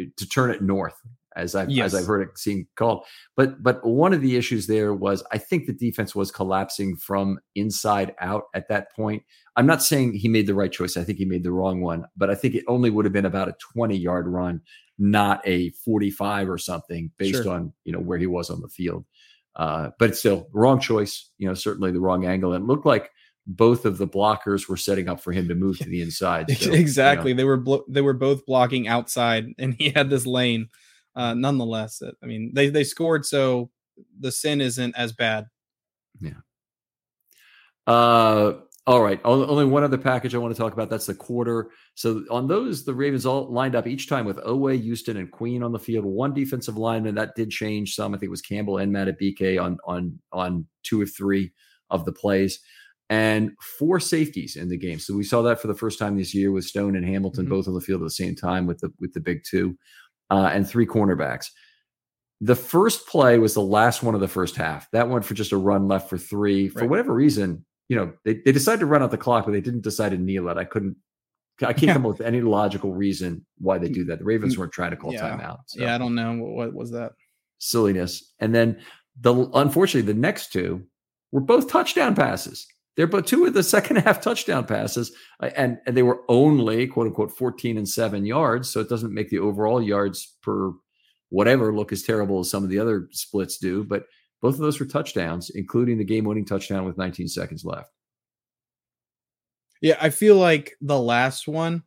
eh, 0.00 0.06
to 0.16 0.28
turn 0.28 0.50
it 0.50 0.60
north, 0.60 0.96
as 1.36 1.54
I've 1.54 1.70
yes. 1.70 1.94
as 1.94 2.00
I've 2.00 2.06
heard 2.06 2.28
it 2.28 2.36
seen 2.36 2.66
called. 2.74 3.04
But 3.36 3.62
but 3.62 3.86
one 3.86 4.12
of 4.12 4.22
the 4.22 4.36
issues 4.36 4.66
there 4.66 4.92
was 4.92 5.22
I 5.30 5.38
think 5.38 5.66
the 5.66 5.72
defense 5.72 6.16
was 6.16 6.32
collapsing 6.32 6.96
from 6.96 7.38
inside 7.54 8.16
out 8.20 8.44
at 8.54 8.68
that 8.70 8.92
point. 8.92 9.22
I'm 9.60 9.66
not 9.66 9.82
saying 9.82 10.14
he 10.14 10.26
made 10.26 10.46
the 10.46 10.54
right 10.54 10.72
choice. 10.72 10.96
I 10.96 11.04
think 11.04 11.18
he 11.18 11.26
made 11.26 11.44
the 11.44 11.52
wrong 11.52 11.82
one, 11.82 12.06
but 12.16 12.30
I 12.30 12.34
think 12.34 12.54
it 12.54 12.64
only 12.66 12.88
would 12.88 13.04
have 13.04 13.12
been 13.12 13.26
about 13.26 13.48
a 13.48 13.54
20 13.74 13.94
yard 13.94 14.26
run 14.26 14.62
not 15.02 15.40
a 15.46 15.70
45 15.70 16.48
or 16.48 16.58
something 16.58 17.10
based 17.18 17.42
sure. 17.42 17.52
on 17.52 17.72
you 17.84 17.92
know 17.92 17.98
where 17.98 18.18
he 18.18 18.26
was 18.26 18.50
on 18.50 18.60
the 18.60 18.68
field. 18.68 19.04
Uh, 19.56 19.90
but 19.98 20.16
still, 20.16 20.48
wrong 20.52 20.80
choice. 20.80 21.30
You 21.36 21.46
know, 21.48 21.54
certainly 21.54 21.90
the 21.90 22.00
wrong 22.00 22.24
angle. 22.24 22.54
And 22.54 22.64
it 22.64 22.66
looked 22.66 22.86
like 22.86 23.10
both 23.46 23.84
of 23.84 23.98
the 23.98 24.08
blockers 24.08 24.66
were 24.68 24.76
setting 24.76 25.08
up 25.08 25.20
for 25.20 25.32
him 25.32 25.48
to 25.48 25.54
move 25.54 25.78
to 25.78 25.88
the 25.88 26.00
inside. 26.00 26.50
So, 26.56 26.72
exactly, 26.72 27.30
you 27.30 27.34
know. 27.34 27.38
they 27.38 27.44
were 27.44 27.56
blo- 27.56 27.84
they 27.86 28.00
were 28.00 28.14
both 28.14 28.46
blocking 28.46 28.88
outside, 28.88 29.46
and 29.58 29.74
he 29.78 29.90
had 29.90 30.08
this 30.08 30.26
lane. 30.26 30.68
Uh, 31.16 31.34
nonetheless, 31.34 32.02
I 32.22 32.26
mean, 32.26 32.52
they 32.54 32.68
they 32.70 32.84
scored, 32.84 33.26
so 33.26 33.70
the 34.18 34.30
sin 34.30 34.60
isn't 34.60 34.96
as 34.96 35.12
bad. 35.12 35.46
Yeah. 36.20 36.40
Uh, 37.86 38.52
all 38.90 39.02
right. 39.02 39.20
Only 39.24 39.66
one 39.66 39.84
other 39.84 39.96
package 39.96 40.34
I 40.34 40.38
want 40.38 40.52
to 40.52 40.60
talk 40.60 40.72
about. 40.72 40.90
That's 40.90 41.06
the 41.06 41.14
quarter. 41.14 41.70
So 41.94 42.24
on 42.28 42.48
those, 42.48 42.84
the 42.84 42.92
Ravens 42.92 43.24
all 43.24 43.48
lined 43.48 43.76
up 43.76 43.86
each 43.86 44.08
time 44.08 44.24
with 44.24 44.38
Oweh, 44.38 44.82
Houston, 44.82 45.16
and 45.16 45.30
Queen 45.30 45.62
on 45.62 45.70
the 45.70 45.78
field. 45.78 46.04
One 46.04 46.34
defensive 46.34 46.76
lineman 46.76 47.14
that 47.14 47.36
did 47.36 47.50
change 47.50 47.94
some. 47.94 48.12
I 48.12 48.18
think 48.18 48.26
it 48.26 48.32
was 48.32 48.42
Campbell 48.42 48.78
and 48.78 48.92
Madubuike 48.92 49.62
on 49.62 49.78
on 49.86 50.18
on 50.32 50.66
two 50.82 51.00
or 51.00 51.06
three 51.06 51.52
of 51.90 52.04
the 52.04 52.10
plays, 52.10 52.58
and 53.08 53.52
four 53.78 54.00
safeties 54.00 54.56
in 54.56 54.68
the 54.68 54.76
game. 54.76 54.98
So 54.98 55.14
we 55.14 55.22
saw 55.22 55.40
that 55.42 55.60
for 55.60 55.68
the 55.68 55.74
first 55.74 56.00
time 56.00 56.18
this 56.18 56.34
year 56.34 56.50
with 56.50 56.64
Stone 56.64 56.96
and 56.96 57.06
Hamilton 57.06 57.44
mm-hmm. 57.44 57.54
both 57.54 57.68
on 57.68 57.74
the 57.74 57.80
field 57.80 58.00
at 58.00 58.06
the 58.06 58.10
same 58.10 58.34
time 58.34 58.66
with 58.66 58.80
the 58.80 58.90
with 58.98 59.12
the 59.12 59.20
big 59.20 59.44
two, 59.48 59.78
uh, 60.30 60.50
and 60.52 60.68
three 60.68 60.86
cornerbacks. 60.86 61.46
The 62.40 62.56
first 62.56 63.06
play 63.06 63.38
was 63.38 63.54
the 63.54 63.60
last 63.60 64.02
one 64.02 64.16
of 64.16 64.20
the 64.20 64.26
first 64.26 64.56
half. 64.56 64.90
That 64.90 65.08
went 65.08 65.24
for 65.24 65.34
just 65.34 65.52
a 65.52 65.56
run 65.56 65.86
left 65.86 66.10
for 66.10 66.18
three. 66.18 66.68
For 66.68 66.86
whatever 66.86 67.14
reason, 67.14 67.64
you 67.90 67.96
know, 67.96 68.12
they, 68.24 68.34
they 68.44 68.52
decided 68.52 68.78
to 68.78 68.86
run 68.86 69.02
out 69.02 69.10
the 69.10 69.18
clock, 69.18 69.44
but 69.44 69.50
they 69.50 69.60
didn't 69.60 69.82
decide 69.82 70.10
to 70.10 70.16
kneel 70.16 70.48
it. 70.48 70.56
I 70.56 70.62
couldn't, 70.62 70.96
I 71.60 71.72
can't 71.72 71.82
yeah. 71.82 71.92
come 71.94 72.06
up 72.06 72.18
with 72.18 72.26
any 72.26 72.40
logical 72.40 72.94
reason 72.94 73.44
why 73.58 73.78
they 73.78 73.88
do 73.88 74.04
that. 74.04 74.20
The 74.20 74.24
Ravens 74.24 74.56
weren't 74.56 74.72
trying 74.72 74.92
to 74.92 74.96
call 74.96 75.12
yeah. 75.12 75.22
timeout. 75.22 75.58
So. 75.66 75.82
Yeah, 75.82 75.96
I 75.96 75.98
don't 75.98 76.14
know 76.14 76.34
what 76.34 76.72
was 76.72 76.92
that 76.92 77.12
silliness. 77.58 78.32
And 78.38 78.54
then 78.54 78.80
the 79.20 79.50
unfortunately 79.54 80.10
the 80.10 80.18
next 80.18 80.52
two 80.52 80.84
were 81.32 81.40
both 81.40 81.68
touchdown 81.68 82.14
passes. 82.14 82.64
They're 82.96 83.08
but 83.08 83.26
two 83.26 83.44
of 83.44 83.54
the 83.54 83.62
second 83.64 83.96
half 84.04 84.20
touchdown 84.20 84.66
passes, 84.66 85.10
uh, 85.42 85.50
and 85.56 85.78
and 85.84 85.96
they 85.96 86.04
were 86.04 86.22
only 86.28 86.86
quote 86.86 87.08
unquote 87.08 87.36
fourteen 87.36 87.76
and 87.76 87.88
seven 87.88 88.24
yards. 88.24 88.70
So 88.70 88.78
it 88.78 88.88
doesn't 88.88 89.12
make 89.12 89.30
the 89.30 89.40
overall 89.40 89.82
yards 89.82 90.36
per 90.42 90.72
whatever 91.30 91.74
look 91.74 91.90
as 91.90 92.04
terrible 92.04 92.38
as 92.38 92.50
some 92.50 92.62
of 92.62 92.70
the 92.70 92.78
other 92.78 93.08
splits 93.10 93.58
do. 93.58 93.82
But 93.82 94.04
both 94.40 94.54
of 94.54 94.60
those 94.60 94.80
were 94.80 94.86
touchdowns, 94.86 95.50
including 95.50 95.98
the 95.98 96.04
game 96.04 96.24
winning 96.24 96.44
touchdown 96.44 96.84
with 96.84 96.98
19 96.98 97.28
seconds 97.28 97.64
left. 97.64 97.92
Yeah, 99.82 99.96
I 100.00 100.10
feel 100.10 100.36
like 100.36 100.74
the 100.80 100.98
last 100.98 101.48
one 101.48 101.84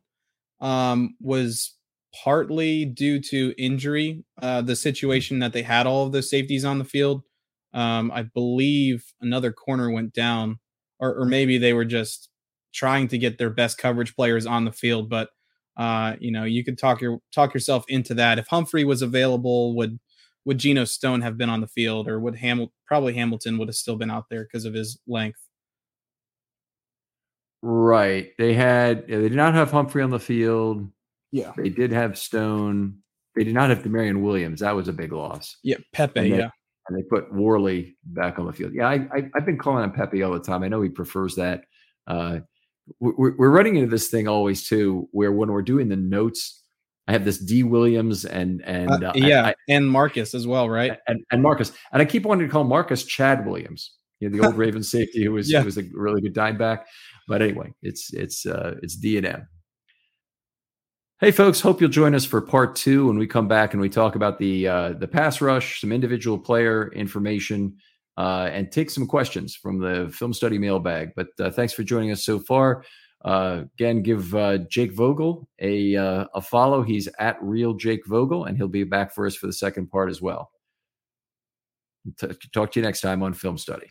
um, 0.60 1.16
was 1.20 1.74
partly 2.22 2.84
due 2.84 3.20
to 3.20 3.54
injury, 3.58 4.24
uh, 4.40 4.62
the 4.62 4.76
situation 4.76 5.40
that 5.40 5.52
they 5.52 5.62
had 5.62 5.86
all 5.86 6.06
of 6.06 6.12
the 6.12 6.22
safeties 6.22 6.64
on 6.64 6.78
the 6.78 6.84
field. 6.84 7.22
Um, 7.72 8.12
I 8.12 8.22
believe 8.22 9.04
another 9.20 9.52
corner 9.52 9.90
went 9.90 10.12
down, 10.12 10.60
or, 11.00 11.12
or, 11.14 11.24
maybe 11.24 11.58
they 11.58 11.72
were 11.72 11.84
just 11.84 12.28
trying 12.72 13.08
to 13.08 13.18
get 13.18 13.36
their 13.36 13.50
best 13.50 13.78
coverage 13.78 14.14
players 14.14 14.46
on 14.46 14.64
the 14.64 14.70
field. 14.70 15.10
But 15.10 15.30
uh, 15.76 16.14
you 16.20 16.30
know, 16.30 16.44
you 16.44 16.64
could 16.64 16.78
talk 16.78 17.00
your 17.00 17.18
talk 17.32 17.52
yourself 17.52 17.84
into 17.88 18.14
that. 18.14 18.38
If 18.38 18.46
Humphrey 18.46 18.84
was 18.84 19.02
available, 19.02 19.74
would 19.76 19.98
would 20.44 20.58
Geno 20.58 20.84
Stone 20.84 21.22
have 21.22 21.38
been 21.38 21.50
on 21.50 21.60
the 21.60 21.66
field, 21.66 22.08
or 22.08 22.20
would 22.20 22.36
Hamilton 22.36 22.72
probably 22.86 23.14
Hamilton 23.14 23.58
would 23.58 23.68
have 23.68 23.76
still 23.76 23.96
been 23.96 24.10
out 24.10 24.26
there 24.30 24.44
because 24.44 24.64
of 24.64 24.74
his 24.74 24.98
length? 25.06 25.40
Right. 27.62 28.32
They 28.36 28.52
had 28.52 29.06
they 29.08 29.20
did 29.22 29.34
not 29.34 29.54
have 29.54 29.70
Humphrey 29.70 30.02
on 30.02 30.10
the 30.10 30.20
field. 30.20 30.90
Yeah. 31.32 31.52
They 31.56 31.70
did 31.70 31.92
have 31.92 32.18
Stone. 32.18 32.98
They 33.34 33.42
did 33.42 33.54
not 33.54 33.70
have 33.70 33.82
Damarion 33.82 34.22
Williams. 34.22 34.60
That 34.60 34.76
was 34.76 34.86
a 34.86 34.92
big 34.92 35.12
loss. 35.12 35.56
Yeah, 35.64 35.78
Pepe. 35.92 36.20
And 36.20 36.32
they, 36.32 36.38
yeah. 36.38 36.50
And 36.88 36.98
they 36.98 37.02
put 37.02 37.32
Worley 37.32 37.96
back 38.04 38.38
on 38.38 38.46
the 38.46 38.52
field. 38.52 38.72
Yeah, 38.74 38.86
I, 38.86 39.08
I 39.12 39.30
have 39.34 39.46
been 39.46 39.58
calling 39.58 39.82
him 39.82 39.92
Pepe 39.92 40.22
all 40.22 40.32
the 40.32 40.40
time. 40.40 40.62
I 40.62 40.68
know 40.68 40.82
he 40.82 40.90
prefers 40.90 41.34
that. 41.36 41.64
Uh, 42.06 42.40
we're, 43.00 43.34
we're 43.36 43.50
running 43.50 43.76
into 43.76 43.90
this 43.90 44.08
thing 44.08 44.28
always 44.28 44.68
too, 44.68 45.08
where 45.12 45.32
when 45.32 45.50
we're 45.50 45.62
doing 45.62 45.88
the 45.88 45.96
notes, 45.96 46.62
I 47.06 47.12
have 47.12 47.24
this 47.24 47.38
D 47.38 47.62
Williams 47.62 48.24
and 48.24 48.62
and 48.64 49.04
uh, 49.04 49.12
yeah, 49.14 49.46
I, 49.46 49.54
and 49.68 49.90
Marcus 49.90 50.34
as 50.34 50.46
well, 50.46 50.70
right? 50.70 50.98
And, 51.06 51.22
and 51.30 51.42
Marcus, 51.42 51.72
and 51.92 52.00
I 52.00 52.04
keep 52.04 52.24
wanting 52.24 52.46
to 52.46 52.52
call 52.52 52.64
Marcus 52.64 53.04
Chad 53.04 53.46
Williams, 53.46 53.92
you 54.20 54.28
know, 54.28 54.38
the 54.38 54.46
old 54.46 54.56
Raven 54.58 54.82
safety 54.82 55.24
who 55.24 55.32
was 55.32 55.50
yeah. 55.50 55.60
who 55.60 55.66
was 55.66 55.76
a 55.76 55.82
really 55.92 56.22
good 56.22 56.32
dime 56.32 56.56
back. 56.56 56.86
But 57.28 57.42
anyway, 57.42 57.72
it's 57.82 58.12
it's 58.14 58.46
uh, 58.46 58.76
it's 58.82 58.96
D 58.96 59.18
and 59.18 59.26
M. 59.26 59.48
Hey 61.20 61.30
folks, 61.30 61.60
hope 61.60 61.80
you'll 61.80 61.90
join 61.90 62.14
us 62.14 62.24
for 62.24 62.40
part 62.40 62.74
two 62.74 63.06
when 63.06 63.18
we 63.18 63.26
come 63.26 63.48
back 63.48 63.72
and 63.72 63.80
we 63.80 63.88
talk 63.88 64.14
about 64.14 64.38
the 64.38 64.66
uh, 64.66 64.92
the 64.94 65.08
pass 65.08 65.40
rush, 65.40 65.80
some 65.80 65.92
individual 65.92 66.38
player 66.38 66.90
information, 66.94 67.76
uh, 68.16 68.48
and 68.50 68.72
take 68.72 68.90
some 68.90 69.06
questions 69.06 69.54
from 69.54 69.78
the 69.78 70.10
film 70.12 70.32
study 70.32 70.58
mailbag. 70.58 71.10
But 71.14 71.28
uh, 71.38 71.50
thanks 71.50 71.74
for 71.74 71.82
joining 71.82 72.12
us 72.12 72.24
so 72.24 72.38
far. 72.38 72.84
Uh, 73.24 73.64
again, 73.78 74.02
give 74.02 74.34
uh, 74.34 74.58
Jake 74.70 74.92
Vogel 74.92 75.48
a 75.58 75.96
uh, 75.96 76.26
a 76.34 76.42
follow. 76.42 76.82
He's 76.82 77.08
at 77.18 77.42
real 77.42 77.72
Jake 77.72 78.06
Vogel, 78.06 78.44
and 78.44 78.56
he'll 78.56 78.68
be 78.68 78.84
back 78.84 79.14
for 79.14 79.26
us 79.26 79.34
for 79.34 79.46
the 79.46 79.52
second 79.52 79.90
part 79.90 80.10
as 80.10 80.20
well. 80.20 80.50
T- 82.20 82.28
talk 82.52 82.72
to 82.72 82.80
you 82.80 82.84
next 82.84 83.00
time 83.00 83.22
on 83.22 83.32
Film 83.32 83.56
Study. 83.56 83.90